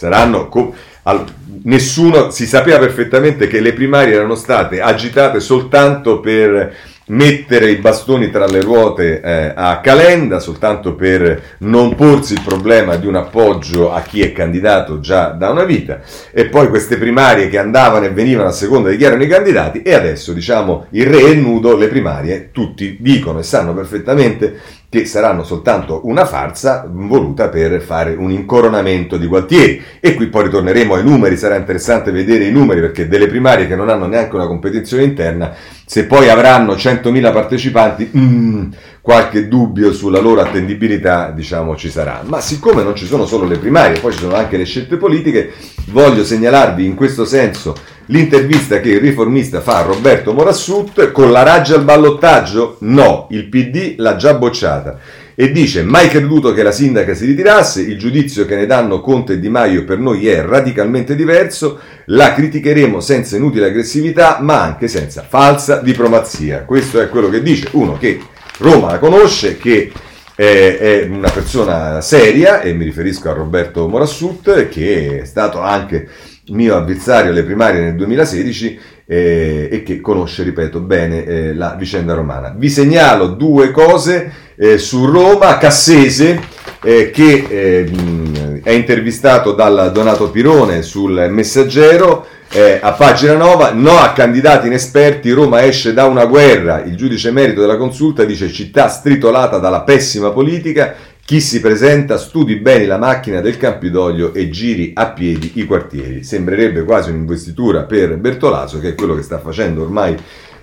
saranno... 0.00 0.48
Co- 0.48 0.74
al- 1.02 1.24
nessuno 1.62 2.30
si 2.30 2.46
sapeva 2.46 2.78
perfettamente 2.78 3.46
che 3.46 3.60
le 3.60 3.72
primarie 3.72 4.14
erano 4.14 4.34
state 4.34 4.80
agitate 4.80 5.40
soltanto 5.40 6.20
per 6.20 6.74
mettere 7.10 7.70
i 7.70 7.76
bastoni 7.76 8.30
tra 8.30 8.46
le 8.46 8.60
ruote 8.60 9.20
eh, 9.20 9.52
a 9.54 9.80
Calenda 9.80 10.38
soltanto 10.38 10.94
per 10.94 11.56
non 11.58 11.96
porsi 11.96 12.34
il 12.34 12.42
problema 12.44 12.94
di 12.96 13.06
un 13.06 13.16
appoggio 13.16 13.92
a 13.92 14.00
chi 14.00 14.22
è 14.22 14.32
candidato 14.32 15.00
già 15.00 15.30
da 15.30 15.50
una 15.50 15.64
vita. 15.64 16.00
E 16.32 16.46
poi 16.46 16.68
queste 16.68 16.98
primarie 16.98 17.48
che 17.48 17.58
andavano 17.58 18.06
e 18.06 18.10
venivano 18.10 18.48
a 18.48 18.52
seconda 18.52 18.90
di 18.90 18.96
chi 18.96 19.04
erano 19.04 19.24
i 19.24 19.28
candidati 19.28 19.82
e 19.82 19.92
adesso 19.92 20.32
diciamo 20.32 20.86
il 20.90 21.06
re 21.06 21.32
è 21.32 21.34
nudo, 21.34 21.76
le 21.76 21.88
primarie 21.88 22.50
tutti 22.52 22.96
dicono 23.00 23.40
e 23.40 23.42
sanno 23.42 23.74
perfettamente 23.74 24.60
che 24.90 25.06
saranno 25.06 25.44
soltanto 25.44 26.00
una 26.04 26.26
farsa 26.26 26.84
voluta 26.90 27.48
per 27.48 27.80
fare 27.80 28.16
un 28.16 28.32
incoronamento 28.32 29.16
di 29.16 29.26
Gualtieri. 29.26 29.80
E 30.00 30.14
qui 30.14 30.26
poi 30.26 30.44
ritorneremo 30.44 30.94
ai 30.94 31.04
numeri, 31.04 31.36
sarà 31.36 31.54
interessante 31.54 32.10
vedere 32.10 32.44
i 32.44 32.50
numeri 32.50 32.80
perché 32.80 33.06
delle 33.06 33.28
primarie 33.28 33.68
che 33.68 33.76
non 33.76 33.88
hanno 33.88 34.06
neanche 34.06 34.34
una 34.34 34.48
competizione 34.48 35.04
interna, 35.04 35.54
se 35.86 36.06
poi 36.06 36.28
avranno 36.28 36.74
100.000 36.74 37.32
partecipanti, 37.32 38.10
mm, 38.16 38.70
qualche 39.00 39.46
dubbio 39.46 39.92
sulla 39.92 40.18
loro 40.18 40.40
attendibilità, 40.40 41.30
diciamo, 41.30 41.76
ci 41.76 41.88
sarà. 41.88 42.22
Ma 42.26 42.40
siccome 42.40 42.82
non 42.82 42.96
ci 42.96 43.06
sono 43.06 43.26
solo 43.26 43.46
le 43.46 43.58
primarie, 43.58 44.00
poi 44.00 44.10
ci 44.10 44.18
sono 44.18 44.34
anche 44.34 44.56
le 44.56 44.64
scelte 44.64 44.96
politiche, 44.96 45.52
voglio 45.86 46.24
segnalarvi 46.24 46.84
in 46.84 46.96
questo 46.96 47.24
senso 47.24 47.76
L'intervista 48.10 48.80
che 48.80 48.88
il 48.88 49.00
riformista 49.00 49.60
fa 49.60 49.78
a 49.78 49.82
Roberto 49.82 50.32
Morassut 50.32 51.12
con 51.12 51.30
la 51.30 51.44
raggia 51.44 51.76
al 51.76 51.84
ballottaggio? 51.84 52.76
No, 52.80 53.28
il 53.30 53.46
PD 53.46 53.94
l'ha 53.98 54.16
già 54.16 54.34
bocciata. 54.34 54.98
E 55.36 55.52
dice, 55.52 55.84
mai 55.84 56.08
creduto 56.08 56.52
che 56.52 56.64
la 56.64 56.72
sindaca 56.72 57.14
si 57.14 57.24
ritirasse, 57.24 57.82
il 57.82 57.96
giudizio 57.96 58.46
che 58.46 58.56
ne 58.56 58.66
danno 58.66 59.00
Conte 59.00 59.34
e 59.34 59.38
Di 59.38 59.48
Maio 59.48 59.84
per 59.84 59.98
noi 59.98 60.26
è 60.26 60.42
radicalmente 60.42 61.14
diverso, 61.14 61.78
la 62.06 62.34
criticheremo 62.34 62.98
senza 62.98 63.36
inutile 63.36 63.66
aggressività, 63.66 64.38
ma 64.40 64.60
anche 64.60 64.88
senza 64.88 65.24
falsa 65.26 65.76
diplomazia. 65.76 66.64
Questo 66.64 67.00
è 67.00 67.08
quello 67.08 67.28
che 67.28 67.42
dice 67.42 67.68
uno 67.72 67.96
che 67.96 68.20
Roma 68.58 68.90
la 68.90 68.98
conosce, 68.98 69.56
che 69.56 69.92
è 70.34 71.06
una 71.08 71.30
persona 71.30 72.00
seria, 72.00 72.60
e 72.60 72.72
mi 72.72 72.84
riferisco 72.84 73.30
a 73.30 73.34
Roberto 73.34 73.86
Morassut, 73.86 74.68
che 74.68 75.20
è 75.20 75.24
stato 75.26 75.60
anche 75.60 76.08
mio 76.50 76.76
avversario 76.76 77.30
alle 77.30 77.42
primarie 77.42 77.80
nel 77.80 77.96
2016 77.96 78.78
eh, 79.06 79.68
e 79.70 79.82
che 79.82 80.00
conosce, 80.00 80.42
ripeto, 80.42 80.80
bene 80.80 81.24
eh, 81.24 81.54
la 81.54 81.74
vicenda 81.78 82.14
romana. 82.14 82.54
Vi 82.56 82.68
segnalo 82.68 83.28
due 83.28 83.70
cose 83.70 84.32
eh, 84.56 84.78
su 84.78 85.06
Roma, 85.06 85.58
Cassese, 85.58 86.40
eh, 86.82 87.10
che 87.10 87.46
eh, 87.48 88.60
è 88.62 88.70
intervistato 88.70 89.52
dal 89.52 89.90
Donato 89.92 90.30
Pirone 90.30 90.82
sul 90.82 91.28
Messaggero, 91.30 92.26
Eh, 92.52 92.80
a 92.82 92.90
pagina 92.94 93.34
9, 93.34 93.74
no 93.74 93.96
a 93.96 94.10
candidati 94.10 94.66
inesperti, 94.66 95.30
Roma 95.30 95.62
esce 95.62 95.92
da 95.92 96.06
una 96.06 96.24
guerra, 96.24 96.82
il 96.82 96.96
giudice 96.96 97.28
emerito 97.28 97.60
della 97.60 97.76
consulta 97.76 98.24
dice 98.24 98.50
città 98.50 98.88
stritolata 98.88 99.58
dalla 99.58 99.82
pessima 99.82 100.30
politica, 100.30 100.96
chi 101.30 101.40
si 101.40 101.60
presenta 101.60 102.18
studi 102.18 102.56
bene 102.56 102.86
la 102.86 102.98
macchina 102.98 103.40
del 103.40 103.56
Campidoglio 103.56 104.34
e 104.34 104.50
giri 104.50 104.90
a 104.96 105.10
piedi 105.10 105.52
i 105.54 105.64
quartieri. 105.64 106.24
Sembrerebbe 106.24 106.82
quasi 106.82 107.10
un'investitura 107.10 107.84
per 107.84 108.16
Bertolaso, 108.16 108.80
che 108.80 108.88
è 108.88 108.94
quello 108.96 109.14
che 109.14 109.22
sta 109.22 109.38
facendo 109.38 109.82
ormai 109.82 110.16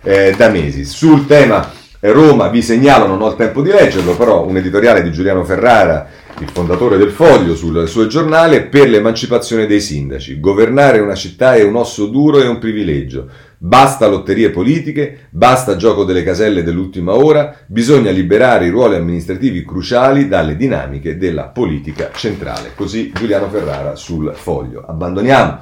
eh, 0.03 0.33
da 0.35 0.49
mesi. 0.49 0.83
Sul 0.83 1.25
tema 1.25 1.71
Roma 2.01 2.49
vi 2.49 2.61
segnalo, 2.61 3.07
non 3.07 3.21
ho 3.21 3.29
il 3.29 3.37
tempo 3.37 3.61
di 3.61 3.69
leggerlo, 3.69 4.17
però 4.17 4.45
un 4.45 4.57
editoriale 4.57 5.03
di 5.03 5.11
Giuliano 5.13 5.45
Ferrara, 5.45 6.05
il 6.39 6.49
fondatore 6.49 6.97
del 6.97 7.11
Foglio, 7.11 7.55
sul 7.55 7.87
suo 7.87 8.07
giornale, 8.07 8.63
per 8.63 8.89
l'emancipazione 8.89 9.67
dei 9.67 9.79
sindaci. 9.79 10.37
Governare 10.41 10.99
una 10.99 11.15
città 11.15 11.55
è 11.55 11.63
un 11.63 11.77
osso 11.77 12.07
duro 12.07 12.41
e 12.41 12.47
un 12.47 12.59
privilegio. 12.59 13.29
Basta 13.59 14.05
lotterie 14.05 14.51
politiche, 14.51 15.27
basta 15.31 15.77
gioco 15.77 16.03
delle 16.03 16.21
caselle 16.21 16.61
dell'ultima 16.61 17.15
ora, 17.15 17.55
bisogna 17.65 18.11
liberare 18.11 18.67
i 18.67 18.69
ruoli 18.69 18.95
amministrativi 18.95 19.65
cruciali 19.65 20.27
dalle 20.27 20.55
dinamiche 20.55 21.17
della 21.17 21.45
politica 21.45 22.11
centrale. 22.13 22.73
Così 22.75 23.11
Giuliano 23.11 23.49
Ferrara 23.49 23.95
sul 23.95 24.31
foglio. 24.35 24.85
Abbandoniamo 24.85 25.59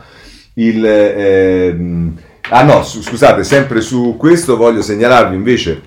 il... 0.56 0.86
Eh, 0.86 1.78
ah 2.50 2.64
no, 2.64 2.84
scusate, 2.84 3.46
sempre 3.46 3.80
su 3.80 4.16
questo 4.18 4.58
voglio 4.58 4.82
segnalarvi 4.82 5.36
invece 5.36 5.82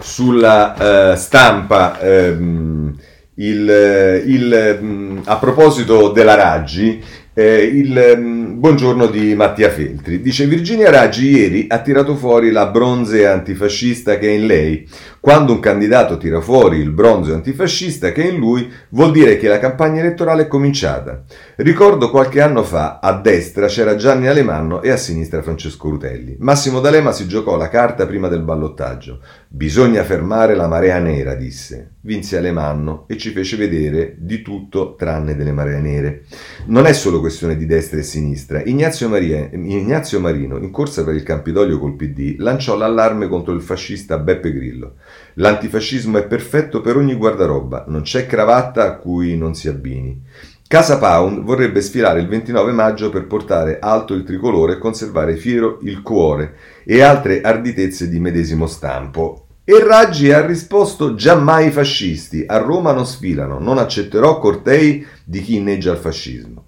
sulla 0.00 1.12
eh, 1.12 1.16
stampa 1.16 2.00
ehm, 2.00 2.96
il, 3.36 4.22
il, 4.26 5.20
a 5.24 5.36
proposito 5.36 6.10
della 6.10 6.34
Raggi 6.34 7.02
eh, 7.34 7.62
il 7.62 8.14
um, 8.16 8.58
buongiorno 8.58 9.06
di 9.06 9.34
Mattia 9.34 9.70
Feltri. 9.70 10.20
Dice 10.20 10.46
Virginia 10.46 10.90
Raggi 10.90 11.30
ieri 11.30 11.66
ha 11.68 11.80
tirato 11.80 12.14
fuori 12.14 12.50
la 12.50 12.66
bronze 12.66 13.26
antifascista 13.26 14.18
che 14.18 14.28
è 14.28 14.32
in 14.32 14.46
lei. 14.46 14.86
Quando 15.22 15.52
un 15.52 15.60
candidato 15.60 16.18
tira 16.18 16.40
fuori 16.40 16.78
il 16.78 16.90
bronzo 16.90 17.32
antifascista 17.32 18.10
che 18.10 18.24
è 18.24 18.32
in 18.32 18.40
lui, 18.40 18.68
vuol 18.88 19.12
dire 19.12 19.36
che 19.36 19.46
la 19.46 19.60
campagna 19.60 20.00
elettorale 20.00 20.42
è 20.42 20.46
cominciata. 20.48 21.22
Ricordo 21.58 22.10
qualche 22.10 22.40
anno 22.40 22.64
fa, 22.64 22.98
a 23.00 23.12
destra 23.20 23.68
c'era 23.68 23.94
Gianni 23.94 24.26
Alemanno 24.26 24.82
e 24.82 24.90
a 24.90 24.96
sinistra 24.96 25.40
Francesco 25.40 25.90
Rutelli. 25.90 26.34
Massimo 26.40 26.80
D'Alema 26.80 27.12
si 27.12 27.28
giocò 27.28 27.56
la 27.56 27.68
carta 27.68 28.04
prima 28.04 28.26
del 28.26 28.42
ballottaggio. 28.42 29.20
Bisogna 29.46 30.02
fermare 30.02 30.56
la 30.56 30.66
marea 30.66 30.98
nera, 30.98 31.36
disse. 31.36 31.90
Vinse 32.00 32.38
Alemanno 32.38 33.04
e 33.06 33.16
ci 33.16 33.30
fece 33.30 33.56
vedere 33.56 34.16
di 34.18 34.42
tutto 34.42 34.96
tranne 34.96 35.36
delle 35.36 35.52
maree 35.52 35.78
nere. 35.78 36.24
Non 36.66 36.86
è 36.86 36.92
solo 36.92 37.20
questione 37.20 37.56
di 37.56 37.64
destra 37.64 38.00
e 38.00 38.02
sinistra. 38.02 38.60
Ignazio, 38.60 39.08
Maria, 39.08 39.48
Ignazio 39.52 40.18
Marino, 40.18 40.56
in 40.56 40.72
corsa 40.72 41.04
per 41.04 41.14
il 41.14 41.22
Campidoglio 41.22 41.78
col 41.78 41.94
PD, 41.94 42.34
lanciò 42.38 42.76
l'allarme 42.76 43.28
contro 43.28 43.52
il 43.52 43.62
fascista 43.62 44.18
Beppe 44.18 44.52
Grillo. 44.52 44.94
L'antifascismo 45.34 46.18
è 46.18 46.26
perfetto 46.26 46.80
per 46.80 46.96
ogni 46.96 47.14
guardaroba, 47.14 47.84
non 47.88 48.02
c'è 48.02 48.26
cravatta 48.26 48.84
a 48.84 48.96
cui 48.96 49.36
non 49.36 49.54
si 49.54 49.68
abbini. 49.68 50.22
Casa 50.66 50.98
Pound 50.98 51.42
vorrebbe 51.42 51.82
sfilare 51.82 52.20
il 52.20 52.28
29 52.28 52.72
maggio 52.72 53.10
per 53.10 53.26
portare 53.26 53.78
alto 53.78 54.14
il 54.14 54.24
tricolore 54.24 54.72
e 54.72 54.78
conservare 54.78 55.36
fiero 55.36 55.78
il 55.82 56.00
cuore 56.00 56.56
e 56.84 57.02
altre 57.02 57.42
arditezze 57.42 58.08
di 58.08 58.18
medesimo 58.18 58.66
stampo. 58.66 59.48
E 59.64 59.84
Raggi 59.84 60.32
ha 60.32 60.44
risposto 60.44 61.14
giammai 61.14 61.70
fascisti, 61.70 62.44
a 62.46 62.56
Roma 62.56 62.92
non 62.92 63.06
sfilano, 63.06 63.58
non 63.58 63.78
accetterò 63.78 64.38
cortei 64.38 65.06
di 65.24 65.40
chi 65.42 65.56
inneggia 65.56 65.92
al 65.92 65.98
fascismo. 65.98 66.61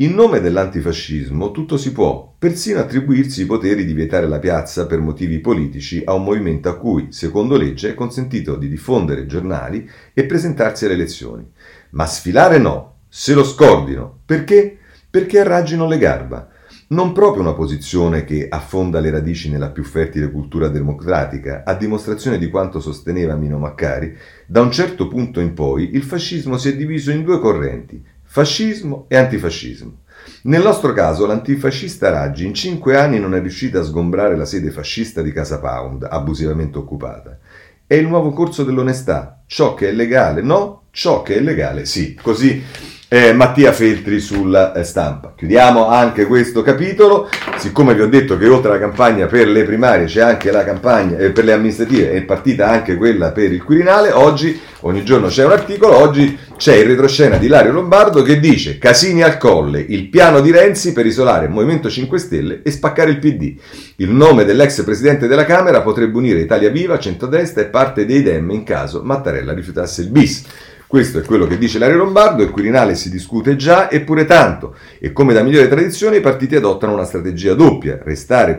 In 0.00 0.12
nome 0.12 0.40
dell'antifascismo 0.40 1.52
tutto 1.52 1.78
si 1.78 1.90
può, 1.90 2.34
persino 2.36 2.80
attribuirsi 2.80 3.40
i 3.40 3.46
poteri 3.46 3.86
di 3.86 3.94
vietare 3.94 4.28
la 4.28 4.38
piazza 4.38 4.84
per 4.84 4.98
motivi 4.98 5.38
politici 5.38 6.02
a 6.04 6.12
un 6.12 6.22
movimento 6.22 6.68
a 6.68 6.76
cui, 6.76 7.06
secondo 7.12 7.56
legge, 7.56 7.88
è 7.88 7.94
consentito 7.94 8.56
di 8.56 8.68
diffondere 8.68 9.24
giornali 9.24 9.88
e 10.12 10.24
presentarsi 10.26 10.84
alle 10.84 10.92
elezioni. 10.92 11.50
Ma 11.92 12.04
sfilare 12.04 12.58
no, 12.58 12.96
se 13.08 13.32
lo 13.32 13.42
scordino. 13.42 14.18
Perché? 14.26 14.76
Perché 15.08 15.40
arraggino 15.40 15.88
le 15.88 15.96
garba. 15.96 16.46
Non 16.88 17.12
proprio 17.12 17.40
una 17.40 17.54
posizione 17.54 18.24
che 18.24 18.48
affonda 18.50 19.00
le 19.00 19.08
radici 19.08 19.50
nella 19.50 19.70
più 19.70 19.82
fertile 19.82 20.30
cultura 20.30 20.68
democratica, 20.68 21.62
a 21.64 21.74
dimostrazione 21.74 22.36
di 22.36 22.50
quanto 22.50 22.80
sosteneva 22.80 23.34
Mino 23.34 23.56
Maccari, 23.56 24.14
da 24.46 24.60
un 24.60 24.70
certo 24.70 25.08
punto 25.08 25.40
in 25.40 25.54
poi 25.54 25.94
il 25.94 26.02
fascismo 26.02 26.58
si 26.58 26.68
è 26.68 26.76
diviso 26.76 27.10
in 27.10 27.24
due 27.24 27.40
correnti, 27.40 28.04
fascismo 28.36 29.06
e 29.08 29.16
antifascismo. 29.16 30.00
Nel 30.42 30.60
nostro 30.60 30.92
caso 30.92 31.24
l'antifascista 31.24 32.10
Raggi 32.10 32.44
in 32.44 32.52
cinque 32.52 32.94
anni 32.94 33.18
non 33.18 33.34
è 33.34 33.40
riuscita 33.40 33.78
a 33.78 33.82
sgombrare 33.82 34.36
la 34.36 34.44
sede 34.44 34.70
fascista 34.70 35.22
di 35.22 35.32
Casa 35.32 35.58
Pound, 35.58 36.06
abusivamente 36.06 36.76
occupata. 36.76 37.38
È 37.86 37.94
il 37.94 38.06
nuovo 38.06 38.32
corso 38.32 38.62
dell'onestà. 38.62 39.42
Ciò 39.46 39.72
che 39.72 39.88
è 39.88 39.92
legale 39.92 40.42
no, 40.42 40.82
ciò 40.90 41.22
che 41.22 41.36
è 41.36 41.40
legale 41.40 41.86
sì. 41.86 42.14
Così 42.20 42.62
eh, 43.08 43.32
Mattia 43.32 43.72
Feltri 43.72 44.18
sulla 44.18 44.72
eh, 44.72 44.82
stampa. 44.82 45.32
Chiudiamo 45.36 45.86
anche 45.86 46.26
questo 46.26 46.62
capitolo, 46.62 47.28
siccome 47.56 47.94
vi 47.94 48.00
ho 48.00 48.08
detto 48.08 48.36
che 48.36 48.48
oltre 48.48 48.70
alla 48.70 48.80
campagna 48.80 49.26
per 49.26 49.46
le 49.46 49.62
primarie 49.62 50.06
c'è 50.06 50.22
anche 50.22 50.50
la 50.50 50.64
campagna 50.64 51.16
eh, 51.16 51.30
per 51.30 51.44
le 51.44 51.52
amministrative 51.52 52.10
è 52.10 52.22
partita 52.22 52.68
anche 52.68 52.96
quella 52.96 53.30
per 53.30 53.52
il 53.52 53.62
Quirinale, 53.62 54.10
oggi 54.10 54.58
ogni 54.80 55.04
giorno 55.04 55.28
c'è 55.28 55.44
un 55.44 55.52
articolo, 55.52 55.96
oggi 55.96 56.36
c'è 56.56 56.74
il 56.74 56.86
retroscena 56.86 57.36
di 57.36 57.46
Lario 57.46 57.72
Lombardo 57.72 58.22
che 58.22 58.40
dice 58.40 58.78
Casini 58.78 59.22
al 59.22 59.38
colle, 59.38 59.84
il 59.86 60.08
piano 60.08 60.40
di 60.40 60.50
Renzi 60.50 60.92
per 60.92 61.06
isolare 61.06 61.46
il 61.46 61.52
Movimento 61.52 61.88
5 61.88 62.18
Stelle 62.18 62.62
e 62.62 62.70
spaccare 62.72 63.10
il 63.10 63.18
PD. 63.18 63.54
Il 63.96 64.10
nome 64.10 64.44
dell'ex 64.44 64.82
presidente 64.82 65.28
della 65.28 65.44
Camera 65.44 65.80
potrebbe 65.80 66.16
unire 66.16 66.40
Italia 66.40 66.70
Viva, 66.70 66.98
centrodestra 66.98 67.62
e 67.62 67.66
parte 67.66 68.04
dei 68.04 68.22
Dem 68.22 68.50
in 68.50 68.64
caso 68.64 69.02
Mattarella 69.04 69.52
rifiutasse 69.52 70.00
il 70.00 70.08
bis. 70.08 70.44
Questo 70.88 71.18
è 71.18 71.22
quello 71.22 71.48
che 71.48 71.58
dice 71.58 71.80
Lario 71.80 71.96
Lombardo, 71.96 72.44
il 72.44 72.50
Quirinale 72.50 72.94
si 72.96 73.10
discute 73.10 73.56
già, 73.56 73.90
eppure 73.90 74.24
tanto. 74.24 74.76
E 74.98 75.12
come 75.12 75.32
da 75.32 75.42
migliore 75.42 75.68
tradizione 75.68 76.16
i 76.16 76.20
partiti 76.20 76.56
adottano 76.56 76.94
una 76.94 77.04
strategia 77.04 77.54
doppia, 77.54 77.98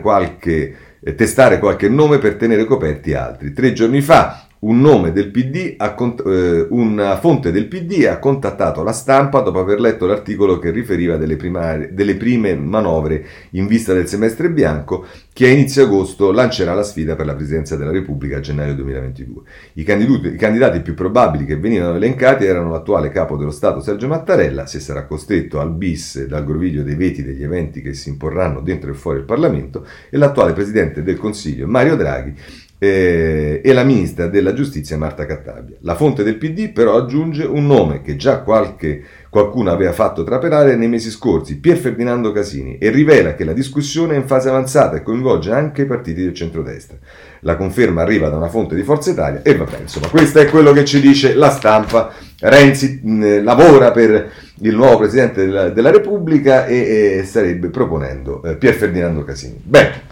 qualche, 0.00 0.74
eh, 1.00 1.14
testare 1.14 1.58
qualche 1.58 1.88
nome 1.88 2.18
per 2.18 2.36
tenere 2.36 2.64
coperti 2.64 3.12
altri. 3.12 3.52
Tre 3.52 3.72
giorni 3.72 4.00
fa 4.00 4.47
un 4.60 4.80
nome 4.80 5.12
del 5.12 5.30
PD, 5.30 5.74
ha, 5.76 5.94
eh, 6.26 6.66
una 6.70 7.18
fonte 7.18 7.52
del 7.52 7.68
PD 7.68 8.06
ha 8.06 8.18
contattato 8.18 8.82
la 8.82 8.92
stampa 8.92 9.40
dopo 9.40 9.60
aver 9.60 9.78
letto 9.78 10.06
l'articolo 10.06 10.58
che 10.58 10.70
riferiva 10.70 11.16
delle, 11.16 11.36
primarie, 11.36 11.90
delle 11.92 12.16
prime 12.16 12.56
manovre 12.56 13.24
in 13.50 13.66
vista 13.66 13.92
del 13.92 14.08
semestre 14.08 14.50
bianco 14.50 15.06
che 15.32 15.46
a 15.46 15.50
inizio 15.50 15.84
agosto 15.84 16.32
lancerà 16.32 16.74
la 16.74 16.82
sfida 16.82 17.14
per 17.14 17.26
la 17.26 17.36
presidenza 17.36 17.76
della 17.76 17.92
Repubblica 17.92 18.38
a 18.38 18.40
gennaio 18.40 18.74
2022. 18.74 19.42
I 19.74 19.84
candidati, 19.84 20.34
I 20.34 20.36
candidati 20.36 20.80
più 20.80 20.94
probabili 20.94 21.44
che 21.44 21.56
venivano 21.56 21.94
elencati 21.94 22.44
erano 22.44 22.70
l'attuale 22.70 23.10
capo 23.10 23.36
dello 23.36 23.52
Stato 23.52 23.80
Sergio 23.80 24.08
Mattarella, 24.08 24.66
se 24.66 24.80
sarà 24.80 25.04
costretto 25.04 25.60
al 25.60 25.70
bis 25.72 26.24
dal 26.26 26.44
groviglio 26.44 26.82
dei 26.82 26.96
veti 26.96 27.22
degli 27.22 27.44
eventi 27.44 27.80
che 27.80 27.94
si 27.94 28.08
imporranno 28.08 28.60
dentro 28.60 28.90
e 28.90 28.94
fuori 28.94 29.18
il 29.18 29.24
Parlamento, 29.24 29.86
e 30.10 30.16
l'attuale 30.16 30.52
Presidente 30.52 31.04
del 31.04 31.16
Consiglio 31.16 31.68
Mario 31.68 31.94
Draghi, 31.94 32.34
eh, 32.78 33.60
e 33.62 33.72
la 33.72 33.82
ministra 33.82 34.28
della 34.28 34.52
giustizia 34.52 34.96
Marta 34.96 35.26
Cattabia. 35.26 35.76
La 35.80 35.96
fonte 35.96 36.22
del 36.22 36.36
PD 36.36 36.70
però 36.70 36.96
aggiunge 36.96 37.44
un 37.44 37.66
nome 37.66 38.02
che 38.02 38.16
già 38.16 38.40
qualche, 38.40 39.02
qualcuno 39.28 39.70
aveva 39.70 39.92
fatto 39.92 40.22
trapelare 40.22 40.76
nei 40.76 40.88
mesi 40.88 41.10
scorsi, 41.10 41.58
Pier 41.58 41.76
Ferdinando 41.76 42.30
Casini, 42.30 42.78
e 42.78 42.90
rivela 42.90 43.34
che 43.34 43.44
la 43.44 43.52
discussione 43.52 44.14
è 44.14 44.18
in 44.18 44.26
fase 44.26 44.48
avanzata 44.48 44.96
e 44.96 45.02
coinvolge 45.02 45.52
anche 45.52 45.82
i 45.82 45.86
partiti 45.86 46.22
del 46.22 46.34
centrodestra. 46.34 46.96
La 47.40 47.56
conferma 47.56 48.02
arriva 48.02 48.28
da 48.28 48.36
una 48.36 48.48
fonte 48.48 48.74
di 48.74 48.82
Forza 48.82 49.10
Italia 49.10 49.42
e 49.42 49.56
vabbè, 49.56 49.80
insomma, 49.80 50.08
questo 50.08 50.38
è 50.38 50.46
quello 50.46 50.72
che 50.72 50.84
ci 50.84 51.00
dice 51.00 51.34
la 51.34 51.50
stampa. 51.50 52.12
Renzi 52.40 53.00
mh, 53.02 53.42
lavora 53.42 53.90
per 53.90 54.30
il 54.60 54.74
nuovo 54.74 54.98
Presidente 54.98 55.44
della, 55.44 55.70
della 55.70 55.90
Repubblica 55.90 56.66
e, 56.66 57.18
e, 57.18 57.24
starebbe 57.24 57.68
proponendo 57.68 58.42
eh, 58.44 58.56
Pier 58.56 58.74
Ferdinando 58.74 59.24
Casini. 59.24 59.60
Bene. 59.60 60.06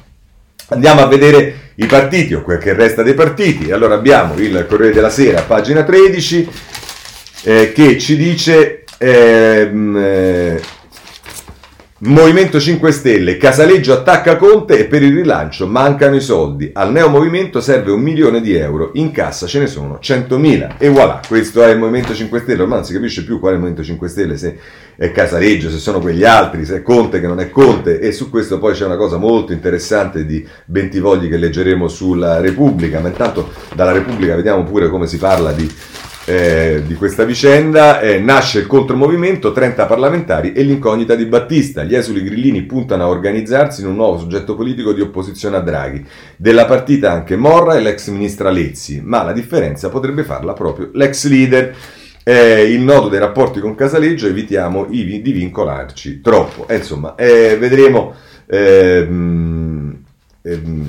Andiamo 0.69 1.01
a 1.01 1.07
vedere 1.07 1.66
i 1.77 1.87
partiti 1.87 2.35
o 2.35 2.43
quel 2.43 2.59
che 2.59 2.73
resta 2.73 3.03
dei 3.03 3.15
partiti. 3.15 3.71
Allora 3.71 3.95
abbiamo 3.95 4.35
il 4.39 4.67
Corriere 4.69 4.95
della 4.95 5.11
Sera, 5.11 5.43
pagina 5.43 5.83
13, 5.83 6.49
eh, 7.45 7.73
che 7.73 7.99
ci 7.99 8.17
dice 8.17 8.85
ehm, 8.99 9.97
eh, 9.97 10.61
Movimento 12.01 12.61
5 12.61 12.93
Stelle, 12.93 13.39
Casaleggio 13.39 13.95
attacca 13.95 14.37
Conte 14.37 14.81
e 14.81 14.85
per 14.85 15.03
il 15.03 15.15
rilancio 15.15 15.67
mancano 15.67 16.17
i 16.17 16.21
soldi. 16.21 16.69
Al 16.75 16.93
neo 16.93 17.09
movimento 17.09 17.63
serve 17.63 17.91
un 17.91 18.03
milione 18.03 18.43
di 18.43 18.53
euro, 18.55 18.91
in 18.97 19.11
cassa 19.13 19.47
ce 19.47 19.61
ne 19.61 19.67
sono 19.67 19.99
100.000. 20.03 20.75
E 20.77 20.91
voilà, 20.91 21.23
questo 21.27 21.63
è 21.63 21.71
il 21.71 21.79
Movimento 21.79 22.13
5 22.13 22.41
Stelle. 22.41 22.61
Ormai 22.61 22.81
non 22.81 22.87
si 22.87 22.93
capisce 22.93 23.25
più 23.25 23.41
qual 23.41 23.53
è 23.53 23.55
il 23.55 23.61
Movimento 23.63 23.83
5 23.83 24.09
Stelle, 24.09 24.37
se 24.37 24.59
è 24.95 25.11
Casaleggio, 25.11 25.71
se 25.71 25.79
sono 25.79 26.01
quegli 26.01 26.25
altri, 26.25 26.67
se 26.67 26.77
è 26.77 26.83
Conte 26.83 27.19
che 27.19 27.27
non 27.27 27.41
è 27.41 27.49
Conte. 27.49 27.99
E 27.99 28.13
su 28.13 28.29
questo 28.29 28.59
poi 28.59 28.75
c'è 28.75 28.85
una 28.85 28.99
cosa 28.99 29.17
molto 29.17 29.55
interessante 29.55 30.27
di 30.27 30.47
Bentivogli 30.67 31.31
che 31.31 31.39
leggeremo 31.39 31.89
sulla 31.89 32.41
Repubblica. 32.41 33.01
Ma 33.01 33.09
intanto 33.09 33.53
dalla 33.75 33.93
Repubblica 33.93 34.37
vediamo 34.37 34.65
pure 34.65 34.91
come 34.91 35.07
si 35.07 35.17
parla 35.17 35.51
di 35.53 35.67
eh, 36.29 36.83
di 36.85 36.95
questa 36.95 37.25
vicenda, 37.25 38.01
eh, 38.01 38.19
nasce 38.19 38.59
il 38.59 38.67
contromovimento, 38.67 39.53
30 39.53 39.87
parlamentari 39.87 40.53
e 40.53 40.63
l'incognita 40.63 41.15
di 41.15 41.25
Battista. 41.25 41.85
Gli 41.85 41.95
esuli 41.95 42.25
grillini 42.25 42.63
puntano 42.63 43.05
a 43.05 43.09
organizzarsi 43.09 43.83
in 43.83 43.87
un 43.87 43.95
nuovo 43.95 44.19
soggetto 44.19 44.57
politico 44.57 44.93
di 44.93 45.01
opposizione 45.01 45.57
a 45.57 45.61
Draghi. 45.61 46.05
Della 46.37 46.65
partita 46.65 47.13
anche 47.13 47.37
Morra 47.37 47.77
e 47.77 47.81
l'ex 47.81 48.09
ministra 48.09 48.51
Lezzi, 48.51 49.01
ma 49.05 49.23
la 49.23 49.33
differenza 49.33 49.89
potrebbe 49.89 50.25
farla 50.25 50.53
proprio 50.53 50.91
l'ex 50.95 51.27
leader. 51.29 51.75
Eh, 52.25 52.73
il 52.73 52.81
nodo 52.81 53.09
dei 53.09 53.21
rapporti 53.21 53.61
con 53.61 53.77
Casaleggio 53.77 54.27
evitiamo 54.27 54.87
di 54.87 55.21
vincolarci 55.23 56.21
troppo. 56.21 56.67
Eh, 56.67 56.79
insomma, 56.79 57.15
eh, 57.15 57.57
vedremo, 57.57 58.15
ehm, 58.47 59.97
ehm, 60.43 60.89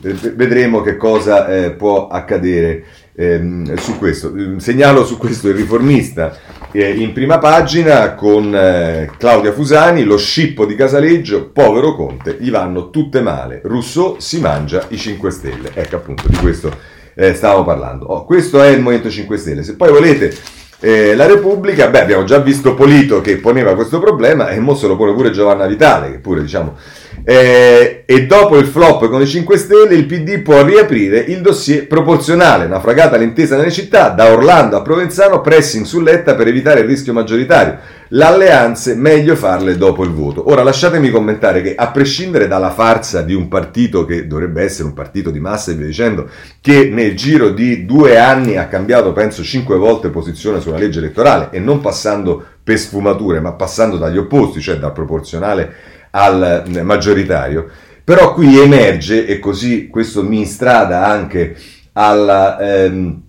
vedremo 0.00 0.80
che 0.80 0.96
cosa 0.96 1.46
eh, 1.48 1.72
può 1.72 2.08
accadere 2.08 2.84
ehm, 3.14 3.74
su 3.76 3.98
questo. 3.98 4.32
Segnalo 4.58 5.04
su 5.04 5.18
questo 5.18 5.48
il 5.48 5.54
riformista 5.54 6.36
eh, 6.72 6.90
in 6.90 7.12
prima 7.12 7.38
pagina 7.38 8.14
con 8.14 8.54
eh, 8.54 9.10
Claudia 9.18 9.52
Fusani, 9.52 10.04
lo 10.04 10.16
scippo 10.16 10.64
di 10.64 10.74
Casaleggio, 10.74 11.50
povero 11.50 11.94
Conte, 11.94 12.36
gli 12.40 12.50
vanno 12.50 12.90
tutte 12.90 13.20
male. 13.20 13.60
Rousseau 13.64 14.16
si 14.18 14.40
mangia 14.40 14.86
i 14.88 14.96
5 14.96 15.30
Stelle. 15.30 15.70
Ecco 15.74 15.96
appunto 15.96 16.28
di 16.28 16.36
questo 16.36 16.74
eh, 17.14 17.34
stavamo 17.34 17.64
parlando. 17.64 18.06
Oh, 18.06 18.24
questo 18.24 18.62
è 18.62 18.68
il 18.68 18.80
Movimento 18.80 19.10
5 19.10 19.36
Stelle. 19.36 19.62
Se 19.62 19.76
poi 19.76 19.90
volete 19.90 20.34
eh, 20.80 21.14
la 21.14 21.26
Repubblica, 21.26 21.88
beh, 21.88 22.00
abbiamo 22.00 22.24
già 22.24 22.38
visto 22.38 22.74
Polito 22.74 23.20
che 23.20 23.36
poneva 23.36 23.74
questo 23.74 24.00
problema 24.00 24.48
e 24.48 24.58
mo 24.58 24.74
se 24.74 24.86
lo 24.86 24.96
pone 24.96 25.14
pure 25.14 25.30
Giovanna 25.30 25.66
Vitale, 25.66 26.10
che 26.10 26.18
pure 26.18 26.40
diciamo 26.40 26.76
eh, 27.24 28.02
e 28.04 28.26
dopo 28.26 28.58
il 28.58 28.66
flop 28.66 29.08
con 29.08 29.22
i 29.22 29.26
5 29.26 29.56
Stelle, 29.56 29.94
il 29.94 30.06
PD 30.06 30.40
può 30.40 30.64
riaprire 30.64 31.18
il 31.18 31.40
dossier 31.40 31.86
proporzionale. 31.86 32.66
Naufragata 32.66 33.16
l'intesa 33.16 33.56
nelle 33.56 33.70
città, 33.70 34.08
da 34.08 34.32
Orlando 34.32 34.76
a 34.76 34.82
Provenzano, 34.82 35.40
pressing 35.40 35.84
su 35.84 36.00
Letta 36.00 36.34
per 36.34 36.48
evitare 36.48 36.80
il 36.80 36.86
rischio 36.86 37.12
maggioritario. 37.12 37.78
Le 38.08 38.24
alleanze, 38.24 38.96
meglio 38.96 39.36
farle 39.36 39.76
dopo 39.76 40.02
il 40.02 40.10
voto. 40.10 40.50
Ora 40.50 40.64
lasciatemi 40.64 41.10
commentare 41.10 41.62
che, 41.62 41.74
a 41.76 41.90
prescindere 41.90 42.48
dalla 42.48 42.70
farsa 42.70 43.22
di 43.22 43.34
un 43.34 43.46
partito 43.46 44.04
che 44.04 44.26
dovrebbe 44.26 44.62
essere 44.62 44.88
un 44.88 44.94
partito 44.94 45.30
di 45.30 45.40
massa 45.40 45.70
e 45.70 45.74
via 45.74 45.86
dicendo, 45.86 46.28
che 46.60 46.90
nel 46.92 47.14
giro 47.14 47.50
di 47.50 47.86
due 47.86 48.18
anni 48.18 48.56
ha 48.56 48.66
cambiato, 48.66 49.12
penso, 49.12 49.44
cinque 49.44 49.76
volte 49.76 50.08
posizione 50.08 50.60
sulla 50.60 50.76
legge 50.76 50.98
elettorale 50.98 51.48
e 51.52 51.60
non 51.60 51.80
passando 51.80 52.44
per 52.62 52.78
sfumature, 52.78 53.40
ma 53.40 53.52
passando 53.52 53.96
dagli 53.96 54.18
opposti, 54.18 54.60
cioè 54.60 54.76
dal 54.76 54.92
proporzionale 54.92 56.00
al 56.12 56.64
eh, 56.66 56.82
maggioritario, 56.82 57.68
però 58.04 58.34
qui 58.34 58.58
emerge, 58.58 59.26
e 59.26 59.38
così 59.38 59.88
questo 59.88 60.22
mi 60.22 60.44
strada 60.44 61.06
anche 61.06 61.56
alla, 61.92 62.58
ehm, 62.58 63.22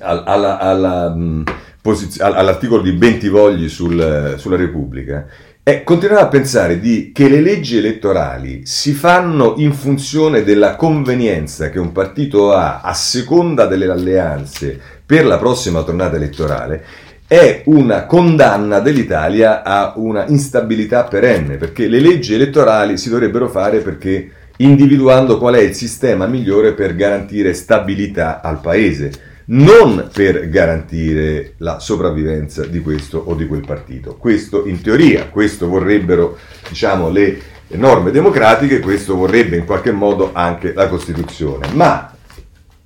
alla, 0.00 0.58
alla, 0.58 1.14
mm, 1.14 1.42
posiz- 1.80 2.20
all'articolo 2.20 2.82
di 2.82 2.92
Bentivogli 2.92 3.68
sul, 3.68 4.34
sulla 4.36 4.56
Repubblica, 4.56 5.26
è 5.64 5.84
continuare 5.84 6.22
a 6.22 6.28
pensare 6.28 6.80
di, 6.80 7.12
che 7.14 7.28
le 7.28 7.40
leggi 7.40 7.76
elettorali 7.76 8.66
si 8.66 8.92
fanno 8.92 9.54
in 9.58 9.72
funzione 9.72 10.42
della 10.42 10.74
convenienza 10.74 11.70
che 11.70 11.78
un 11.78 11.92
partito 11.92 12.52
ha 12.52 12.80
a 12.80 12.92
seconda 12.94 13.66
delle 13.66 13.88
alleanze 13.88 14.78
per 15.06 15.24
la 15.24 15.38
prossima 15.38 15.84
tornata 15.84 16.16
elettorale 16.16 16.84
è 17.32 17.62
una 17.64 18.04
condanna 18.04 18.80
dell'Italia 18.80 19.62
a 19.62 19.94
una 19.96 20.26
instabilità 20.26 21.04
perenne, 21.04 21.56
perché 21.56 21.88
le 21.88 21.98
leggi 21.98 22.34
elettorali 22.34 22.98
si 22.98 23.08
dovrebbero 23.08 23.48
fare 23.48 23.78
perché 23.78 24.30
individuando 24.58 25.38
qual 25.38 25.54
è 25.54 25.60
il 25.60 25.72
sistema 25.72 26.26
migliore 26.26 26.74
per 26.74 26.94
garantire 26.94 27.54
stabilità 27.54 28.42
al 28.42 28.60
paese, 28.60 29.12
non 29.46 30.10
per 30.12 30.50
garantire 30.50 31.54
la 31.56 31.78
sopravvivenza 31.78 32.66
di 32.66 32.80
questo 32.80 33.22
o 33.24 33.34
di 33.34 33.46
quel 33.46 33.64
partito. 33.64 34.16
Questo 34.16 34.66
in 34.66 34.82
teoria, 34.82 35.28
questo 35.28 35.68
vorrebbero 35.68 36.36
diciamo, 36.68 37.08
le 37.08 37.40
norme 37.68 38.10
democratiche, 38.10 38.80
questo 38.80 39.16
vorrebbe 39.16 39.56
in 39.56 39.64
qualche 39.64 39.90
modo 39.90 40.32
anche 40.34 40.74
la 40.74 40.86
Costituzione. 40.86 41.68
Ma 41.72 42.14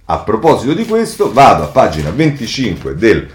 a 0.04 0.18
proposito 0.18 0.72
di 0.72 0.84
questo, 0.84 1.32
vado 1.32 1.64
a 1.64 1.66
pagina 1.66 2.10
25 2.10 2.94
del 2.94 3.28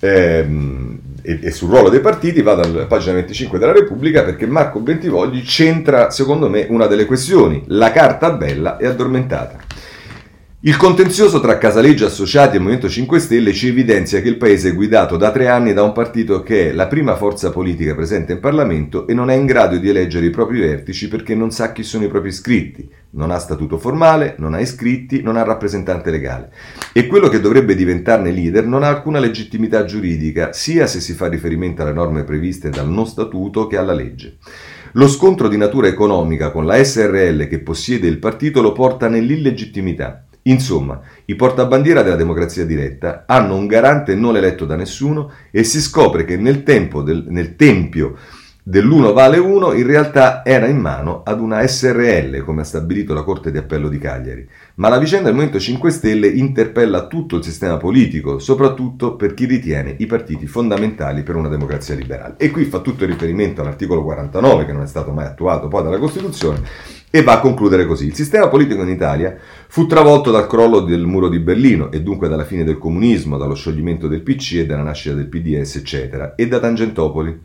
ehm, 0.00 0.98
e, 1.22 1.38
e, 1.42 1.50
sul 1.50 1.68
ruolo 1.70 1.88
dei 1.88 2.00
partiti 2.00 2.40
vado 2.42 2.62
alla 2.62 2.86
pagina 2.86 3.14
25 3.14 3.58
della 3.58 3.72
Repubblica 3.72 4.22
perché 4.22 4.46
Marco 4.46 4.78
Bentivogli 4.80 5.42
centra 5.44 6.10
secondo 6.10 6.48
me 6.48 6.66
una 6.68 6.86
delle 6.86 7.04
questioni, 7.04 7.64
la 7.68 7.90
carta 7.90 8.30
bella 8.30 8.76
è 8.76 8.86
addormentata. 8.86 9.65
Il 10.66 10.76
contenzioso 10.76 11.38
tra 11.38 11.58
Casaleggio 11.58 12.06
associati 12.06 12.56
e 12.56 12.58
Movimento 12.58 12.88
5 12.88 13.20
Stelle 13.20 13.52
ci 13.52 13.68
evidenzia 13.68 14.20
che 14.20 14.26
il 14.26 14.36
paese 14.36 14.70
è 14.70 14.74
guidato 14.74 15.16
da 15.16 15.30
tre 15.30 15.46
anni 15.46 15.72
da 15.72 15.84
un 15.84 15.92
partito 15.92 16.42
che 16.42 16.70
è 16.70 16.72
la 16.72 16.88
prima 16.88 17.14
forza 17.14 17.50
politica 17.50 17.94
presente 17.94 18.32
in 18.32 18.40
Parlamento 18.40 19.06
e 19.06 19.14
non 19.14 19.30
è 19.30 19.34
in 19.34 19.46
grado 19.46 19.76
di 19.76 19.88
eleggere 19.88 20.26
i 20.26 20.30
propri 20.30 20.58
vertici 20.58 21.06
perché 21.06 21.36
non 21.36 21.52
sa 21.52 21.70
chi 21.70 21.84
sono 21.84 22.02
i 22.02 22.08
propri 22.08 22.30
iscritti, 22.30 22.90
non 23.10 23.30
ha 23.30 23.38
statuto 23.38 23.78
formale, 23.78 24.34
non 24.38 24.54
ha 24.54 24.60
iscritti, 24.60 25.22
non 25.22 25.36
ha 25.36 25.44
rappresentante 25.44 26.10
legale. 26.10 26.50
E 26.92 27.06
quello 27.06 27.28
che 27.28 27.38
dovrebbe 27.38 27.76
diventarne 27.76 28.32
leader 28.32 28.66
non 28.66 28.82
ha 28.82 28.88
alcuna 28.88 29.20
legittimità 29.20 29.84
giuridica, 29.84 30.52
sia 30.52 30.88
se 30.88 30.98
si 30.98 31.12
fa 31.12 31.28
riferimento 31.28 31.82
alle 31.82 31.92
norme 31.92 32.24
previste 32.24 32.70
dal 32.70 32.88
non 32.88 33.06
statuto 33.06 33.68
che 33.68 33.76
alla 33.76 33.94
legge. 33.94 34.38
Lo 34.94 35.06
scontro 35.06 35.46
di 35.46 35.56
natura 35.56 35.86
economica 35.86 36.50
con 36.50 36.66
la 36.66 36.82
SRL 36.82 37.46
che 37.46 37.60
possiede 37.60 38.08
il 38.08 38.18
partito 38.18 38.62
lo 38.62 38.72
porta 38.72 39.08
nell'illegittimità. 39.08 40.25
Insomma, 40.46 41.00
i 41.26 41.34
portabandiera 41.34 42.02
della 42.02 42.16
democrazia 42.16 42.64
diretta 42.64 43.24
hanno 43.26 43.56
un 43.56 43.66
garante 43.66 44.14
non 44.14 44.36
eletto 44.36 44.64
da 44.64 44.76
nessuno 44.76 45.30
e 45.50 45.64
si 45.64 45.80
scopre 45.80 46.24
che 46.24 46.36
nel, 46.36 46.62
del, 46.62 47.24
nel 47.28 47.56
tempio 47.56 48.16
dell'1 48.68 49.12
vale 49.12 49.38
1 49.38 49.74
in 49.74 49.86
realtà 49.86 50.44
era 50.44 50.66
in 50.66 50.78
mano 50.78 51.22
ad 51.24 51.38
una 51.38 51.64
SRL, 51.64 52.42
come 52.42 52.62
ha 52.62 52.64
stabilito 52.64 53.14
la 53.14 53.22
Corte 53.22 53.52
di 53.52 53.58
Appello 53.58 53.88
di 53.88 53.98
Cagliari. 53.98 54.44
Ma 54.76 54.88
la 54.88 54.98
vicenda 54.98 55.26
del 55.26 55.34
Movimento 55.34 55.60
5 55.60 55.90
Stelle 55.92 56.26
interpella 56.26 57.06
tutto 57.06 57.36
il 57.36 57.44
sistema 57.44 57.76
politico, 57.76 58.40
soprattutto 58.40 59.14
per 59.14 59.34
chi 59.34 59.44
ritiene 59.44 59.94
i 59.98 60.06
partiti 60.06 60.48
fondamentali 60.48 61.22
per 61.22 61.36
una 61.36 61.48
democrazia 61.48 61.94
liberale. 61.94 62.34
E 62.38 62.50
qui 62.50 62.64
fa 62.64 62.80
tutto 62.80 63.06
riferimento 63.06 63.60
all'articolo 63.60 64.02
49, 64.02 64.66
che 64.66 64.72
non 64.72 64.82
è 64.82 64.88
stato 64.88 65.12
mai 65.12 65.26
attuato 65.26 65.68
poi 65.68 65.84
dalla 65.84 65.98
Costituzione, 65.98 66.62
e 67.16 67.22
va 67.22 67.34
a 67.34 67.40
concludere 67.40 67.86
così. 67.86 68.06
Il 68.06 68.14
sistema 68.14 68.48
politico 68.48 68.82
in 68.82 68.90
Italia 68.90 69.34
fu 69.68 69.86
travolto 69.86 70.30
dal 70.30 70.46
crollo 70.46 70.80
del 70.80 71.06
muro 71.06 71.30
di 71.30 71.38
Berlino 71.38 71.90
e 71.90 72.02
dunque 72.02 72.28
dalla 72.28 72.44
fine 72.44 72.62
del 72.62 72.76
comunismo, 72.76 73.38
dallo 73.38 73.54
scioglimento 73.54 74.06
del 74.06 74.22
PC 74.22 74.56
e 74.56 74.66
dalla 74.66 74.82
nascita 74.82 75.14
del 75.14 75.28
PDS, 75.28 75.76
eccetera, 75.76 76.34
e 76.34 76.46
da 76.46 76.60
Tangentopoli. 76.60 77.40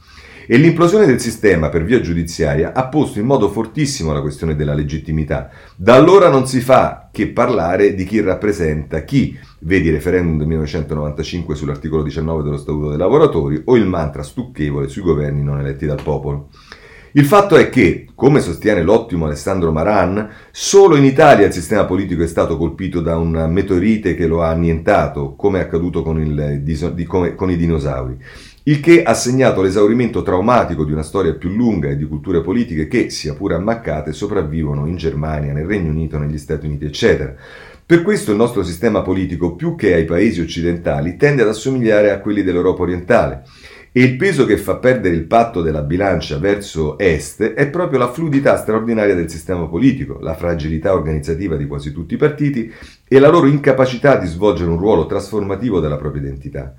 E 0.46 0.58
l'implosione 0.58 1.06
del 1.06 1.22
sistema 1.22 1.70
per 1.70 1.86
via 1.86 2.02
giudiziaria 2.02 2.74
ha 2.74 2.88
posto 2.88 3.20
in 3.20 3.26
modo 3.26 3.50
fortissimo 3.50 4.12
la 4.12 4.20
questione 4.20 4.58
della 4.58 4.74
legittimità. 4.74 5.50
Da 5.78 5.96
allora 5.96 6.28
non 6.28 6.48
si 6.48 6.60
fa 6.60 7.08
che 7.10 7.30
parlare 7.30 7.94
di 7.94 8.04
chi 8.04 8.20
rappresenta 8.20 9.06
chi, 9.06 9.38
vedi 9.60 9.88
il 9.88 9.94
referendum 9.94 10.38
del 10.38 10.48
1995 10.48 11.56
sull'articolo 11.56 12.04
19 12.04 12.44
dello 12.44 12.58
Statuto 12.58 12.90
dei 12.90 12.98
lavoratori 12.98 13.62
o 13.64 13.78
il 13.78 13.86
mantra 13.86 14.24
stucchevole 14.24 14.90
sui 14.90 15.02
governi 15.02 15.42
non 15.42 15.60
eletti 15.60 15.86
dal 15.86 16.02
popolo. 16.04 16.50
Il 17.14 17.26
fatto 17.26 17.58
è 17.58 17.70
che, 17.70 18.08
come 18.16 18.40
sostiene 18.40 18.82
l'ottimo 18.82 19.26
Alessandro 19.26 19.72
Maran, 19.72 20.30
solo 20.52 20.96
in 20.96 21.04
Italia 21.04 21.48
il 21.48 21.52
sistema 21.52 21.84
politico 21.84 22.24
è 22.24 22.28
stato 22.28 22.56
colpito 22.58 23.02
da 23.02 23.18
una 23.18 23.48
meteorite 23.48 24.16
che 24.16 24.28
lo 24.28 24.42
ha 24.42 24.50
annientato, 24.50 25.36
come 25.36 25.60
è 25.60 25.64
accaduto 25.64 26.04
con, 26.04 26.22
il, 26.22 26.64
con 27.36 27.52
i 27.52 27.58
dinosauri 27.58 28.18
il 28.66 28.80
che 28.80 29.02
ha 29.02 29.16
segnato 29.16 29.64
l'esaurimento 29.64 30.22
traumatico 30.22 30.86
di 30.86 30.92
una 30.92 31.02
storia 31.02 31.34
più 31.34 31.50
lunga 31.50 31.90
e 31.90 31.98
di 31.98 32.06
culture 32.06 32.42
politiche 32.42 32.88
che, 32.88 33.10
sia 33.10 33.34
pure 33.34 33.56
ammaccate, 33.56 34.14
sopravvivono 34.14 34.86
in 34.86 34.98
Germania, 34.98 35.52
nel 35.52 35.66
Regno 35.66 35.90
Unito, 35.90 36.20
negli 36.20 36.38
Stati 36.38 36.68
Uniti, 36.68 36.86
eccetera. 36.86 37.34
Per 37.84 38.04
questo 38.04 38.30
il 38.30 38.38
nostro 38.38 38.64
sistema 38.64 39.02
politico, 39.02 39.56
più 39.56 39.76
che 39.76 39.96
ai 39.96 40.06
paesi 40.06 40.42
occidentali, 40.42 41.18
tende 41.18 41.42
ad 41.42 41.48
assomigliare 41.48 42.12
a 42.12 42.20
quelli 42.20 42.44
dell'Europa 42.44 42.84
orientale 42.84 43.44
e 43.94 44.04
il 44.04 44.16
peso 44.16 44.46
che 44.46 44.56
fa 44.56 44.78
perdere 44.78 45.16
il 45.16 45.26
patto 45.26 45.62
della 45.62 45.82
bilancia 45.82 46.38
verso 46.38 46.98
est 46.98 47.44
è 47.44 47.68
proprio 47.68 48.00
la 48.00 48.10
fluidità 48.10 48.56
straordinaria 48.56 49.16
del 49.16 49.30
sistema 49.30 49.68
politico, 49.68 50.18
la 50.22 50.34
fragilità 50.34 50.94
organizzativa 50.94 51.58
di 51.58 51.68
quasi 51.68 51.92
tutti 51.92 52.14
i 52.14 52.18
partiti 52.18 52.72
e 53.06 53.20
la 53.20 53.28
loro 53.28 53.48
incapacità 53.48 54.16
di 54.16 54.28
svolgere 54.28 54.70
un 54.70 54.78
ruolo 54.78 55.08
trasformativo 55.08 55.82
della 55.82 55.98
propria 55.98 56.22
identità. 56.22 56.74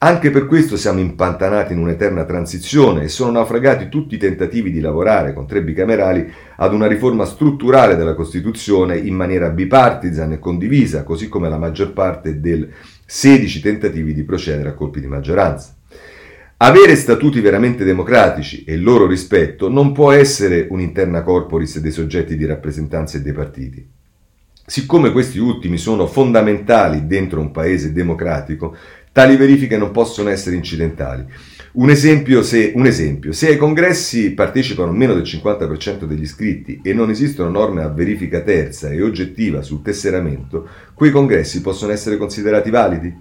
Anche 0.00 0.30
per 0.30 0.46
questo 0.46 0.76
siamo 0.76 1.00
impantanati 1.00 1.72
in 1.72 1.78
un'eterna 1.78 2.24
transizione 2.24 3.04
e 3.04 3.08
sono 3.08 3.30
naufragati 3.32 3.88
tutti 3.88 4.16
i 4.16 4.18
tentativi 4.18 4.70
di 4.70 4.80
lavorare 4.80 5.32
con 5.32 5.46
tre 5.46 5.62
bicamerali 5.62 6.30
ad 6.56 6.74
una 6.74 6.86
riforma 6.86 7.24
strutturale 7.24 7.96
della 7.96 8.14
Costituzione 8.14 8.98
in 8.98 9.14
maniera 9.14 9.48
bipartisan 9.48 10.32
e 10.32 10.38
condivisa, 10.38 11.02
così 11.02 11.28
come 11.28 11.48
la 11.48 11.58
maggior 11.58 11.94
parte 11.94 12.40
dei 12.40 12.68
16 13.06 13.60
tentativi 13.60 14.12
di 14.12 14.22
procedere 14.22 14.68
a 14.68 14.74
colpi 14.74 15.00
di 15.00 15.06
maggioranza. 15.06 15.77
Avere 16.60 16.96
statuti 16.96 17.40
veramente 17.40 17.84
democratici 17.84 18.64
e 18.64 18.72
il 18.72 18.82
loro 18.82 19.06
rispetto 19.06 19.68
non 19.68 19.92
può 19.92 20.10
essere 20.10 20.66
un'interna 20.68 21.22
corporis 21.22 21.78
dei 21.78 21.92
soggetti 21.92 22.36
di 22.36 22.44
rappresentanza 22.46 23.16
e 23.16 23.20
dei 23.20 23.32
partiti. 23.32 23.88
Siccome 24.66 25.12
questi 25.12 25.38
ultimi 25.38 25.78
sono 25.78 26.08
fondamentali 26.08 27.06
dentro 27.06 27.38
un 27.38 27.52
paese 27.52 27.92
democratico, 27.92 28.76
tali 29.12 29.36
verifiche 29.36 29.76
non 29.76 29.92
possono 29.92 30.30
essere 30.30 30.56
incidentali. 30.56 31.24
Un 31.74 31.90
esempio, 31.90 32.42
se, 32.42 32.72
un 32.74 32.86
esempio, 32.86 33.30
se 33.30 33.50
ai 33.50 33.56
congressi 33.56 34.32
partecipano 34.32 34.90
meno 34.90 35.14
del 35.14 35.22
50% 35.22 36.06
degli 36.06 36.22
iscritti 36.22 36.80
e 36.82 36.92
non 36.92 37.08
esistono 37.08 37.50
norme 37.50 37.82
a 37.82 37.88
verifica 37.88 38.40
terza 38.40 38.90
e 38.90 39.00
oggettiva 39.00 39.62
sul 39.62 39.80
tesseramento, 39.80 40.68
quei 40.94 41.12
congressi 41.12 41.60
possono 41.60 41.92
essere 41.92 42.16
considerati 42.16 42.68
validi? 42.68 43.14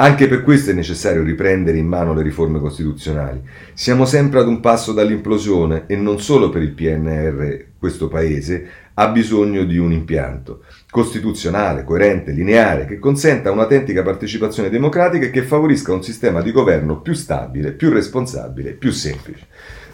Anche 0.00 0.28
per 0.28 0.44
questo 0.44 0.70
è 0.70 0.74
necessario 0.74 1.24
riprendere 1.24 1.76
in 1.76 1.88
mano 1.88 2.14
le 2.14 2.22
riforme 2.22 2.60
costituzionali. 2.60 3.42
Siamo 3.74 4.04
sempre 4.04 4.38
ad 4.38 4.46
un 4.46 4.60
passo 4.60 4.92
dall'implosione 4.92 5.86
e 5.88 5.96
non 5.96 6.20
solo 6.20 6.50
per 6.50 6.62
il 6.62 6.70
PNR 6.70 7.64
questo 7.76 8.06
Paese 8.06 8.66
ha 8.94 9.08
bisogno 9.08 9.64
di 9.64 9.76
un 9.76 9.90
impianto 9.90 10.62
costituzionale, 10.88 11.82
coerente, 11.82 12.30
lineare, 12.30 12.86
che 12.86 13.00
consenta 13.00 13.50
un'autentica 13.50 14.04
partecipazione 14.04 14.70
democratica 14.70 15.26
e 15.26 15.30
che 15.30 15.42
favorisca 15.42 15.92
un 15.92 16.04
sistema 16.04 16.42
di 16.42 16.52
governo 16.52 17.00
più 17.00 17.14
stabile, 17.14 17.72
più 17.72 17.90
responsabile, 17.90 18.72
più 18.72 18.92
semplice. 18.92 19.46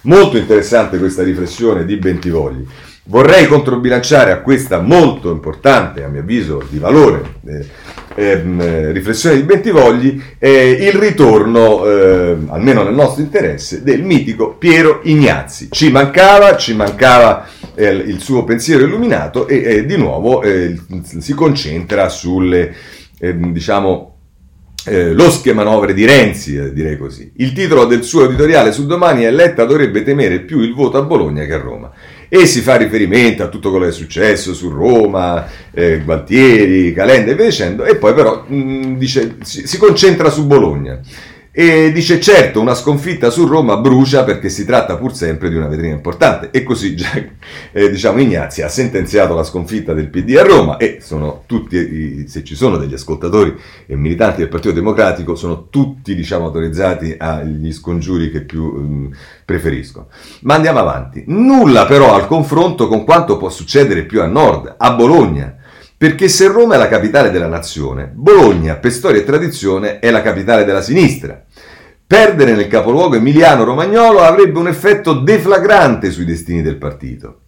Molto 0.03 0.37
interessante 0.37 0.99
questa 0.99 1.23
riflessione 1.23 1.87
di 1.87 1.97
Bentivogli. 1.97 2.67
Vorrei 3.07 3.47
controbilanciare 3.47 4.33
a 4.33 4.41
questa 4.41 4.81
molto 4.81 5.31
importante, 5.31 6.05
a 6.05 6.09
mio 6.09 6.21
avviso, 6.21 6.63
di 6.69 6.79
valore, 6.79 7.23
eh, 7.45 7.67
eh, 8.15 8.93
riflessione 8.93 9.37
di 9.37 9.43
Bentivogli, 9.43 10.21
eh, 10.39 10.71
il 10.71 10.93
ritorno, 10.93 11.85
eh, 11.87 12.37
almeno 12.49 12.83
nel 12.83 12.95
nostro 12.95 13.23
interesse, 13.23 13.83
del 13.83 14.03
mitico 14.03 14.55
Piero 14.57 15.01
Ignazzi. 15.05 15.69
Ci 15.71 15.91
mancava, 15.91 16.57
ci 16.57 16.75
mancava 16.75 17.47
eh, 17.75 17.91
il 17.91 18.21
suo 18.21 18.45
pensiero 18.45 18.85
illuminato 18.85 19.47
e 19.49 19.85
di 19.85 19.97
nuovo 19.97 20.43
eh, 20.43 20.79
si 21.19 21.35
concentra 21.35 22.09
sulle, 22.09 22.75
diciamo, 23.19 24.15
eh, 24.87 25.13
lo 25.13 25.31
schemanovre 25.31 25.95
di 25.95 26.05
Renzi, 26.05 26.57
eh, 26.57 26.73
direi 26.73 26.99
così. 26.99 27.33
Il 27.37 27.53
titolo 27.53 27.87
del 27.87 28.05
suo 28.05 28.25
editoriale 28.27 28.73
su 28.73 28.87
domani 28.87 29.23
è 29.23 29.31
Letta 29.31 29.65
dovrebbe 29.65 30.03
temere 30.03 30.41
più 30.41 30.61
il 30.61 30.75
voto 30.75 30.99
a 30.99 31.03
Bologna 31.03 31.45
che 31.45 31.55
a 31.55 31.59
Roma 31.59 31.84
e 32.37 32.47
si 32.47 32.63
fa 32.63 32.75
riferimento 32.75 33.45
a 33.45 33.49
tutto 33.49 33.71
quello 33.71 33.85
che 33.85 33.93
è 33.93 33.95
successo 33.95 34.55
su 34.55 34.69
Roma, 34.69 35.47
eh, 35.73 36.01
Gualtieri, 36.01 36.93
Calenda 36.93 37.31
e 37.31 37.37
via 37.37 37.45
dicendo, 37.45 37.85
e 37.85 37.95
poi 37.95 38.13
però 38.13 38.45
mh, 38.49 38.57
mm, 38.57 38.97
dice, 38.97 39.37
si, 39.43 39.69
si 39.69 39.79
concentra 39.79 40.31
su 40.31 40.45
Bologna. 40.45 40.99
E 41.57 41.93
dice 41.93 42.19
certo 42.19 42.61
una 42.61 42.75
sconfitta 42.75 43.31
su 43.31 43.47
Roma 43.47 43.77
brucia 43.77 44.25
perché 44.25 44.49
si 44.49 44.65
tratta 44.65 44.97
pur 44.97 45.15
sempre 45.15 45.49
di 45.49 45.55
una 45.55 45.69
vetrina 45.69 45.95
importante 45.95 46.51
e 46.51 46.65
così 46.65 46.97
già 46.97 47.13
eh, 47.71 47.91
diciamo 47.91 48.21
Ignazzi 48.21 48.63
ha 48.63 48.69
sentenziato 48.69 49.37
la 49.37 49.45
sconfitta 49.45 49.93
del 49.93 50.09
PD 50.09 50.35
a 50.37 50.43
Roma 50.43 50.79
e 50.79 50.99
sono 51.01 51.45
tutti, 51.47 52.27
se 52.27 52.43
ci 52.43 52.57
sono 52.57 52.77
degli 52.77 52.95
ascoltatori 52.95 53.55
e 53.87 53.95
militanti 53.95 54.39
del 54.39 54.49
Partito 54.49 54.75
Democratico 54.75 55.37
sono 55.37 55.69
tutti 55.71 56.17
diciamo 56.17 56.47
autorizzati 56.47 57.15
agli 57.17 57.73
scongiuri 57.73 58.33
che 58.33 58.41
più 58.41 58.65
um, 58.65 59.11
preferisco. 59.45 60.09
Ma 60.41 60.57
andiamo 60.57 60.81
avanti. 60.81 61.23
Nulla 61.29 61.87
però 61.87 62.17
al 62.17 62.27
confronto 62.27 62.89
con 62.89 63.05
quanto 63.05 63.37
può 63.37 63.49
succedere 63.49 64.07
più 64.07 64.21
a 64.21 64.27
nord, 64.27 64.75
a 64.77 64.93
Bologna 64.95 65.59
perché 65.97 66.29
se 66.29 66.49
Roma 66.49 66.75
è 66.75 66.79
la 66.79 66.89
capitale 66.89 67.31
della 67.31 67.47
nazione, 67.47 68.11
Bologna, 68.13 68.75
per 68.75 68.93
storia 68.93 69.21
e 69.21 69.25
tradizione, 69.25 70.01
è 70.01 70.11
la 70.11 70.21
capitale 70.21 70.65
della 70.65 70.83
sinistra. 70.83 71.44
Perdere 72.15 72.55
nel 72.55 72.69
capoluogo 72.69 73.17
emiliano-romagnolo 73.17 74.21
avrebbe 74.21 74.61
un 74.61 74.69
effetto 74.69 75.15
deflagrante 75.15 76.13
sui 76.13 76.25
destini 76.25 76.63
del 76.63 76.77
partito. 76.77 77.41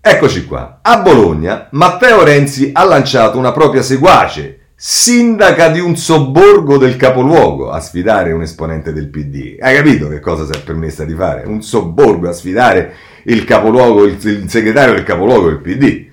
Eccoci 0.00 0.46
qua. 0.46 0.78
A 0.80 1.00
Bologna, 1.00 1.66
Matteo 1.72 2.22
Renzi 2.22 2.70
ha 2.72 2.84
lanciato 2.84 3.36
una 3.36 3.50
propria 3.50 3.82
seguace, 3.82 4.68
sindaca 4.76 5.70
di 5.70 5.80
un 5.80 5.96
sobborgo 5.96 6.78
del 6.78 6.94
capoluogo, 6.94 7.72
a 7.72 7.80
sfidare 7.80 8.30
un 8.30 8.42
esponente 8.42 8.92
del 8.92 9.08
PD. 9.08 9.56
Hai 9.58 9.74
capito 9.74 10.06
che 10.06 10.20
cosa 10.20 10.44
si 10.44 10.52
è 10.52 10.62
permessa 10.62 11.04
di 11.04 11.14
fare? 11.14 11.42
Un 11.44 11.60
sobborgo 11.60 12.28
a 12.28 12.32
sfidare 12.32 12.94
il 13.24 13.42
capoluogo, 13.42 14.04
il, 14.04 14.16
il 14.22 14.48
segretario 14.48 14.94
del 14.94 15.02
capoluogo 15.02 15.48
del 15.48 15.60
PD. 15.60 16.06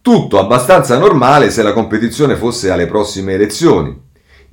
Tutto 0.00 0.38
abbastanza 0.38 0.96
normale 0.96 1.50
se 1.50 1.64
la 1.64 1.72
competizione 1.72 2.36
fosse 2.36 2.70
alle 2.70 2.86
prossime 2.86 3.32
elezioni. 3.32 4.01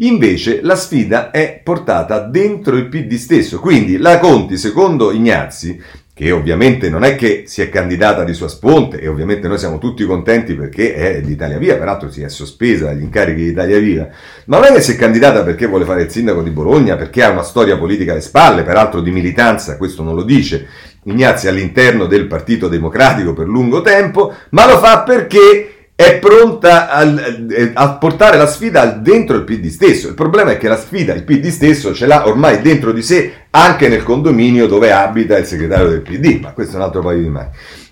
Invece 0.02 0.62
la 0.62 0.76
sfida 0.76 1.30
è 1.30 1.60
portata 1.62 2.20
dentro 2.20 2.78
il 2.78 2.88
PD 2.88 3.16
stesso, 3.16 3.60
quindi 3.60 3.98
la 3.98 4.18
Conti, 4.18 4.58
secondo 4.58 5.12
Ignazzi, 5.12 5.78
che 6.14 6.32
ovviamente 6.32 6.90
non 6.90 7.04
è 7.04 7.16
che 7.16 7.44
si 7.48 7.62
è 7.62 7.68
candidata 7.68 8.24
di 8.24 8.34
sua 8.34 8.48
sponte 8.48 9.02
e 9.02 9.10
ovviamente 9.10 9.50
noi 9.50 9.58
siamo 9.58 9.78
tutti 9.78 10.06
contenti 10.06 10.54
perché 10.54 10.94
è 10.94 11.20
l'Italia 11.20 11.58
Via, 11.58 11.76
peraltro 11.76 12.10
si 12.10 12.22
è 12.22 12.30
sospesa 12.30 12.90
agli 12.90 13.02
incarichi 13.02 13.42
di 13.42 13.50
Italia 13.50 13.78
Viva, 13.78 14.08
ma 14.46 14.58
non 14.60 14.68
è 14.68 14.74
che 14.74 14.82
si 14.82 14.94
è 14.94 14.96
candidata 14.96 15.44
perché 15.44 15.66
vuole 15.66 15.84
fare 15.84 16.04
il 16.04 16.10
sindaco 16.10 16.44
di 16.44 16.50
Bologna, 16.52 16.96
perché 16.96 17.22
ha 17.22 17.32
una 17.32 17.44
storia 17.44 17.78
politica 17.78 18.14
alle 18.14 18.22
spalle, 18.22 18.64
peraltro 18.64 19.02
di 19.02 19.12
militanza, 19.12 19.76
questo 19.76 20.02
non 20.02 20.16
lo 20.16 20.24
dice, 20.24 20.66
Ignazzi 21.04 21.50
all'interno 21.50 22.06
del 22.06 22.28
Partito 22.28 22.70
Democratico 22.70 23.34
per 23.34 23.48
lungo 23.48 23.82
tempo, 23.82 24.34
ma 24.52 24.66
lo 24.66 24.78
fa 24.78 25.04
perché 25.04 25.79
è 26.00 26.18
pronta 26.18 26.90
a, 26.90 27.04
eh, 27.04 27.72
a, 27.74 27.90
portare 27.96 28.38
la 28.38 28.48
sfida 28.48 28.86
dentro 28.86 29.36
il 29.36 29.44
PD 29.44 29.68
stesso. 29.68 30.08
Il 30.08 30.14
problema 30.14 30.52
è 30.52 30.58
che 30.58 30.70
la 30.70 30.78
sfida 30.78 31.14
il 31.14 31.26
PD 31.26 31.48
stesso 31.50 31.94
ce 31.94 32.06
l'ha 32.06 32.26
ormai 32.26 32.62
dentro 32.62 32.94
di 32.94 33.02
sé 33.02 33.34
anche 33.50 33.90
nel 33.90 34.04
condominio 34.04 34.66
dove 34.66 34.94
abita 34.94 35.38
il 35.38 35.46
segretario 35.46 35.90
del 35.90 36.00
PD, 36.00 36.40
ma 36.40 36.54
questo 36.54 36.76
è 36.76 36.78
un 36.78 36.84
altro 36.84 37.02
paio 37.02 37.20
di 37.20 37.28
mani. 37.28 37.50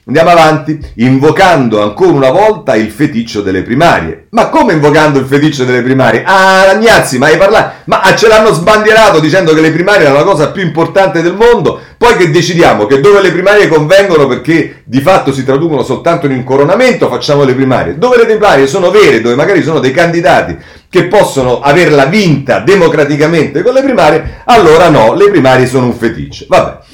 Andiamo 0.07 0.29
avanti, 0.29 0.79
invocando 0.95 1.81
ancora 1.81 2.11
una 2.11 2.31
volta 2.31 2.75
il 2.75 2.89
feticcio 2.89 3.41
delle 3.41 3.61
primarie. 3.61 4.27
Ma 4.29 4.47
come 4.47 4.71
invocando 4.71 5.19
il 5.19 5.25
feticcio 5.25 5.65
delle 5.65 5.81
primarie? 5.81 6.23
Ah, 6.25 6.63
Ragnazzi, 6.63 7.17
ma 7.17 7.25
hai 7.25 7.35
parlato? 7.35 7.81
Ma 7.87 8.01
ce 8.15 8.29
l'hanno 8.29 8.53
sbandierato 8.53 9.19
dicendo 9.19 9.53
che 9.53 9.59
le 9.59 9.71
primarie 9.71 10.03
erano 10.03 10.19
la 10.19 10.23
cosa 10.23 10.51
più 10.51 10.61
importante 10.61 11.21
del 11.21 11.33
mondo, 11.33 11.81
poi 11.97 12.15
che 12.15 12.31
decidiamo 12.31 12.85
che 12.85 13.01
dove 13.01 13.21
le 13.21 13.33
primarie 13.33 13.67
convengono 13.67 14.27
perché 14.27 14.81
di 14.85 15.01
fatto 15.01 15.33
si 15.33 15.43
traducono 15.43 15.83
soltanto 15.83 16.25
in 16.25 16.31
un 16.31 16.45
coronamento, 16.45 17.09
facciamo 17.09 17.43
le 17.43 17.53
primarie. 17.53 17.97
Dove 17.97 18.15
le 18.15 18.25
primarie 18.25 18.65
sono 18.65 18.91
vere, 18.91 19.19
dove 19.19 19.35
magari 19.35 19.61
sono 19.61 19.79
dei 19.79 19.91
candidati 19.91 20.55
che 20.89 21.03
possono 21.07 21.59
averla 21.59 22.05
vinta 22.05 22.59
democraticamente 22.59 23.61
con 23.61 23.73
le 23.73 23.83
primarie, 23.83 24.41
allora 24.45 24.87
no, 24.87 25.13
le 25.15 25.29
primarie 25.29 25.65
sono 25.65 25.87
un 25.87 25.93
feticcio. 25.95 26.45
Vabbè. 26.47 26.85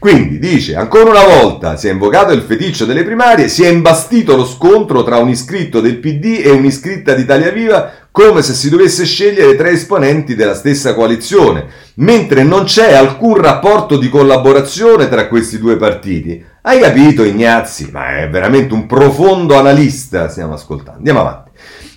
Quindi 0.00 0.38
dice, 0.38 0.76
ancora 0.76 1.10
una 1.10 1.26
volta 1.42 1.76
si 1.76 1.86
è 1.86 1.90
invocato 1.90 2.32
il 2.32 2.40
feticcio 2.40 2.86
delle 2.86 3.04
primarie, 3.04 3.48
si 3.48 3.64
è 3.64 3.68
imbastito 3.68 4.34
lo 4.34 4.46
scontro 4.46 5.02
tra 5.02 5.18
un 5.18 5.28
iscritto 5.28 5.82
del 5.82 5.98
PD 5.98 6.40
e 6.42 6.48
un'iscritta 6.48 7.12
di 7.12 7.20
Italia 7.20 7.50
Viva 7.50 7.92
come 8.10 8.40
se 8.40 8.54
si 8.54 8.70
dovesse 8.70 9.04
scegliere 9.04 9.56
tre 9.56 9.72
esponenti 9.72 10.34
della 10.34 10.54
stessa 10.54 10.94
coalizione, 10.94 11.66
mentre 11.96 12.44
non 12.44 12.64
c'è 12.64 12.94
alcun 12.94 13.36
rapporto 13.36 13.98
di 13.98 14.08
collaborazione 14.08 15.06
tra 15.10 15.28
questi 15.28 15.58
due 15.58 15.76
partiti. 15.76 16.42
Hai 16.62 16.80
capito 16.80 17.22
Ignazzi? 17.22 17.90
Ma 17.92 18.20
è 18.20 18.30
veramente 18.30 18.72
un 18.72 18.86
profondo 18.86 19.58
analista, 19.58 20.30
stiamo 20.30 20.54
ascoltando. 20.54 20.96
Andiamo 20.96 21.20
avanti. 21.20 21.49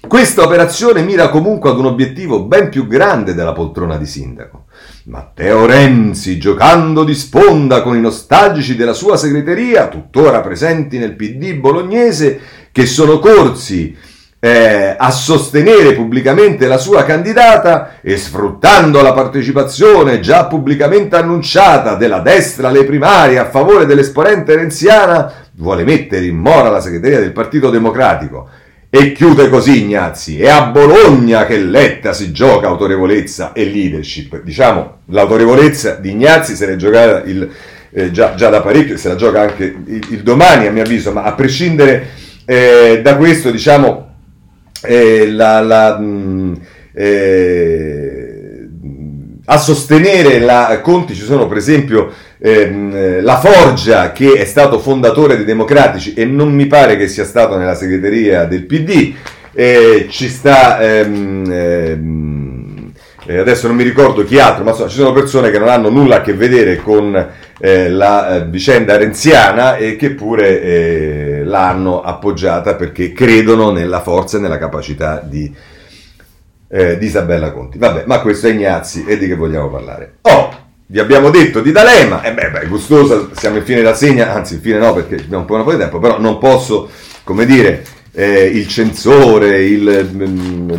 Questa 0.05 0.43
operazione 0.43 1.01
mira 1.01 1.29
comunque 1.29 1.69
ad 1.69 1.79
un 1.79 1.85
obiettivo 1.85 2.43
ben 2.43 2.69
più 2.69 2.87
grande 2.87 3.33
della 3.33 3.53
poltrona 3.53 3.97
di 3.97 4.05
sindaco. 4.05 4.65
Matteo 5.05 5.65
Renzi, 5.65 6.37
giocando 6.37 7.05
di 7.05 7.15
sponda 7.15 7.81
con 7.81 7.95
i 7.95 8.01
nostalgici 8.01 8.75
della 8.75 8.93
sua 8.93 9.15
segreteria, 9.15 9.87
tuttora 9.87 10.41
presenti 10.41 10.97
nel 10.97 11.15
PD 11.15 11.55
bolognese, 11.55 12.39
che 12.71 12.85
sono 12.85 13.17
corsi 13.17 13.95
eh, 14.39 14.93
a 14.97 15.09
sostenere 15.09 15.93
pubblicamente 15.93 16.67
la 16.67 16.77
sua 16.77 17.05
candidata 17.05 17.99
e 18.01 18.17
sfruttando 18.17 19.01
la 19.01 19.13
partecipazione 19.13 20.19
già 20.19 20.47
pubblicamente 20.47 21.15
annunciata 21.15 21.95
della 21.95 22.19
destra 22.19 22.67
alle 22.67 22.83
primarie 22.83 23.39
a 23.39 23.49
favore 23.49 23.85
dell'esponente 23.85 24.53
renziana, 24.53 25.31
vuole 25.53 25.85
mettere 25.85 26.25
in 26.25 26.35
mora 26.35 26.69
la 26.69 26.81
segreteria 26.81 27.21
del 27.21 27.31
Partito 27.31 27.69
Democratico 27.69 28.49
e 28.95 29.11
chiude 29.11 29.49
così 29.49 29.81
Ignazzi, 29.81 30.39
è 30.39 30.49
a 30.49 30.67
Bologna 30.67 31.47
che 31.47 31.57
Letta 31.57 32.13
si 32.13 32.31
gioca 32.31 32.67
autorevolezza 32.67 33.51
e 33.51 33.65
leadership. 33.65 34.43
Diciamo, 34.43 34.97
l'autorevolezza 35.07 35.95
di 35.95 36.11
Ignazzi 36.11 36.55
se 36.55 36.67
ne 36.67 36.75
giocata 36.75 37.23
il, 37.27 37.49
eh, 37.89 38.11
già, 38.11 38.35
già, 38.35 38.49
da 38.49 38.61
parecchio, 38.61 38.95
se 38.95 39.07
la 39.07 39.15
gioca 39.15 39.41
anche 39.41 39.63
il, 39.63 40.07
il, 40.11 40.21
domani 40.21 40.67
a 40.67 40.71
mio 40.71 40.83
avviso, 40.83 41.11
ma 41.11 41.23
a 41.23 41.33
prescindere 41.33 42.07
eh, 42.45 42.99
da 43.01 43.17
questo, 43.17 43.49
diciamo, 43.49 44.13
eh, 44.83 45.31
la, 45.31 45.59
la, 45.61 45.97
mh, 45.97 46.05
mm, 46.05 46.53
eh, 46.93 48.33
a 49.45 49.57
sostenere 49.57 50.37
la 50.37 50.79
Conti 50.83 51.15
ci 51.15 51.23
sono 51.23 51.47
per 51.47 51.57
esempio 51.57 52.11
ehm, 52.45 53.23
la 53.23 53.39
Forgia 53.39 54.11
che 54.11 54.33
è 54.33 54.43
stato 54.43 54.79
fondatore 54.79 55.37
dei 55.37 55.45
Democratici 55.45 56.13
e 56.13 56.25
non 56.25 56.53
mi 56.53 56.67
pare 56.67 56.97
che 56.97 57.07
sia 57.07 57.23
stato 57.23 57.55
nella 57.55 57.75
segreteria 57.75 58.43
del 58.43 58.65
PD, 58.65 59.13
eh, 59.53 60.07
ci 60.09 60.27
sta... 60.27 60.81
Ehm, 60.81 61.49
ehm, 61.49 62.91
eh, 63.25 63.37
adesso 63.37 63.67
non 63.67 63.77
mi 63.77 63.83
ricordo 63.83 64.25
chi 64.25 64.37
altro, 64.37 64.65
ma 64.65 64.71
insomma, 64.71 64.89
ci 64.89 64.97
sono 64.97 65.13
persone 65.13 65.49
che 65.49 65.57
non 65.57 65.69
hanno 65.69 65.89
nulla 65.89 66.17
a 66.17 66.21
che 66.21 66.33
vedere 66.33 66.75
con 66.75 67.15
eh, 67.57 67.89
la 67.89 68.35
eh, 68.35 68.45
vicenda 68.47 68.97
renziana 68.97 69.77
e 69.77 69.95
che 69.95 70.11
pure 70.11 70.61
eh, 70.61 71.41
l'hanno 71.45 72.01
appoggiata 72.01 72.75
perché 72.75 73.13
credono 73.13 73.71
nella 73.71 74.01
forza 74.01 74.35
e 74.35 74.41
nella 74.41 74.57
capacità 74.57 75.23
di, 75.23 75.49
eh, 76.67 76.97
di 76.97 77.05
Isabella 77.05 77.53
Conti. 77.53 77.77
Vabbè, 77.77 78.03
ma 78.07 78.19
questo 78.19 78.47
è 78.47 78.51
Ignazzi 78.51 79.05
e 79.05 79.17
di 79.17 79.27
che 79.27 79.35
vogliamo 79.35 79.69
parlare? 79.69 80.15
Oh, 80.23 80.62
vi 80.93 80.99
abbiamo 80.99 81.31
detto 81.31 81.61
di 81.61 81.71
D'Alema, 81.71 82.21
e 82.21 82.29
eh 82.29 82.33
beh, 82.33 82.51
beh, 82.51 82.67
gustosa, 82.67 83.27
siamo 83.33 83.57
in 83.57 83.63
fine 83.63 83.81
da 83.81 83.95
segna, 83.95 84.31
anzi 84.31 84.53
in 84.53 84.61
fine 84.61 84.77
no 84.77 84.93
perché 84.93 85.15
abbiamo 85.15 85.39
un 85.39 85.45
po', 85.45 85.55
un 85.55 85.63
po' 85.63 85.71
di 85.71 85.79
tempo, 85.79 85.97
però 85.97 86.19
non 86.19 86.37
posso, 86.37 86.87
come 87.23 87.47
dire, 87.47 87.83
eh, 88.11 88.43
il 88.45 88.67
censore, 88.67 89.63
il... 89.63 90.07
Mm, 90.13 90.69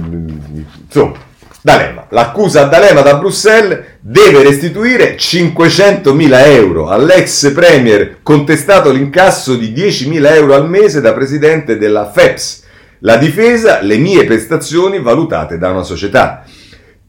insomma, 0.84 1.14
D'Alema. 1.60 2.06
L'accusa 2.10 2.60
a 2.60 2.64
D'Alema 2.66 3.00
da 3.00 3.16
Bruxelles 3.16 3.96
deve 3.98 4.44
restituire 4.44 5.16
500.000 5.16 6.46
euro 6.46 6.90
all'ex 6.90 7.52
premier 7.52 8.18
contestato 8.22 8.92
l'incasso 8.92 9.56
di 9.56 9.72
10.000 9.72 10.32
euro 10.32 10.54
al 10.54 10.68
mese 10.68 11.00
da 11.00 11.12
presidente 11.12 11.76
della 11.76 12.08
FEPS. 12.08 12.62
La 13.00 13.16
difesa, 13.16 13.80
le 13.80 13.96
mie 13.96 14.24
prestazioni 14.24 15.00
valutate 15.00 15.58
da 15.58 15.70
una 15.70 15.82
società. 15.82 16.44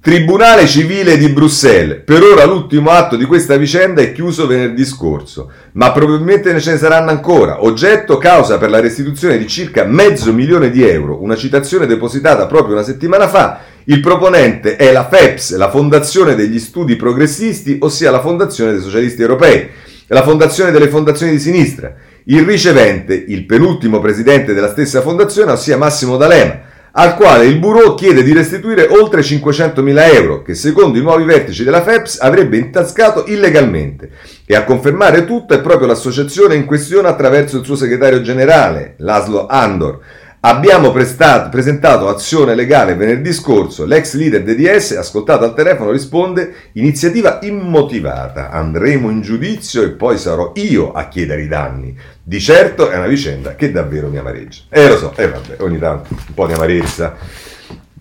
Tribunale 0.05 0.67
civile 0.67 1.17
di 1.17 1.29
Bruxelles. 1.29 2.03
Per 2.05 2.21
ora 2.21 2.45
l'ultimo 2.45 2.91
atto 2.91 3.15
di 3.15 3.25
questa 3.25 3.57
vicenda 3.57 4.03
è 4.03 4.11
chiuso 4.11 4.45
venerdì 4.45 4.85
scorso, 4.85 5.49
ma 5.71 5.91
probabilmente 5.91 6.53
ne 6.53 6.59
ce 6.59 6.73
ne 6.73 6.77
saranno 6.77 7.09
ancora. 7.09 7.63
Oggetto 7.63 8.19
causa 8.19 8.59
per 8.59 8.69
la 8.69 8.79
restituzione 8.79 9.39
di 9.39 9.47
circa 9.47 9.83
mezzo 9.83 10.31
milione 10.31 10.69
di 10.69 10.87
euro, 10.87 11.23
una 11.23 11.35
citazione 11.35 11.87
depositata 11.87 12.45
proprio 12.45 12.75
una 12.75 12.83
settimana 12.83 13.27
fa. 13.27 13.61
Il 13.85 13.99
proponente 13.99 14.75
è 14.75 14.91
la 14.91 15.07
FEPS, 15.07 15.55
la 15.55 15.71
Fondazione 15.71 16.35
degli 16.35 16.59
Studi 16.59 16.95
Progressisti, 16.95 17.79
ossia 17.81 18.11
la 18.11 18.21
Fondazione 18.21 18.73
dei 18.73 18.81
Socialisti 18.81 19.23
Europei, 19.23 19.67
la 20.09 20.21
Fondazione 20.21 20.69
delle 20.69 20.87
Fondazioni 20.87 21.31
di 21.31 21.39
Sinistra. 21.39 21.91
Il 22.25 22.45
ricevente, 22.45 23.15
il 23.15 23.43
penultimo 23.47 23.99
presidente 23.99 24.53
della 24.53 24.69
stessa 24.69 25.01
fondazione, 25.01 25.53
ossia 25.53 25.77
Massimo 25.77 26.15
D'Alema 26.15 26.73
al 26.97 27.15
quale 27.15 27.45
il 27.45 27.59
Bureau 27.59 27.93
chiede 27.93 28.23
di 28.23 28.31
restituire 28.31 28.87
oltre 28.87 29.21
500.000 29.21 30.13
euro, 30.13 30.41
che 30.41 30.53
secondo 30.53 30.97
i 30.97 31.01
nuovi 31.01 31.25
vertici 31.25 31.65
della 31.65 31.81
FEPS 31.81 32.19
avrebbe 32.21 32.57
intascato 32.57 33.25
illegalmente. 33.27 34.11
E 34.45 34.55
a 34.55 34.63
confermare 34.63 35.25
tutto 35.25 35.53
è 35.53 35.61
proprio 35.61 35.87
l'associazione 35.87 36.55
in 36.55 36.65
questione 36.65 37.09
attraverso 37.09 37.57
il 37.57 37.65
suo 37.65 37.75
segretario 37.75 38.21
generale, 38.21 38.95
Laszlo 38.99 39.45
Andor, 39.45 39.99
Abbiamo 40.47 40.91
prestato, 40.91 41.49
presentato 41.49 42.07
azione 42.07 42.53
legale 42.53 42.93
venerdì 42.93 43.33
scorso. 43.33 43.83
L'ex 43.83 44.13
leader 44.13 44.43
DDS, 44.43 44.91
ascoltato 44.91 45.43
al 45.43 45.55
telefono, 45.55 45.89
risponde: 45.89 46.53
Iniziativa 46.73 47.39
immotivata. 47.41 48.51
Andremo 48.51 49.09
in 49.09 49.21
giudizio 49.21 49.81
e 49.81 49.89
poi 49.89 50.19
sarò 50.19 50.51
io 50.53 50.91
a 50.91 51.07
chiedere 51.07 51.41
i 51.41 51.47
danni. 51.47 51.97
Di 52.21 52.39
certo 52.39 52.91
è 52.91 52.95
una 52.95 53.07
vicenda 53.07 53.55
che 53.55 53.71
davvero 53.71 54.07
mi 54.07 54.19
amareggia. 54.19 54.61
E 54.69 54.83
eh, 54.83 54.89
lo 54.89 54.97
so, 54.97 55.13
e 55.15 55.23
eh, 55.23 55.29
vabbè, 55.29 55.55
ogni 55.61 55.79
tanto 55.79 56.09
un 56.11 56.33
po' 56.35 56.45
di 56.45 56.53
amarezza 56.53 57.15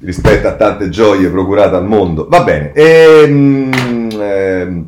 rispetto 0.02 0.46
a 0.46 0.52
tante 0.52 0.90
gioie 0.90 1.30
procurate 1.30 1.76
al 1.76 1.86
mondo. 1.86 2.26
Va 2.28 2.42
bene. 2.42 2.72
Ehm, 2.74 4.10
eh, 4.20 4.82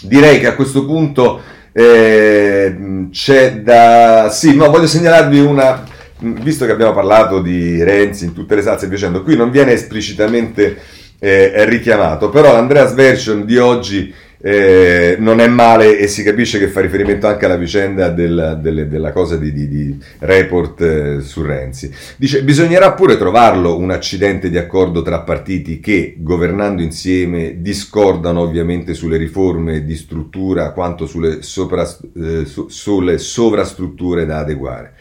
direi 0.00 0.40
che 0.40 0.46
a 0.46 0.54
questo 0.54 0.86
punto 0.86 1.42
eh, 1.72 2.74
c'è 3.10 3.56
da. 3.60 4.30
Sì, 4.30 4.54
ma 4.54 4.68
voglio 4.68 4.86
segnalarvi 4.86 5.40
una 5.40 5.96
visto 6.20 6.66
che 6.66 6.72
abbiamo 6.72 6.92
parlato 6.92 7.40
di 7.40 7.82
Renzi 7.82 8.26
in 8.26 8.32
tutte 8.32 8.54
le 8.54 8.62
salse 8.62 8.88
dicendo, 8.88 9.22
qui 9.22 9.36
non 9.36 9.50
viene 9.50 9.72
esplicitamente 9.72 10.76
eh, 11.18 11.64
richiamato, 11.66 12.30
però 12.30 12.52
l'Andreas 12.52 12.94
Version 12.94 13.44
di 13.44 13.58
oggi 13.58 14.12
eh, 14.40 15.16
non 15.18 15.40
è 15.40 15.48
male 15.48 15.98
e 15.98 16.06
si 16.06 16.22
capisce 16.22 16.58
che 16.58 16.68
fa 16.68 16.80
riferimento 16.80 17.26
anche 17.26 17.44
alla 17.44 17.56
vicenda 17.56 18.08
del, 18.10 18.58
delle, 18.62 18.88
della 18.88 19.10
cosa 19.10 19.36
di, 19.36 19.52
di, 19.52 19.68
di 19.68 19.98
report 20.20 20.80
eh, 20.80 21.20
su 21.20 21.42
Renzi. 21.42 21.92
Dice, 22.16 22.42
bisognerà 22.42 22.92
pure 22.92 23.16
trovarlo 23.16 23.76
un 23.76 23.90
accidente 23.90 24.48
di 24.48 24.58
accordo 24.58 25.02
tra 25.02 25.20
partiti 25.20 25.80
che, 25.80 26.14
governando 26.18 26.82
insieme, 26.82 27.56
discordano 27.58 28.40
ovviamente 28.40 28.94
sulle 28.94 29.16
riforme 29.16 29.84
di 29.84 29.96
struttura 29.96 30.70
quanto 30.70 31.06
sulle, 31.06 31.42
sopra, 31.42 31.82
eh, 31.82 32.44
su, 32.44 32.68
sulle 32.68 33.18
sovrastrutture 33.18 34.24
da 34.24 34.38
adeguare. 34.38 34.92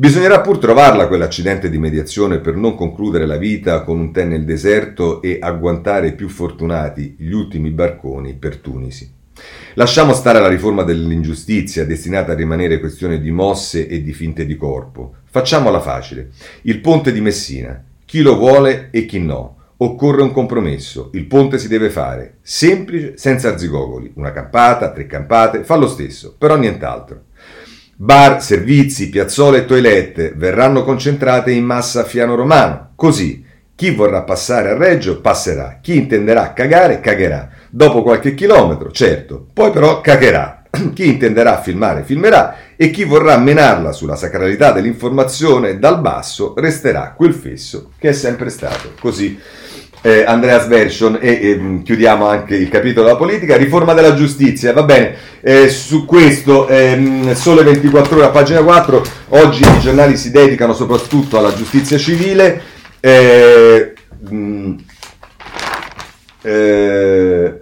Bisognerà 0.00 0.40
pur 0.42 0.58
trovarla 0.58 1.08
quell'accidente 1.08 1.68
di 1.68 1.76
mediazione 1.76 2.38
per 2.38 2.54
non 2.54 2.76
concludere 2.76 3.26
la 3.26 3.36
vita 3.36 3.82
con 3.82 3.98
un 3.98 4.12
tè 4.12 4.22
nel 4.22 4.44
deserto 4.44 5.20
e 5.20 5.38
agguantare 5.40 6.06
i 6.06 6.14
più 6.14 6.28
fortunati, 6.28 7.16
gli 7.18 7.32
ultimi 7.32 7.70
barconi 7.70 8.34
per 8.34 8.58
Tunisi. 8.58 9.12
Lasciamo 9.74 10.12
stare 10.12 10.38
la 10.38 10.46
riforma 10.46 10.84
dell'ingiustizia 10.84 11.84
destinata 11.84 12.30
a 12.30 12.36
rimanere 12.36 12.78
questione 12.78 13.18
di 13.18 13.32
mosse 13.32 13.88
e 13.88 14.00
di 14.00 14.12
finte 14.12 14.46
di 14.46 14.54
corpo. 14.54 15.14
Facciamola 15.24 15.80
facile. 15.80 16.30
Il 16.62 16.78
ponte 16.78 17.10
di 17.10 17.20
Messina. 17.20 17.82
Chi 18.04 18.20
lo 18.20 18.36
vuole 18.36 18.90
e 18.92 19.04
chi 19.04 19.18
no. 19.18 19.56
Occorre 19.78 20.22
un 20.22 20.30
compromesso. 20.30 21.10
Il 21.14 21.24
ponte 21.24 21.58
si 21.58 21.66
deve 21.66 21.90
fare. 21.90 22.36
Semplice, 22.42 23.14
senza 23.16 23.48
arzigogoli. 23.48 24.12
Una 24.14 24.30
campata, 24.30 24.92
tre 24.92 25.06
campate, 25.06 25.64
fa 25.64 25.74
lo 25.74 25.88
stesso, 25.88 26.36
però 26.38 26.56
nient'altro. 26.56 27.22
Bar, 28.00 28.40
servizi, 28.40 29.08
piazzole 29.08 29.58
e 29.58 29.64
toilette 29.64 30.32
verranno 30.36 30.84
concentrate 30.84 31.50
in 31.50 31.64
massa 31.64 32.02
a 32.02 32.04
Fiano 32.04 32.36
Romano. 32.36 32.90
Così, 32.94 33.44
chi 33.74 33.90
vorrà 33.90 34.22
passare 34.22 34.70
a 34.70 34.76
Reggio 34.76 35.20
passerà, 35.20 35.80
chi 35.82 35.96
intenderà 35.96 36.52
cagare 36.52 37.00
cagherà. 37.00 37.48
Dopo 37.68 38.04
qualche 38.04 38.34
chilometro, 38.34 38.92
certo, 38.92 39.48
poi 39.52 39.72
però 39.72 40.00
cagherà. 40.00 40.62
chi 40.94 41.08
intenderà 41.08 41.60
filmare 41.60 42.04
filmerà 42.04 42.54
e 42.76 42.90
chi 42.90 43.02
vorrà 43.02 43.36
menarla 43.36 43.90
sulla 43.90 44.14
sacralità 44.14 44.70
dell'informazione 44.70 45.80
dal 45.80 46.00
basso 46.00 46.54
resterà 46.56 47.14
quel 47.16 47.34
fesso 47.34 47.90
che 47.98 48.10
è 48.10 48.12
sempre 48.12 48.50
stato. 48.50 48.92
Così 49.00 49.36
eh, 50.02 50.24
Andreas 50.24 50.66
Version 50.66 51.18
e, 51.20 51.38
e, 51.40 51.56
mm, 51.56 51.82
chiudiamo 51.82 52.26
anche 52.26 52.54
il 52.54 52.68
capitolo 52.68 53.06
della 53.06 53.18
politica. 53.18 53.56
Riforma 53.56 53.94
della 53.94 54.14
giustizia, 54.14 54.72
va 54.72 54.82
bene, 54.82 55.14
eh, 55.40 55.68
su 55.68 56.04
questo 56.04 56.68
ehm, 56.68 57.34
sole 57.34 57.62
24 57.62 58.16
ore 58.16 58.26
a 58.26 58.30
pagina 58.30 58.62
4, 58.62 59.04
oggi 59.28 59.62
i 59.62 59.80
giornali 59.80 60.16
si 60.16 60.30
dedicano 60.30 60.72
soprattutto 60.72 61.38
alla 61.38 61.54
giustizia 61.54 61.98
civile. 61.98 62.62
Eh, 63.00 63.92
mh, 64.28 64.36
mm, 64.36 64.74
eh, 66.42 67.60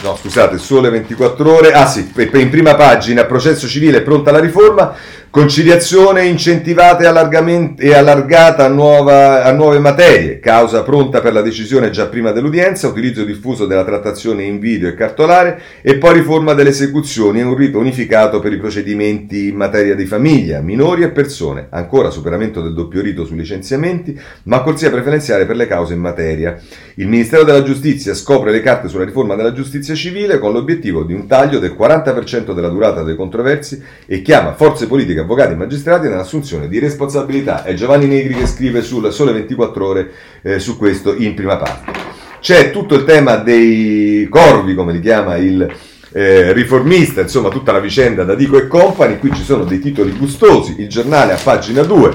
no 0.00 0.16
scusate, 0.16 0.58
sole 0.58 0.90
24 0.90 1.56
ore, 1.56 1.72
ah 1.72 1.86
sì, 1.86 2.10
in 2.34 2.50
prima 2.50 2.74
pagina, 2.74 3.24
processo 3.24 3.66
civile 3.66 4.02
pronta 4.02 4.30
la 4.30 4.38
riforma, 4.38 4.94
Conciliazione 5.30 6.24
incentivata 6.24 7.02
e 7.02 7.92
allargata 7.92 8.64
a, 8.64 8.68
nuova, 8.68 9.44
a, 9.44 9.52
nuove 9.52 9.78
materie, 9.78 10.40
causa 10.40 10.82
pronta 10.82 11.20
per 11.20 11.34
la 11.34 11.42
decisione 11.42 11.90
già 11.90 12.06
prima 12.06 12.30
dell'udienza, 12.30 12.88
utilizzo 12.88 13.24
diffuso 13.24 13.66
della 13.66 13.84
trattazione 13.84 14.44
in 14.44 14.58
video 14.58 14.88
e 14.88 14.94
cartolare 14.94 15.60
e 15.82 15.98
poi 15.98 16.14
riforma 16.14 16.54
delle 16.54 16.70
esecuzioni 16.70 17.40
e 17.40 17.42
un 17.42 17.54
rito 17.54 17.78
unificato 17.78 18.40
per 18.40 18.54
i 18.54 18.56
procedimenti 18.56 19.48
in 19.48 19.56
materia 19.56 19.94
di 19.94 20.06
famiglia, 20.06 20.62
minori 20.62 21.02
e 21.02 21.10
persone, 21.10 21.66
ancora 21.68 22.08
superamento 22.08 22.62
del 22.62 22.72
doppio 22.72 23.02
rito 23.02 23.26
sui 23.26 23.36
licenziamenti, 23.36 24.18
ma 24.44 24.62
corsia 24.62 24.90
preferenziale 24.90 25.44
per 25.44 25.56
le 25.56 25.66
cause 25.66 25.92
in 25.92 26.00
materia. 26.00 26.58
Il 26.94 27.06
Ministero 27.06 27.44
della 27.44 27.62
Giustizia 27.62 28.14
scopre 28.14 28.50
le 28.50 28.62
carte 28.62 28.88
sulla 28.88 29.04
riforma 29.04 29.34
della 29.34 29.52
giustizia 29.52 29.94
civile 29.94 30.38
con 30.38 30.54
l'obiettivo 30.54 31.02
di 31.02 31.12
un 31.12 31.26
taglio 31.26 31.58
del 31.58 31.76
40% 31.78 32.54
della 32.54 32.68
durata 32.68 33.02
dei 33.02 33.14
controversi 33.14 33.80
e 34.06 34.22
chiama 34.22 34.54
forze 34.54 34.86
politiche 34.86 35.16
politiche, 35.18 35.20
avvocati 35.20 35.52
e 35.52 35.56
magistrati 35.56 36.08
nell'assunzione 36.08 36.68
di 36.68 36.78
responsabilità. 36.78 37.64
È 37.64 37.74
Giovanni 37.74 38.06
Negri 38.06 38.34
che 38.34 38.46
scrive 38.46 38.82
sul 38.82 39.12
Sole 39.12 39.32
24 39.32 39.86
Ore 39.86 40.10
eh, 40.42 40.58
su 40.58 40.76
questo 40.76 41.14
in 41.14 41.34
prima 41.34 41.56
parte. 41.56 42.06
C'è 42.40 42.70
tutto 42.70 42.94
il 42.94 43.04
tema 43.04 43.36
dei 43.36 44.28
corvi, 44.30 44.74
come 44.74 44.92
li 44.92 45.00
chiama 45.00 45.36
il 45.36 45.68
eh, 46.12 46.52
riformista, 46.52 47.20
insomma 47.20 47.48
tutta 47.48 47.72
la 47.72 47.80
vicenda 47.80 48.22
da 48.22 48.34
Dico 48.34 48.56
e 48.56 48.68
Company, 48.68 49.18
qui 49.18 49.32
ci 49.34 49.42
sono 49.42 49.64
dei 49.64 49.80
titoli 49.80 50.12
gustosi, 50.12 50.76
il 50.78 50.88
giornale 50.88 51.32
a 51.32 51.38
pagina 51.42 51.82
2, 51.82 52.14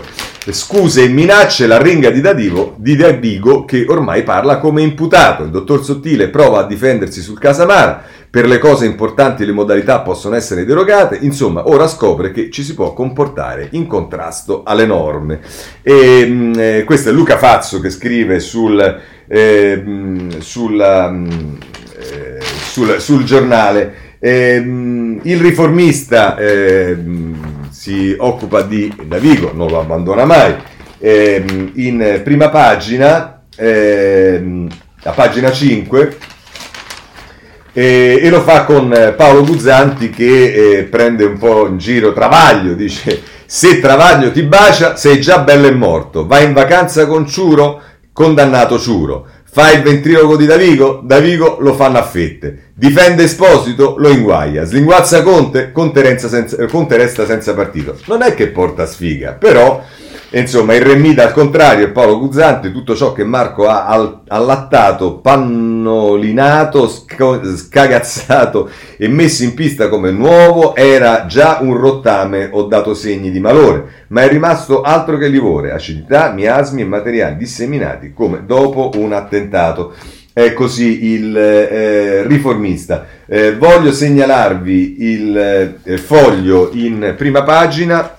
scuse 0.50 1.04
e 1.04 1.10
minacce, 1.10 1.68
la 1.68 1.80
ringa 1.80 2.10
di 2.10 2.22
Dadivo, 2.22 2.76
di 2.78 2.96
Dadigo 2.96 3.66
che 3.66 3.86
ormai 3.88 4.24
parla 4.24 4.58
come 4.58 4.82
imputato, 4.82 5.44
il 5.44 5.50
dottor 5.50 5.84
Sottile 5.84 6.30
prova 6.30 6.62
a 6.62 6.68
difendersi 6.68 7.22
sul 7.22 7.38
Casamara, 7.38 8.04
per 8.34 8.48
le 8.48 8.58
cose 8.58 8.88
importanti 8.88 9.46
le 9.46 9.52
modalità 9.52 10.00
possono 10.00 10.34
essere 10.36 10.66
derogate, 10.66 11.20
insomma 11.22 11.70
ora 11.70 11.88
scopre 11.88 12.32
che 12.32 12.50
ci 12.50 12.64
si 12.64 12.74
può 12.74 12.92
comportare 12.92 13.68
in 13.74 13.86
contrasto 13.86 14.64
alle 14.66 14.88
norme. 14.88 15.40
E, 15.84 16.26
mm, 16.28 16.54
eh, 16.58 16.84
questo 16.84 17.10
è 17.10 17.12
Luca 17.12 17.38
Fazzo 17.38 17.80
che 17.80 17.92
scrive 17.92 18.40
sul, 18.40 19.02
eh, 19.28 19.80
mm, 19.86 20.30
sulla, 20.40 21.12
mm, 21.12 21.30
eh, 22.00 22.40
sul, 22.42 23.00
sul 23.00 23.24
giornale. 23.24 24.18
Eh, 24.18 24.56
il 24.56 25.40
riformista 25.40 26.36
eh, 26.36 26.98
si 27.70 28.16
occupa 28.18 28.64
di 28.64 28.92
Davigo, 29.06 29.52
non 29.54 29.68
lo 29.68 29.80
abbandona 29.80 30.26
mai. 30.26 30.56
Eh, 30.98 31.70
in 31.76 32.22
prima 32.24 32.50
pagina, 32.50 33.44
a 33.56 35.12
pagina 35.12 35.52
5, 35.52 36.18
E, 37.74 38.20
e, 38.22 38.30
lo 38.30 38.42
fa 38.42 38.66
con 38.66 39.14
Paolo 39.18 39.44
Guzzanti 39.44 40.12
che 40.12 40.78
eh, 40.78 40.84
prende 40.84 41.26
un 41.26 41.40
po' 41.40 41.66
in 41.66 41.80
giro 41.80 42.14
Travaglio, 42.14 42.74
dice 42.76 43.22
se 43.46 43.80
Travaglio 43.80 44.32
ti 44.32 44.44
bacia 44.44 44.96
sei 44.96 45.20
già 45.20 45.40
bello 45.40 45.68
e 45.68 45.72
morto, 45.72 46.26
vai 46.26 46.46
in 46.46 46.54
vacanza 46.54 47.06
con 47.06 47.28
Ciuro, 47.28 47.82
condannato 48.12 48.80
Ciuro. 48.80 49.28
Fa 49.54 49.72
il 49.72 49.84
ventriloquo 49.84 50.36
di 50.36 50.48
Davigo? 50.48 51.02
Davigo 51.04 51.58
lo 51.60 51.76
fanno 51.76 52.00
a 52.00 52.04
fette. 52.04 52.72
Difende 52.74 53.26
Esposito? 53.26 53.94
Lo 54.00 54.10
inguaia. 54.10 54.64
Slinguazza 54.64 55.22
Conte? 55.22 55.72
Conte, 55.72 56.02
resta 56.02 57.28
senza 57.28 57.54
partito. 57.54 57.96
Non 58.08 58.24
è 58.24 58.34
che 58.34 58.48
porta 58.48 58.88
sfiga, 58.88 59.34
però 59.34 59.84
insomma, 60.40 60.74
il 60.74 60.82
Remida 60.82 61.26
al 61.26 61.32
contrario, 61.32 61.92
Paolo 61.92 62.18
Guzzanti, 62.18 62.72
tutto 62.72 62.96
ciò 62.96 63.14
che 63.14 63.24
Marco 63.24 63.68
ha 63.68 63.86
allattato, 64.28 65.20
pannolinato, 65.20 66.88
scagazzato 66.88 68.70
e 68.98 69.08
messo 69.08 69.44
in 69.44 69.54
pista 69.54 69.90
come 69.90 70.10
nuovo, 70.12 70.76
era 70.76 71.26
già 71.28 71.60
un 71.62 71.78
rottame 71.78 72.50
o 72.52 72.64
dato 72.64 72.96
segni 72.96 73.30
di 73.30 73.40
malore, 73.40 74.06
ma 74.08 74.24
è 74.24 74.28
rimasto 74.28 74.82
altro 74.82 75.18
che 75.18 75.28
livore, 75.28 75.72
acidità, 75.72 76.32
miasmi 76.32 76.82
e 76.82 76.86
materiali 76.86 77.38
disseminati 77.38 78.12
come 78.12 78.44
dopo 78.46 78.90
un 78.96 79.14
attentato. 79.14 79.94
È 80.34 80.52
così 80.54 81.12
il 81.12 81.38
eh, 81.38 82.26
riformista. 82.26 83.06
Eh, 83.28 83.56
voglio 83.56 83.92
segnalarvi 83.92 84.96
il 84.98 85.78
eh, 85.84 85.98
foglio 85.98 86.72
in 86.74 87.14
prima 87.16 87.44
pagina 87.44 88.18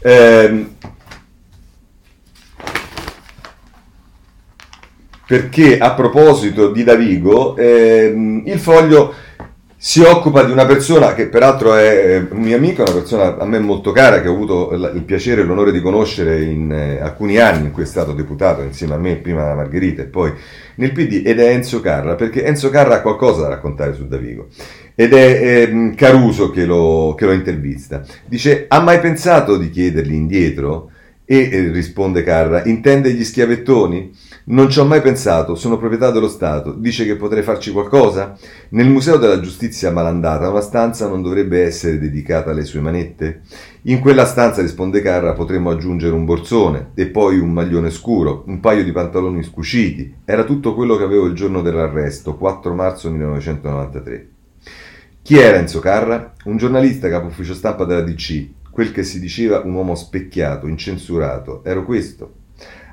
eh, 0.00 0.66
perché 5.26 5.78
a 5.78 5.92
proposito 5.92 6.70
di 6.70 6.84
Davigo, 6.84 7.54
eh, 7.56 8.42
il 8.44 8.58
foglio 8.58 9.14
si 9.80 10.00
occupa 10.00 10.42
di 10.42 10.50
una 10.50 10.66
persona 10.66 11.14
che 11.14 11.28
peraltro 11.28 11.76
è 11.76 12.26
un 12.30 12.40
mio 12.40 12.56
amico, 12.56 12.82
una 12.82 12.92
persona 12.92 13.36
a 13.36 13.44
me 13.44 13.60
molto 13.60 13.92
cara, 13.92 14.20
che 14.20 14.28
ho 14.28 14.32
avuto 14.32 14.72
il 14.72 15.04
piacere 15.04 15.42
e 15.42 15.44
l'onore 15.44 15.70
di 15.70 15.80
conoscere 15.80 16.42
in 16.42 16.72
eh, 16.72 16.98
alcuni 17.00 17.38
anni 17.38 17.66
in 17.66 17.72
cui 17.72 17.84
è 17.84 17.86
stato 17.86 18.12
deputato 18.12 18.62
insieme 18.62 18.94
a 18.94 18.98
me, 18.98 19.16
prima 19.16 19.44
da 19.44 19.54
Margherita 19.54 20.02
e 20.02 20.06
poi 20.06 20.32
nel 20.76 20.92
PD, 20.92 21.22
ed 21.24 21.38
è 21.38 21.50
Enzo 21.50 21.80
Carra, 21.80 22.16
perché 22.16 22.44
Enzo 22.44 22.70
Carra 22.70 22.96
ha 22.96 23.02
qualcosa 23.02 23.42
da 23.42 23.48
raccontare 23.48 23.94
su 23.94 24.08
Davigo. 24.08 24.48
Ed 25.00 25.12
è 25.12 25.68
eh, 25.70 25.94
Caruso 25.94 26.50
che 26.50 26.64
lo, 26.64 27.14
che 27.16 27.24
lo 27.24 27.30
intervista. 27.30 28.02
Dice, 28.26 28.64
ha 28.66 28.80
mai 28.80 28.98
pensato 28.98 29.56
di 29.56 29.70
chiedergli 29.70 30.12
indietro? 30.12 30.90
E 31.24 31.48
eh, 31.52 31.70
risponde 31.70 32.24
Carra, 32.24 32.64
intende 32.64 33.12
gli 33.12 33.22
schiavettoni? 33.22 34.10
Non 34.46 34.68
ci 34.68 34.80
ho 34.80 34.84
mai 34.84 35.00
pensato, 35.00 35.54
sono 35.54 35.78
proprietà 35.78 36.10
dello 36.10 36.26
Stato. 36.26 36.72
Dice 36.72 37.04
che 37.04 37.14
potrei 37.14 37.44
farci 37.44 37.70
qualcosa? 37.70 38.36
Nel 38.70 38.88
Museo 38.88 39.18
della 39.18 39.38
Giustizia 39.38 39.92
malandata 39.92 40.50
una 40.50 40.60
stanza 40.60 41.06
non 41.06 41.22
dovrebbe 41.22 41.62
essere 41.62 42.00
dedicata 42.00 42.50
alle 42.50 42.64
sue 42.64 42.80
manette? 42.80 43.42
In 43.82 44.00
quella 44.00 44.24
stanza, 44.24 44.62
risponde 44.62 45.00
Carra, 45.00 45.32
potremmo 45.32 45.70
aggiungere 45.70 46.12
un 46.12 46.24
borsone 46.24 46.90
e 46.96 47.06
poi 47.06 47.38
un 47.38 47.52
maglione 47.52 47.90
scuro, 47.90 48.42
un 48.48 48.58
paio 48.58 48.82
di 48.82 48.90
pantaloni 48.90 49.44
scuciti. 49.44 50.12
Era 50.24 50.42
tutto 50.42 50.74
quello 50.74 50.96
che 50.96 51.04
avevo 51.04 51.26
il 51.26 51.34
giorno 51.34 51.62
dell'arresto, 51.62 52.34
4 52.34 52.74
marzo 52.74 53.08
1993. 53.12 54.30
Chi 55.28 55.36
era 55.36 55.58
Enzo 55.58 55.78
Carra? 55.80 56.32
Un 56.44 56.56
giornalista 56.56 57.10
capo 57.10 57.26
ufficio 57.26 57.52
stampa 57.52 57.84
della 57.84 58.00
DC, 58.00 58.70
quel 58.70 58.92
che 58.92 59.02
si 59.02 59.20
diceva 59.20 59.60
un 59.60 59.74
uomo 59.74 59.94
specchiato, 59.94 60.66
incensurato. 60.66 61.62
Ero 61.64 61.84
questo. 61.84 62.32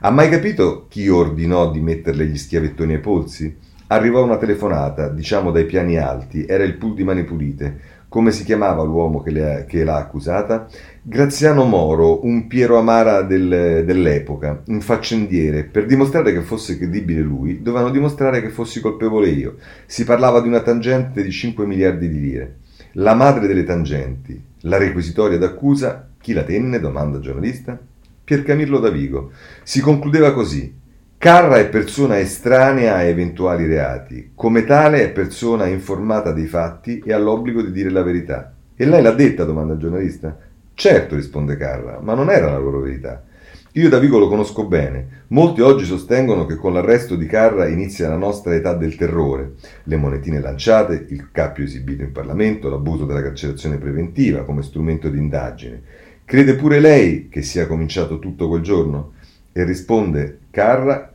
Ha 0.02 0.10
mai 0.10 0.28
capito 0.28 0.88
chi 0.90 1.08
ordinò 1.08 1.72
di 1.72 1.80
metterle 1.80 2.26
gli 2.26 2.38
schiavettoni 2.38 2.96
ai 2.96 3.00
polsi? 3.00 3.56
Arrivò 3.88 4.22
una 4.22 4.36
telefonata, 4.36 5.08
diciamo 5.08 5.50
dai 5.52 5.64
piani 5.64 5.98
alti, 5.98 6.46
era 6.46 6.66
il 6.66 6.76
pool 6.76 6.96
di 6.96 7.06
Mani 7.06 7.24
Pulite. 7.24 7.80
Come 8.16 8.32
si 8.32 8.45
chiamava 8.45 8.82
l'uomo 8.82 9.22
che, 9.22 9.30
le, 9.30 9.66
che 9.68 9.84
l'ha 9.84 9.97
accusata? 9.97 10.70
Graziano 11.01 11.66
Moro, 11.66 12.26
un 12.26 12.47
Piero 12.47 12.78
Amara 12.78 13.24
del, 13.24 13.84
dell'epoca, 13.86 14.61
un 14.68 14.80
faccendiere. 14.80 15.66
Per 15.66 15.86
dimostrare 15.86 16.32
che 16.32 16.39
fosse 16.39 16.78
credibile 16.78 17.20
lui, 17.20 17.61
dovevano 17.61 17.91
dimostrare 17.91 18.41
che 18.41 18.47
fossi 18.47 18.80
colpevole 18.80 19.28
io. 19.28 19.57
Si 19.86 20.05
parlava 20.05 20.39
di 20.39 20.47
una 20.47 20.61
tangente 20.61 21.24
di 21.24 21.30
5 21.30 21.66
miliardi 21.66 22.07
di 22.07 22.22
lire. 22.22 22.59
La 22.93 23.16
madre 23.16 23.47
delle 23.47 23.66
tangenti, 23.66 24.41
la 24.61 24.78
requisitoria 24.78 25.38
d'accusa, 25.38 26.07
chi 26.18 26.32
la 26.32 26.43
tenne? 26.43 26.80
domanda 26.80 27.18
il 27.18 27.24
giornalista. 27.24 27.78
Piercamillo 28.24 28.80
Davigo. 28.80 29.32
Si 29.61 29.82
concludeva 29.82 30.32
così. 30.32 30.74
Carra 31.18 31.57
è 31.57 31.70
persona 31.70 32.20
estranea 32.20 32.95
a 32.95 33.03
eventuali 33.03 33.66
reati, 33.66 34.32
come 34.36 34.63
tale 34.63 35.01
è 35.01 35.11
persona 35.11 35.66
informata 35.66 36.32
dei 36.32 36.45
fatti 36.45 37.01
e 37.03 37.13
ha 37.13 37.18
l'obbligo 37.18 37.63
di 37.63 37.72
dire 37.72 37.89
la 37.89 38.03
verità. 38.03 38.53
E 38.76 38.86
lei 38.86 39.01
l'ha 39.01 39.11
detta? 39.11 39.43
domanda 39.43 39.74
il 39.74 39.80
giornalista. 39.80 40.38
Certo, 40.74 41.16
risponde 41.16 41.57
Carra, 41.57 41.99
ma 41.99 42.13
non 42.13 42.30
era 42.30 42.51
la 42.51 42.59
loro 42.59 42.82
verità. 42.82 43.24
Io 43.72 43.89
Davigo 43.89 44.20
lo 44.20 44.30
conosco 44.30 44.68
bene. 44.68 45.24
Molti 45.30 45.61
oggi 45.61 45.84
sostengono 45.84 46.45
che 46.45 46.55
con 46.55 46.74
l'arresto 46.74 47.16
di 47.16 47.26
Carra 47.26 47.68
inizia 47.68 48.07
la 48.07 48.18
nostra 48.18 48.53
età 48.53 48.74
del 48.74 48.95
terrore. 48.95 49.55
Le 49.84 49.97
monetine 49.97 50.39
lanciate, 50.39 51.07
il 51.09 51.30
cappio 51.32 51.63
esibito 51.63 52.03
in 52.03 52.11
Parlamento, 52.11 52.70
l'abuso 52.70 53.05
della 53.05 53.22
carcerazione 53.22 53.78
preventiva 53.78 54.45
come 54.45 54.61
strumento 54.61 55.09
di 55.09 55.18
indagine. 55.18 55.82
Crede 56.24 56.55
pure 56.55 56.80
lei 56.80 57.30
che 57.30 57.41
sia 57.41 57.68
cominciato 57.68 58.20
tutto 58.20 58.47
quel 58.47 58.61
giorno? 58.61 59.13
E 59.51 59.63
risponde 59.63 60.39
Carra, 60.56 61.14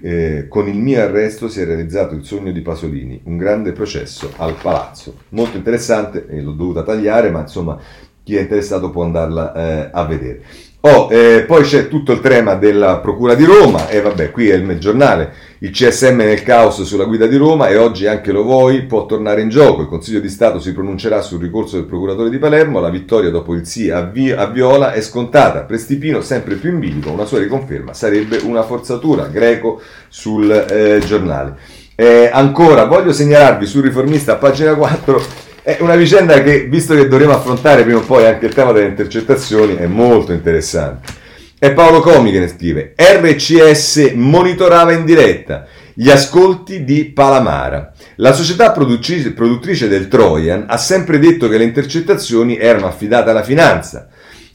eh, 0.00 0.46
con 0.48 0.68
il 0.68 0.78
mio 0.78 0.98
arresto 1.02 1.50
si 1.50 1.60
è 1.60 1.66
realizzato 1.66 2.14
il 2.14 2.24
sogno 2.24 2.50
di 2.50 2.62
Pasolini, 2.62 3.20
un 3.24 3.36
grande 3.36 3.72
processo 3.72 4.32
al 4.38 4.54
palazzo. 4.54 5.16
Molto 5.30 5.58
interessante, 5.58 6.26
e 6.28 6.40
l'ho 6.40 6.52
dovuta 6.52 6.82
tagliare, 6.82 7.30
ma 7.30 7.40
insomma 7.40 7.78
chi 8.22 8.36
è 8.36 8.40
interessato 8.40 8.88
può 8.88 9.04
andarla 9.04 9.52
eh, 9.52 9.90
a 9.92 10.04
vedere. 10.06 10.42
Oh, 10.86 11.08
eh, 11.10 11.44
poi 11.46 11.62
c'è 11.62 11.88
tutto 11.88 12.12
il 12.12 12.20
tema 12.20 12.56
della 12.56 12.98
Procura 12.98 13.34
di 13.34 13.44
Roma 13.44 13.88
e 13.88 14.02
vabbè, 14.02 14.30
qui 14.30 14.50
è 14.50 14.56
il 14.56 14.78
giornale, 14.78 15.32
il 15.60 15.70
CSM 15.70 16.16
nel 16.16 16.42
caos 16.42 16.82
sulla 16.82 17.04
guida 17.04 17.26
di 17.26 17.38
Roma 17.38 17.68
e 17.68 17.78
oggi 17.78 18.06
anche 18.06 18.32
lo 18.32 18.42
vuoi 18.42 18.82
può 18.82 19.06
tornare 19.06 19.40
in 19.40 19.48
gioco. 19.48 19.80
Il 19.80 19.88
Consiglio 19.88 20.20
di 20.20 20.28
Stato 20.28 20.60
si 20.60 20.74
pronuncerà 20.74 21.22
sul 21.22 21.40
ricorso 21.40 21.76
del 21.76 21.86
procuratore 21.86 22.28
di 22.28 22.36
Palermo, 22.36 22.80
la 22.80 22.90
vittoria 22.90 23.30
dopo 23.30 23.54
il 23.54 23.64
sì 23.64 23.88
a, 23.88 24.02
Vi- 24.02 24.30
a 24.30 24.44
Viola 24.44 24.92
è 24.92 25.00
scontata. 25.00 25.62
Prestipino 25.62 26.20
sempre 26.20 26.56
più 26.56 26.68
in 26.68 26.80
bilico, 26.80 27.10
una 27.10 27.24
sua 27.24 27.38
riconferma 27.38 27.94
sarebbe 27.94 28.40
una 28.44 28.62
forzatura, 28.62 29.28
greco 29.28 29.80
sul 30.08 30.50
eh, 30.50 31.00
giornale. 31.06 31.56
Eh, 31.94 32.28
ancora, 32.30 32.84
voglio 32.84 33.12
segnalarvi 33.12 33.64
sul 33.64 33.84
riformista 33.84 34.36
pagina 34.36 34.74
4 34.74 35.53
è 35.64 35.78
una 35.80 35.96
vicenda 35.96 36.42
che, 36.42 36.66
visto 36.66 36.94
che 36.94 37.08
dovremo 37.08 37.32
affrontare 37.32 37.84
prima 37.84 38.00
o 38.00 38.02
poi 38.02 38.26
anche 38.26 38.44
il 38.44 38.52
tema 38.52 38.72
delle 38.72 38.88
intercettazioni, 38.88 39.76
è 39.76 39.86
molto 39.86 40.32
interessante. 40.32 41.10
È 41.58 41.72
Paolo 41.72 42.00
Comi 42.00 42.30
che 42.32 42.38
ne 42.38 42.48
scrive. 42.48 42.92
RCS 42.94 44.12
monitorava 44.14 44.92
in 44.92 45.06
diretta 45.06 45.66
gli 45.94 46.10
ascolti 46.10 46.84
di 46.84 47.06
Palamara. 47.06 47.94
La 48.16 48.34
società 48.34 48.72
produttrice 48.72 49.88
del 49.88 50.08
Trojan 50.08 50.66
ha 50.68 50.76
sempre 50.76 51.18
detto 51.18 51.48
che 51.48 51.56
le 51.56 51.64
intercettazioni 51.64 52.58
erano 52.58 52.86
affidate 52.86 53.30
alla 53.30 53.42
finanza, 53.42 54.08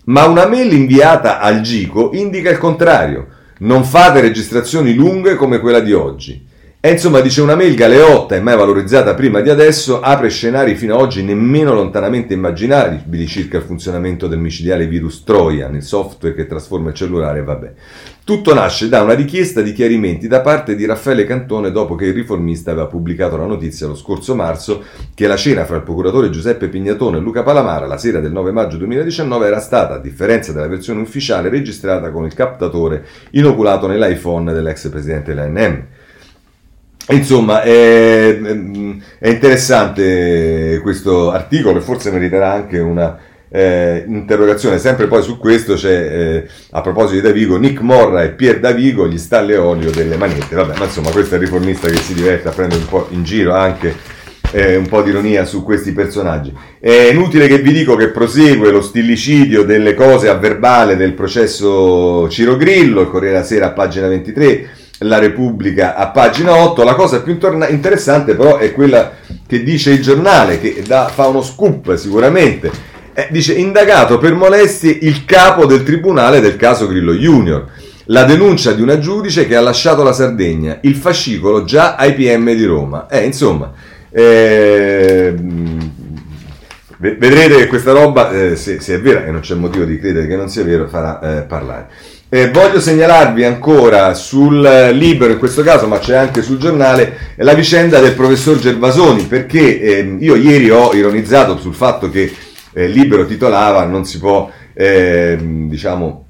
ma 0.05 0.28
una 0.28 0.45
mail 0.45 0.72
inviata 0.74 1.39
al 1.39 1.62
Gico 1.62 2.12
indica 2.14 2.51
il 2.51 2.60
contrario. 2.60 3.30
Non 3.62 3.84
fate 3.84 4.22
registrazioni 4.22 4.93
lunghe 4.93 5.34
come 5.34 5.60
quella 5.60 5.80
di 5.80 5.91
oggi. 5.91 6.49
E 6.82 6.91
insomma, 6.91 7.19
dice 7.19 7.41
una 7.41 7.57
mail 7.57 7.75
galeotta 7.75 8.38
e 8.38 8.39
mai 8.39 8.55
valorizzata 8.55 9.13
prima 9.13 9.41
di 9.41 9.49
adesso, 9.49 9.99
apre 9.99 10.30
scenari 10.30 10.75
fino 10.75 10.95
ad 10.95 11.01
oggi 11.01 11.21
nemmeno 11.21 11.73
lontanamente 11.73 12.34
immaginabili 12.34 13.27
circa 13.27 13.57
il 13.57 13.63
funzionamento 13.63 14.27
del 14.27 14.39
micidiale 14.39 14.88
virus 14.88 15.25
Trojan, 15.25 15.75
il 15.75 15.84
software 15.84 16.34
che 16.34 16.47
trasforma 16.47 16.91
il 16.91 16.95
cellulare, 16.95 17.43
vabbè. 17.43 17.73
Tutto 18.23 18.53
nasce 18.53 18.88
da 18.88 19.01
una 19.01 19.13
richiesta 19.13 19.59
di 19.59 19.73
chiarimenti 19.73 20.30
da 20.30 20.39
parte 20.39 20.77
di 20.77 20.86
Raffaele 20.86 21.25
Cantone 21.25 21.71
dopo 21.71 21.95
che 21.95 22.05
il 22.05 22.13
riformista 22.13 22.71
aveva 22.71 22.88
pubblicato 22.88 23.36
la 23.36 23.45
notizia 23.45 23.86
lo 23.86 23.95
scorso 23.95 24.34
marzo 24.34 24.82
che 25.13 25.27
la 25.27 25.36
cena 25.36 25.65
fra 25.65 25.75
il 25.75 25.84
procuratore 25.84 26.30
Giuseppe 26.30 26.69
Pignatone 26.69 27.17
e 27.17 27.19
Luca 27.19 27.43
Palamara 27.43 27.88
la 27.88 27.97
sera 27.97 28.21
del 28.21 28.32
9 28.32 28.53
maggio 28.53 28.77
2019 28.77 29.47
era 29.47 29.59
stata, 29.59 29.95
a 29.95 29.99
differenza 29.99 30.53
della 30.53 30.67
versione 30.67 31.01
ufficiale, 31.01 31.49
registrata 31.49 32.09
con 32.09 32.23
il 32.23 32.34
captatore 32.34 33.03
inoculato 33.32 33.86
nell'iPhone 33.86 34.53
dell'ex 34.53 34.88
presidente 34.88 35.34
dell'ANM. 35.34 35.86
Insomma, 37.12 37.64
è, 37.64 38.39
è, 38.39 39.28
interessante 39.30 40.80
questo 40.84 41.32
articolo 41.32 41.80
e 41.80 41.82
forse 41.82 42.12
meriterà 42.12 42.51
anche 42.51 42.78
una 42.78 43.18
eh, 43.49 44.03
interrogazione. 44.07 44.78
Sempre 44.78 45.07
poi 45.07 45.24
su 45.24 45.39
questo 45.39 45.74
c'è, 45.74 45.89
eh, 45.91 46.47
a 46.72 46.82
proposito 46.82 47.16
di 47.16 47.28
Davigo, 47.28 47.57
Nick 47.57 47.82
Morra 47.82 48.22
e 48.22 48.30
Pier 48.34 48.60
Davigo, 48.60 49.07
gli 49.07 49.18
stalle 49.18 49.57
olio 49.57 49.89
delle 49.89 50.18
manette. 50.18 50.53
Vabbè, 50.53 50.78
ma 50.78 50.86
insomma, 50.86 51.10
questo 51.10 51.34
è 51.34 51.38
il 51.39 51.45
riformista 51.45 51.88
che 51.88 51.97
si 51.97 52.14
diverte 52.14 52.47
a 52.47 52.51
prendere 52.51 52.82
un 52.82 52.88
po' 52.88 53.07
in 53.10 53.24
giro 53.24 53.55
anche 53.55 53.95
eh, 54.51 54.76
un 54.76 54.88
po' 54.88 55.01
di 55.01 55.10
ironia 55.10 55.45
su 55.45 55.64
questi 55.64 55.91
personaggi. 55.93 56.53
È 56.80 57.10
inutile 57.12 57.47
che 57.47 57.57
vi 57.57 57.72
dico 57.72 57.95
che 57.95 58.10
prosegue 58.10 58.70
lo 58.70 58.82
stillicidio 58.82 59.64
delle 59.64 59.95
cose 59.95 60.30
a 60.30 60.36
verbale 60.36 60.95
del 60.95 61.14
processo 61.14 62.30
Ciro 62.30 62.55
Grillo, 62.55 63.01
il 63.01 63.07
Corriere 63.07 63.34
della 63.34 63.45
Sera 63.45 63.72
pagina 63.72 64.07
23 64.07 64.78
la 65.00 65.20
Repubblica 65.20 65.95
a 65.95 66.10
pagina 66.10 66.56
8. 66.56 66.84
La 66.84 66.95
cosa 66.95 67.22
più 67.22 67.38
interessante 67.70 68.36
però 68.36 68.58
è 68.58 68.74
quella 68.74 69.14
che 69.47 69.64
dice 69.64 69.91
il 69.91 70.02
giornale, 70.02 70.60
che 70.60 70.84
da, 70.86 71.08
fa 71.08 71.28
uno 71.28 71.41
scoop 71.41 71.95
sicuramente. 71.95 72.72
Eh, 73.14 73.28
dice 73.32 73.54
indagato 73.54 74.18
per 74.18 74.34
molestie 74.34 74.97
il 75.02 75.26
capo 75.26 75.66
del 75.66 75.84
tribunale 75.84 76.39
del 76.39 76.56
caso 76.56 76.88
Grillo 76.88 77.14
Junior. 77.14 77.68
La 78.06 78.24
denuncia 78.24 78.72
di 78.72 78.82
una 78.82 78.97
giudice 78.97 79.47
che 79.47 79.56
ha 79.56 79.62
lasciato 79.62 80.02
la 80.02 80.14
Sardegna, 80.14 80.80
il 80.82 80.95
fascicolo 80.95 81.64
già 81.64 81.95
ai 81.95 82.14
PM 82.14 82.52
di 82.54 82.66
Roma. 82.66 83.08
Eh, 83.08 83.24
insomma, 83.24 83.72
eh, 84.10 85.36
vedrete 86.97 87.56
che 87.56 87.68
questa 87.68 87.91
roba, 87.91 88.32
eh, 88.32 88.56
se, 88.56 88.80
se, 88.80 88.95
è 88.95 89.00
vera, 89.00 89.26
e 89.26 89.32
non 89.32 89.41
c'è 89.41 89.54
motivo 89.54 89.86
di 89.86 90.00
credere 90.00 90.28
che 90.28 90.36
non 90.36 90.50
sia 90.50 90.64
vero, 90.64 90.88
farà 90.88 91.20
eh, 91.20 91.41
parlare. 91.43 91.88
Eh, 92.32 92.51
voglio 92.51 92.80
segnalarvi 92.80 93.43
ancora 93.43 94.13
sul 94.13 94.61
libro, 94.93 95.32
in 95.32 95.39
questo 95.39 95.63
caso, 95.63 95.88
ma 95.88 95.97
c'è 95.97 96.15
anche 96.15 96.43
sul 96.43 96.59
giornale, 96.59 97.34
la 97.38 97.55
vicenda 97.55 97.99
del 97.99 98.13
professor 98.13 98.59
Gervasoni, 98.59 99.23
perché 99.23 99.82
eh, 99.82 100.15
io 100.19 100.36
ieri 100.36 100.69
ho 100.69 100.93
ironizzato 100.93 101.57
sul 101.57 101.73
fatto 101.73 102.11
che 102.11 102.32
eh, 102.73 102.88
libero 102.88 103.25
titolava 103.25 103.84
non 103.86 104.05
si 104.05 104.19
può, 104.19 104.47
ehm, 104.73 105.67
diciamo, 105.69 106.25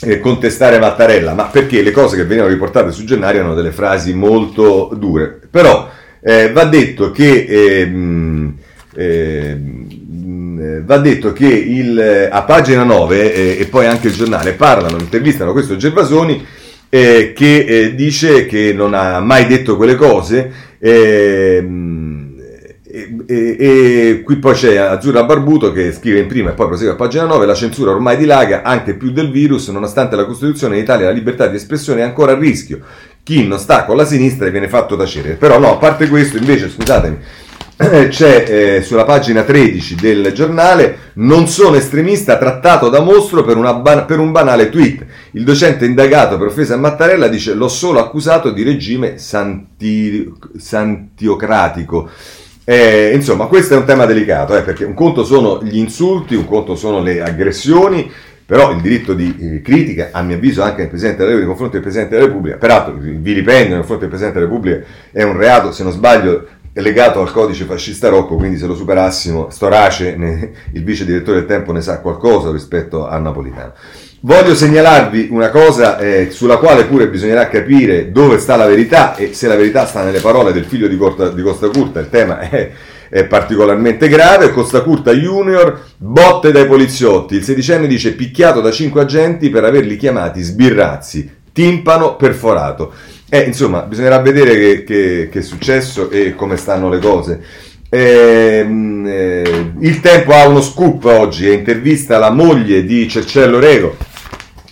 eh, 0.00 0.18
contestare 0.18 0.78
Mattarella, 0.78 1.34
ma 1.34 1.44
perché 1.44 1.82
le 1.82 1.90
cose 1.90 2.16
che 2.16 2.24
venivano 2.24 2.50
riportate 2.50 2.90
sul 2.90 3.04
giornale 3.04 3.36
erano 3.36 3.52
delle 3.52 3.72
frasi 3.72 4.14
molto 4.14 4.90
dure. 4.96 5.38
Però 5.50 5.90
eh, 6.22 6.50
va 6.52 6.64
detto 6.64 7.10
che... 7.10 7.44
Ehm, 7.46 8.56
ehm, 8.96 9.86
eh, 9.90 9.97
va 10.84 10.98
detto 10.98 11.32
che 11.32 11.46
il, 11.46 11.98
eh, 11.98 12.28
a 12.30 12.42
pagina 12.42 12.82
9 12.84 13.34
eh, 13.34 13.56
e 13.60 13.66
poi 13.66 13.86
anche 13.86 14.08
il 14.08 14.14
giornale 14.14 14.52
parlano, 14.52 14.98
intervistano 14.98 15.52
questo 15.52 15.76
Gervasoni 15.76 16.44
eh, 16.88 17.32
che 17.34 17.64
eh, 17.66 17.94
dice 17.94 18.46
che 18.46 18.72
non 18.72 18.94
ha 18.94 19.20
mai 19.20 19.46
detto 19.46 19.76
quelle 19.76 19.94
cose 19.94 20.50
ehm, 20.78 22.28
e, 23.26 24.22
qui 24.24 24.36
poi 24.36 24.54
c'è 24.54 24.76
Azzurra 24.76 25.24
Barbuto 25.24 25.72
che 25.72 25.92
scrive 25.92 26.20
in 26.20 26.26
prima 26.26 26.50
e 26.50 26.54
poi 26.54 26.66
prosegue 26.68 26.92
a 26.92 26.96
pagina 26.96 27.24
9 27.24 27.44
la 27.44 27.54
censura 27.54 27.90
ormai 27.90 28.16
dilaga 28.16 28.62
anche 28.62 28.94
più 28.94 29.10
del 29.10 29.30
virus 29.30 29.68
nonostante 29.68 30.16
la 30.16 30.24
Costituzione 30.24 30.76
in 30.76 30.82
Italia 30.82 31.06
la 31.06 31.12
libertà 31.12 31.46
di 31.46 31.56
espressione 31.56 32.00
è 32.00 32.04
ancora 32.04 32.32
a 32.32 32.38
rischio. 32.38 32.80
Chi 33.22 33.46
non 33.46 33.58
sta 33.58 33.84
con 33.84 33.96
la 33.96 34.06
sinistra 34.06 34.48
viene 34.48 34.68
fatto 34.68 34.96
tacere. 34.96 35.34
Però 35.34 35.58
no 35.58 35.72
a 35.72 35.76
parte 35.76 36.08
questo 36.08 36.38
invece 36.38 36.70
scusatemi 36.70 37.18
c'è 37.78 38.44
eh, 38.48 38.82
sulla 38.82 39.04
pagina 39.04 39.44
13 39.44 39.94
del 39.94 40.32
giornale, 40.32 41.12
non 41.14 41.46
sono 41.46 41.76
estremista 41.76 42.36
trattato 42.36 42.88
da 42.88 43.00
mostro 43.00 43.44
per, 43.44 43.56
ban- 43.56 44.04
per, 44.04 44.18
un 44.18 44.32
banale 44.32 44.68
tweet. 44.68 45.06
Il 45.32 45.44
docente 45.44 45.84
indagato 45.84 46.36
per 46.38 46.48
offesa 46.48 46.74
a 46.74 46.78
Mattarella 46.78 47.28
dice 47.28 47.54
l'ho 47.54 47.68
solo 47.68 48.00
accusato 48.00 48.50
di 48.50 48.64
regime 48.64 49.18
santi- 49.18 50.28
santiocratico. 50.56 52.10
Eh, 52.64 53.12
insomma, 53.14 53.46
questo 53.46 53.74
è 53.74 53.76
un 53.76 53.84
tema 53.84 54.06
delicato, 54.06 54.56
eh, 54.56 54.62
perché 54.62 54.84
un 54.84 54.94
conto 54.94 55.24
sono 55.24 55.62
gli 55.62 55.78
insulti, 55.78 56.34
un 56.34 56.46
conto 56.46 56.74
sono 56.74 57.00
le 57.00 57.22
aggressioni, 57.22 58.10
però 58.48 58.72
il 58.72 58.80
diritto 58.80 59.12
di 59.12 59.36
eh, 59.38 59.60
critica, 59.60 60.08
a 60.10 60.22
mio 60.22 60.36
avviso, 60.36 60.62
anche 60.62 60.78
del 60.78 60.88
Presidente 60.88 61.18
della 61.18 61.36
Repubblica, 61.36 61.54
nei 61.60 61.72
del 61.74 61.82
Presidente 61.82 62.14
della 62.14 62.26
Repubblica, 62.26 62.56
peraltro 62.56 62.94
il 62.94 63.20
vilipendio 63.20 63.68
nei 63.68 63.78
confronti 63.78 64.00
del 64.00 64.08
Presidente 64.08 64.38
della 64.38 64.50
Repubblica 64.50 64.84
è 65.12 65.22
un 65.22 65.36
reato, 65.36 65.70
se 65.70 65.82
non 65.82 65.92
sbaglio, 65.92 66.46
legato 66.80 67.20
al 67.20 67.32
codice 67.32 67.64
fascista 67.64 68.08
Rocco, 68.08 68.36
quindi 68.36 68.58
se 68.58 68.66
lo 68.66 68.74
superassimo, 68.74 69.48
Storace, 69.50 70.16
ne, 70.16 70.50
il 70.72 70.84
vice 70.84 71.04
direttore 71.04 71.38
del 71.38 71.46
Tempo, 71.46 71.72
ne 71.72 71.80
sa 71.80 72.00
qualcosa 72.00 72.50
rispetto 72.50 73.06
a 73.08 73.18
Napolitano. 73.18 73.72
Voglio 74.20 74.54
segnalarvi 74.56 75.28
una 75.30 75.48
cosa 75.48 75.96
eh, 75.98 76.30
sulla 76.30 76.56
quale 76.56 76.86
pure 76.86 77.08
bisognerà 77.08 77.46
capire 77.48 78.10
dove 78.10 78.38
sta 78.38 78.56
la 78.56 78.66
verità 78.66 79.14
e 79.14 79.32
se 79.32 79.46
la 79.46 79.54
verità 79.54 79.86
sta 79.86 80.02
nelle 80.02 80.18
parole 80.18 80.52
del 80.52 80.64
figlio 80.64 80.88
di, 80.88 80.96
Corta, 80.96 81.28
di 81.28 81.40
Costa 81.40 81.68
Curta, 81.68 82.00
il 82.00 82.10
tema 82.10 82.40
è, 82.40 82.70
è 83.08 83.24
particolarmente 83.26 84.08
grave. 84.08 84.50
Costa 84.50 84.80
Curta 84.80 85.12
Junior, 85.12 85.84
botte 85.96 86.50
dai 86.50 86.66
poliziotti. 86.66 87.36
Il 87.36 87.44
sedicenne 87.44 87.86
dice 87.86 88.14
picchiato 88.14 88.60
da 88.60 88.72
cinque 88.72 89.02
agenti 89.02 89.50
per 89.50 89.62
averli 89.62 89.96
chiamati 89.96 90.42
sbirrazzi, 90.42 91.36
timpano 91.52 92.16
perforato. 92.16 92.92
Eh, 93.30 93.40
insomma, 93.40 93.82
bisognerà 93.82 94.20
vedere 94.20 94.56
che, 94.56 94.84
che, 94.84 95.28
che, 95.30 95.38
è 95.40 95.42
successo 95.42 96.10
e 96.10 96.34
come 96.34 96.56
stanno 96.56 96.88
le 96.88 96.98
cose. 96.98 97.40
Eh, 97.90 98.66
eh, 99.06 99.72
il 99.80 100.00
tempo 100.00 100.32
ha 100.32 100.48
uno 100.48 100.62
scoop 100.62 101.04
oggi, 101.04 101.46
è 101.46 101.52
intervista 101.52 102.16
la 102.16 102.30
moglie 102.30 102.84
di 102.84 103.06
Cercello 103.06 103.58
Rego, 103.58 103.96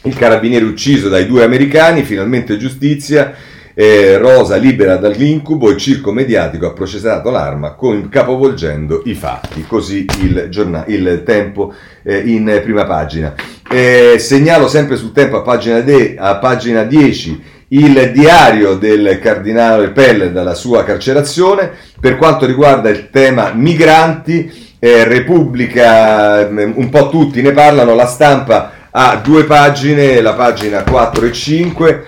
il 0.05 0.17
carabiniere 0.17 0.65
ucciso 0.65 1.11
dai 1.11 1.27
due 1.27 1.45
americani, 1.45 2.03
finalmente 2.03 2.57
giustizia. 2.57 3.35
Eh, 3.79 4.17
Rosa 4.17 4.57
libera 4.57 4.97
dall'incubo, 4.97 5.69
il 5.69 5.77
circo 5.77 6.11
mediatico 6.11 6.65
ha 6.65 6.73
processato 6.73 7.29
l'arma 7.29 7.75
con, 7.75 8.09
capovolgendo 8.09 9.03
i 9.05 9.13
fatti, 9.13 9.67
così 9.69 10.07
il, 10.23 10.47
giornale, 10.49 10.91
il 10.95 11.23
tempo 11.27 11.75
eh, 12.03 12.21
in 12.21 12.59
prima 12.63 12.87
pagina. 12.87 13.35
Eh, 13.71 14.17
segnalo 14.19 14.67
sempre 14.67 14.97
sul 14.97 15.13
tempo 15.13 15.37
a 15.37 15.43
pagina, 15.43 15.81
de, 15.81 16.15
a 16.19 16.39
pagina 16.39 16.85
10 16.85 17.55
il 17.69 18.13
diario 18.13 18.75
del 18.75 19.19
cardinale 19.21 19.91
Pelle 19.91 20.33
dalla 20.33 20.55
sua 20.55 20.85
carcerazione. 20.85 21.71
Per 21.99 22.17
quanto 22.17 22.47
riguarda 22.47 22.89
il 22.89 23.11
tema 23.11 23.53
migranti, 23.53 24.75
eh, 24.79 25.05
Repubblica, 25.05 26.49
mm, 26.49 26.73
un 26.75 26.89
po' 26.91 27.09
tutti 27.09 27.43
ne 27.43 27.53
parlano, 27.53 27.95
la 27.95 28.07
stampa 28.07 28.73
ha 28.91 29.17
due 29.17 29.45
pagine, 29.45 30.21
la 30.21 30.35
pagina 30.35 30.83
4 30.83 31.27
e 31.27 31.33
5. 31.33 32.07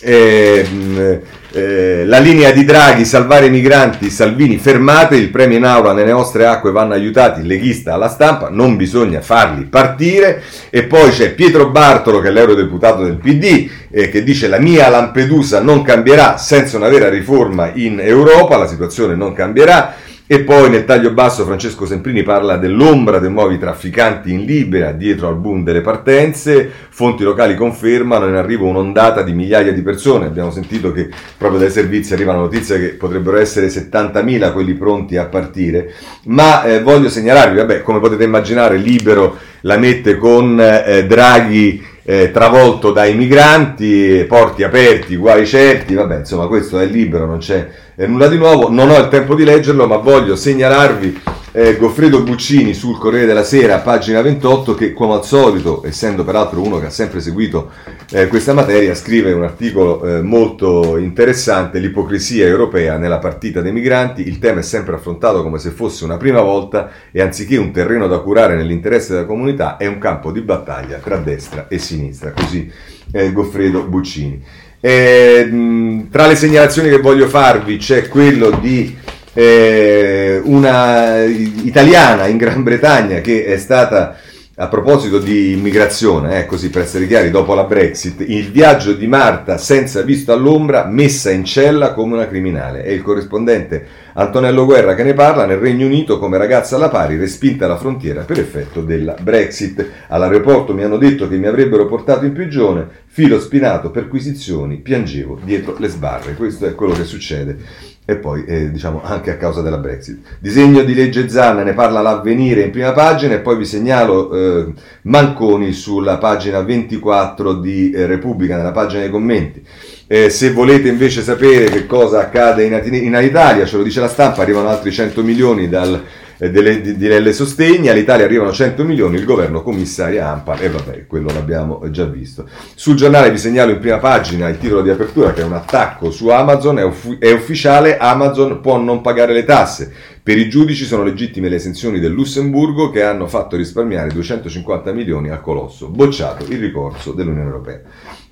Eh, 0.00 1.22
eh, 1.54 2.04
la 2.04 2.18
linea 2.18 2.50
di 2.50 2.64
Draghi, 2.64 3.04
salvare 3.04 3.46
i 3.46 3.50
migranti, 3.50 4.10
Salvini 4.10 4.58
fermate, 4.58 5.14
il 5.14 5.30
premio 5.30 5.56
in 5.56 5.64
aula 5.64 5.92
nelle 5.92 6.10
nostre 6.10 6.46
acque 6.46 6.72
vanno 6.72 6.94
aiutati, 6.94 7.46
leghista 7.46 7.94
alla 7.94 8.08
stampa, 8.08 8.48
non 8.50 8.76
bisogna 8.76 9.20
farli 9.20 9.64
partire. 9.64 10.42
E 10.68 10.82
poi 10.82 11.10
c'è 11.10 11.32
Pietro 11.34 11.70
Bartolo, 11.70 12.20
che 12.20 12.28
è 12.28 12.30
l'eurodeputato 12.32 13.04
del 13.04 13.18
PD, 13.18 13.70
eh, 13.88 14.08
che 14.08 14.24
dice 14.24 14.48
la 14.48 14.58
mia 14.58 14.88
Lampedusa 14.88 15.60
non 15.60 15.82
cambierà 15.82 16.38
senza 16.38 16.76
una 16.76 16.88
vera 16.88 17.08
riforma 17.08 17.70
in 17.74 18.00
Europa, 18.00 18.56
la 18.56 18.66
situazione 18.66 19.14
non 19.14 19.32
cambierà. 19.32 19.94
E 20.26 20.40
poi 20.40 20.70
nel 20.70 20.86
taglio 20.86 21.12
basso 21.12 21.44
Francesco 21.44 21.84
Semprini 21.84 22.22
parla 22.22 22.56
dell'ombra 22.56 23.18
dei 23.18 23.30
nuovi 23.30 23.58
trafficanti 23.58 24.32
in 24.32 24.46
Libia 24.46 24.90
dietro 24.92 25.28
al 25.28 25.36
boom 25.36 25.62
delle 25.62 25.82
partenze, 25.82 26.70
fonti 26.88 27.22
locali 27.22 27.54
confermano 27.54 28.26
in 28.26 28.34
arrivo 28.34 28.66
un'ondata 28.66 29.20
di 29.20 29.34
migliaia 29.34 29.70
di 29.70 29.82
persone, 29.82 30.24
abbiamo 30.24 30.50
sentito 30.50 30.92
che 30.92 31.10
proprio 31.36 31.60
dai 31.60 31.68
servizi 31.68 32.14
arriva 32.14 32.32
la 32.32 32.38
notizia 32.38 32.78
che 32.78 32.94
potrebbero 32.94 33.36
essere 33.36 33.66
70.000 33.66 34.50
quelli 34.54 34.72
pronti 34.72 35.18
a 35.18 35.26
partire, 35.26 35.92
ma 36.24 36.64
eh, 36.64 36.80
voglio 36.80 37.10
segnalarvi, 37.10 37.58
vabbè 37.58 37.82
come 37.82 38.00
potete 38.00 38.24
immaginare 38.24 38.78
Libero 38.78 39.36
la 39.60 39.76
mette 39.76 40.16
con 40.16 40.58
eh, 40.58 41.04
Draghi 41.06 41.92
eh, 42.04 42.30
travolto 42.30 42.92
dai 42.92 43.14
migranti, 43.14 44.24
porti 44.28 44.62
aperti, 44.62 45.16
guai 45.16 45.46
certi, 45.46 45.94
vabbè, 45.94 46.18
insomma, 46.18 46.46
questo 46.46 46.78
è 46.78 46.86
libero, 46.86 47.26
non 47.26 47.38
c'è 47.38 47.66
nulla 47.96 48.28
di 48.28 48.36
nuovo. 48.36 48.70
Non 48.70 48.90
ho 48.90 48.98
il 48.98 49.08
tempo 49.08 49.34
di 49.34 49.44
leggerlo, 49.44 49.86
ma 49.86 49.96
voglio 49.96 50.36
segnalarvi 50.36 51.20
eh, 51.56 51.76
Goffredo 51.76 52.24
Buccini 52.24 52.74
sul 52.74 52.98
Corriere 52.98 53.26
della 53.26 53.44
Sera, 53.44 53.78
pagina 53.78 54.20
28, 54.20 54.74
che 54.74 54.92
come 54.92 55.14
al 55.14 55.24
solito, 55.24 55.86
essendo 55.86 56.24
peraltro 56.24 56.60
uno 56.60 56.80
che 56.80 56.86
ha 56.86 56.90
sempre 56.90 57.20
seguito 57.20 57.70
eh, 58.10 58.26
questa 58.26 58.52
materia, 58.52 58.92
scrive 58.96 59.32
un 59.32 59.44
articolo 59.44 60.04
eh, 60.04 60.20
molto 60.20 60.98
interessante, 60.98 61.78
l'ipocrisia 61.78 62.44
europea 62.44 62.98
nella 62.98 63.20
partita 63.20 63.60
dei 63.60 63.70
migranti. 63.70 64.26
Il 64.26 64.40
tema 64.40 64.58
è 64.58 64.62
sempre 64.64 64.96
affrontato 64.96 65.44
come 65.44 65.60
se 65.60 65.70
fosse 65.70 66.02
una 66.02 66.16
prima 66.16 66.40
volta 66.40 66.90
e 67.12 67.22
anziché 67.22 67.56
un 67.56 67.70
terreno 67.70 68.08
da 68.08 68.18
curare 68.18 68.56
nell'interesse 68.56 69.12
della 69.12 69.26
comunità, 69.26 69.76
è 69.76 69.86
un 69.86 69.98
campo 69.98 70.32
di 70.32 70.40
battaglia 70.40 70.98
tra 70.98 71.18
destra 71.18 71.68
e 71.68 71.78
sinistra. 71.78 72.32
Così 72.32 72.68
eh, 73.12 73.30
Goffredo 73.30 73.84
Buccini. 73.84 74.42
Eh, 74.80 76.06
tra 76.10 76.26
le 76.26 76.34
segnalazioni 76.34 76.88
che 76.88 76.98
voglio 76.98 77.28
farvi 77.28 77.76
c'è 77.76 78.08
quello 78.08 78.50
di 78.60 79.02
eh, 79.34 80.40
una 80.44 81.22
italiana 81.24 82.26
in 82.26 82.36
Gran 82.36 82.62
Bretagna 82.62 83.20
che 83.20 83.44
è 83.44 83.58
stata 83.58 84.16
a 84.56 84.68
proposito 84.68 85.18
di 85.18 85.50
immigrazione, 85.50 86.38
eh, 86.38 86.46
così 86.46 86.70
per 86.70 86.82
essere 86.82 87.08
chiari, 87.08 87.30
dopo 87.30 87.54
la 87.54 87.64
Brexit, 87.64 88.24
il 88.24 88.52
viaggio 88.52 88.92
di 88.92 89.08
Marta 89.08 89.58
senza 89.58 90.02
visto 90.02 90.32
all'ombra, 90.32 90.86
messa 90.86 91.32
in 91.32 91.44
cella 91.44 91.92
come 91.92 92.14
una 92.14 92.28
criminale. 92.28 92.84
È 92.84 92.90
il 92.90 93.02
corrispondente 93.02 93.84
Antonello 94.12 94.64
Guerra 94.64 94.94
che 94.94 95.02
ne 95.02 95.12
parla 95.12 95.44
nel 95.44 95.58
Regno 95.58 95.86
Unito 95.86 96.20
come 96.20 96.38
ragazza 96.38 96.76
alla 96.76 96.88
pari, 96.88 97.16
respinta 97.16 97.64
alla 97.64 97.78
frontiera 97.78 98.22
per 98.22 98.38
effetto 98.38 98.80
della 98.80 99.16
Brexit. 99.20 99.84
All'aeroporto 100.06 100.72
mi 100.72 100.84
hanno 100.84 100.98
detto 100.98 101.26
che 101.26 101.36
mi 101.36 101.46
avrebbero 101.46 101.86
portato 101.86 102.24
in 102.24 102.32
prigione, 102.32 102.86
filo 103.06 103.40
spinato, 103.40 103.90
perquisizioni, 103.90 104.76
piangevo 104.76 105.36
dietro 105.42 105.74
le 105.78 105.88
sbarre. 105.88 106.34
Questo 106.34 106.66
è 106.66 106.76
quello 106.76 106.92
che 106.92 107.02
succede 107.02 107.58
e 108.06 108.16
poi 108.16 108.44
eh, 108.44 108.70
diciamo 108.70 109.00
anche 109.02 109.30
a 109.30 109.36
causa 109.36 109.62
della 109.62 109.78
Brexit. 109.78 110.18
Disegno 110.38 110.82
di 110.82 110.94
legge 110.94 111.28
Zanna, 111.28 111.62
ne 111.62 111.72
parla 111.72 112.02
l'avvenire 112.02 112.60
in 112.60 112.70
prima 112.70 112.92
pagina 112.92 113.34
e 113.34 113.38
poi 113.38 113.56
vi 113.56 113.64
segnalo 113.64 114.32
eh, 114.32 114.72
Manconi 115.02 115.72
sulla 115.72 116.18
pagina 116.18 116.60
24 116.60 117.54
di 117.54 117.90
eh, 117.92 118.06
Repubblica, 118.06 118.56
nella 118.56 118.72
pagina 118.72 119.00
dei 119.00 119.10
commenti. 119.10 119.64
Eh, 120.06 120.28
se 120.28 120.52
volete 120.52 120.88
invece 120.88 121.22
sapere 121.22 121.64
che 121.66 121.86
cosa 121.86 122.20
accade 122.20 122.64
in, 122.64 122.78
in 122.92 123.18
Italia, 123.22 123.64
ce 123.64 123.78
lo 123.78 123.82
dice 123.82 124.00
la 124.00 124.08
stampa, 124.08 124.42
arrivano 124.42 124.68
altri 124.68 124.92
100 124.92 125.22
milioni 125.22 125.68
dal 125.68 126.02
delle, 126.38 126.80
di, 126.80 126.96
di 126.96 127.32
Sostegni, 127.32 127.88
all'Italia 127.88 128.24
arrivano 128.24 128.52
100 128.52 128.84
milioni, 128.84 129.16
il 129.16 129.24
governo 129.24 129.62
commissaria 129.62 130.30
AMPA 130.30 130.58
e 130.58 130.68
vabbè, 130.68 131.06
quello 131.06 131.30
l'abbiamo 131.32 131.88
già 131.90 132.04
visto. 132.04 132.48
Sul 132.74 132.96
giornale 132.96 133.30
vi 133.30 133.38
segnalo 133.38 133.70
in 133.70 133.78
prima 133.78 133.98
pagina 133.98 134.48
il 134.48 134.58
titolo 134.58 134.82
di 134.82 134.90
apertura 134.90 135.32
che 135.32 135.42
è 135.42 135.44
un 135.44 135.52
attacco 135.52 136.10
su 136.10 136.28
Amazon, 136.28 136.78
è, 136.78 136.84
uf- 136.84 137.18
è 137.18 137.30
ufficiale, 137.32 137.96
Amazon 137.98 138.60
può 138.60 138.78
non 138.78 139.00
pagare 139.00 139.32
le 139.32 139.44
tasse. 139.44 139.92
Per 140.22 140.38
i 140.38 140.48
giudici 140.48 140.84
sono 140.84 141.04
legittime 141.04 141.48
le 141.48 141.56
esenzioni 141.56 142.00
del 142.00 142.12
Lussemburgo 142.12 142.90
che 142.90 143.02
hanno 143.02 143.26
fatto 143.26 143.56
risparmiare 143.56 144.08
250 144.08 144.92
milioni 144.92 145.28
al 145.28 145.42
colosso, 145.42 145.88
bocciato 145.88 146.46
il 146.48 146.58
ricorso 146.58 147.12
dell'Unione 147.12 147.46
Europea. 147.46 147.80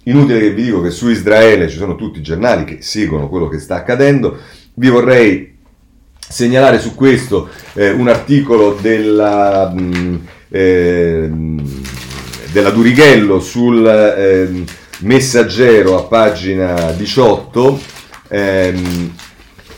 Inutile 0.05 0.41
che 0.41 0.51
vi 0.53 0.65
dico 0.65 0.81
che 0.81 0.91
su 0.91 1.09
Israele 1.09 1.69
ci 1.69 1.77
sono 1.77 1.95
tutti 1.95 2.19
i 2.19 2.23
giornali 2.23 2.65
che 2.65 2.79
seguono 2.81 3.29
quello 3.29 3.49
che 3.49 3.59
sta 3.59 3.77
accadendo. 3.77 4.37
Vi 4.75 4.89
vorrei 4.89 5.52
segnalare 6.33 6.81
su 6.81 6.95
questo 6.95 7.51
eh, 7.75 7.91
un 7.91 8.09
articolo 8.09 8.79
della, 8.81 9.71
mh, 9.71 9.81
mm, 9.81 10.17
eh, 10.49 11.31
della 12.51 12.71
Durighello 12.71 13.39
sul 13.39 13.87
eh, 13.87 14.65
messaggero 15.01 15.99
a 15.99 16.05
pagina 16.05 16.93
18. 16.93 17.81
Ehm, 18.29 19.15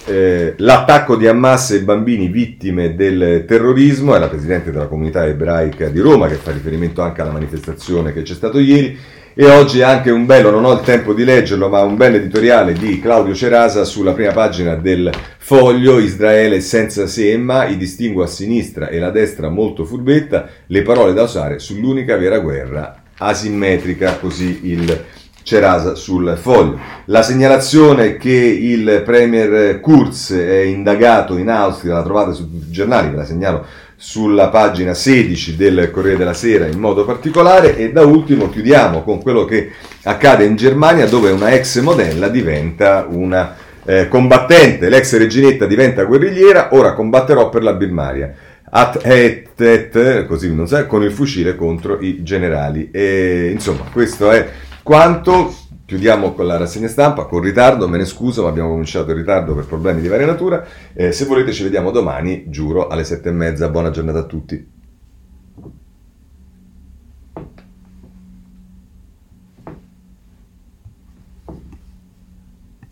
eh, 0.06 0.54
l'attacco 0.58 1.16
di 1.16 1.26
Hamas 1.26 1.70
ai 1.70 1.80
bambini 1.80 2.28
vittime 2.28 2.94
del 2.94 3.44
terrorismo, 3.48 4.14
è 4.14 4.18
la 4.20 4.28
presidente 4.28 4.70
della 4.70 4.86
comunità 4.86 5.26
ebraica 5.26 5.88
di 5.88 5.98
Roma 5.98 6.28
che 6.28 6.34
fa 6.34 6.52
riferimento 6.52 7.02
anche 7.02 7.20
alla 7.22 7.32
manifestazione 7.32 8.12
che 8.12 8.22
c'è 8.22 8.34
stato 8.34 8.60
ieri 8.60 8.96
e 9.36 9.50
oggi 9.50 9.82
anche 9.82 10.12
un 10.12 10.26
bello, 10.26 10.50
non 10.50 10.64
ho 10.64 10.72
il 10.74 10.82
tempo 10.82 11.12
di 11.12 11.24
leggerlo, 11.24 11.68
ma 11.68 11.82
un 11.82 11.96
bel 11.96 12.14
editoriale 12.14 12.72
di 12.72 13.00
Claudio 13.00 13.34
Cerasa 13.34 13.84
sulla 13.84 14.12
prima 14.12 14.30
pagina 14.30 14.76
del 14.76 15.10
Foglio, 15.38 15.98
Israele 15.98 16.60
senza 16.60 17.08
sema, 17.08 17.66
i 17.66 17.76
distinguo 17.76 18.22
a 18.22 18.28
sinistra 18.28 18.88
e 18.88 19.00
la 19.00 19.10
destra 19.10 19.48
molto 19.48 19.84
furbetta, 19.84 20.48
le 20.68 20.82
parole 20.82 21.14
da 21.14 21.24
usare 21.24 21.58
sull'unica 21.58 22.16
vera 22.16 22.38
guerra 22.38 23.02
asimmetrica, 23.18 24.18
così 24.18 24.60
il 24.70 25.04
Cerasa 25.42 25.94
sul 25.94 26.38
foglio. 26.40 26.78
La 27.06 27.22
segnalazione 27.22 28.16
che 28.16 28.30
il 28.30 29.02
premier 29.04 29.78
Kurz 29.80 30.32
è 30.32 30.60
indagato 30.60 31.36
in 31.36 31.50
Austria, 31.50 31.94
la 31.94 32.02
trovate 32.02 32.32
sui 32.32 32.48
giornali, 32.70 33.10
ve 33.10 33.16
la 33.16 33.24
segnalo 33.26 33.66
sulla 34.04 34.48
pagina 34.48 34.92
16 34.92 35.56
del 35.56 35.90
Corriere 35.90 36.18
della 36.18 36.34
Sera 36.34 36.66
in 36.66 36.78
modo 36.78 37.06
particolare 37.06 37.74
e 37.78 37.90
da 37.90 38.04
ultimo 38.04 38.50
chiudiamo 38.50 39.02
con 39.02 39.22
quello 39.22 39.46
che 39.46 39.70
accade 40.02 40.44
in 40.44 40.56
Germania 40.56 41.06
dove 41.06 41.30
una 41.30 41.54
ex 41.54 41.80
modella 41.80 42.28
diventa 42.28 43.06
una 43.08 43.56
eh, 43.82 44.06
combattente, 44.08 44.90
l'ex 44.90 45.16
reginetta 45.16 45.64
diventa 45.64 46.04
guerrigliera, 46.04 46.68
ora 46.72 46.92
combatterò 46.92 47.48
per 47.48 47.62
la 47.62 47.72
Birmania. 47.72 48.34
At 48.68 49.00
et, 49.06 49.58
et, 49.58 50.26
così 50.26 50.54
non 50.54 50.68
so, 50.68 50.86
con 50.86 51.02
il 51.02 51.10
fucile 51.10 51.56
contro 51.56 51.98
i 51.98 52.22
generali. 52.22 52.90
E, 52.92 53.48
insomma, 53.52 53.84
questo 53.90 54.30
è 54.30 54.46
quanto. 54.82 55.54
Chiudiamo 55.86 56.32
con 56.32 56.46
la 56.46 56.56
rassegna 56.56 56.88
stampa, 56.88 57.26
con 57.26 57.40
ritardo, 57.40 57.86
me 57.88 57.98
ne 57.98 58.06
scuso, 58.06 58.42
ma 58.42 58.48
abbiamo 58.48 58.70
cominciato 58.70 59.10
in 59.10 59.18
ritardo 59.18 59.54
per 59.54 59.66
problemi 59.66 60.00
di 60.00 60.08
varia 60.08 60.24
natura. 60.24 60.64
Eh, 60.94 61.12
se 61.12 61.26
volete 61.26 61.52
ci 61.52 61.62
vediamo 61.62 61.90
domani, 61.90 62.44
giuro, 62.48 62.88
alle 62.88 63.04
sette 63.04 63.28
e 63.28 63.32
mezza. 63.32 63.68
Buona 63.68 63.90
giornata 63.90 64.20
a 64.20 64.24
tutti. 64.24 64.73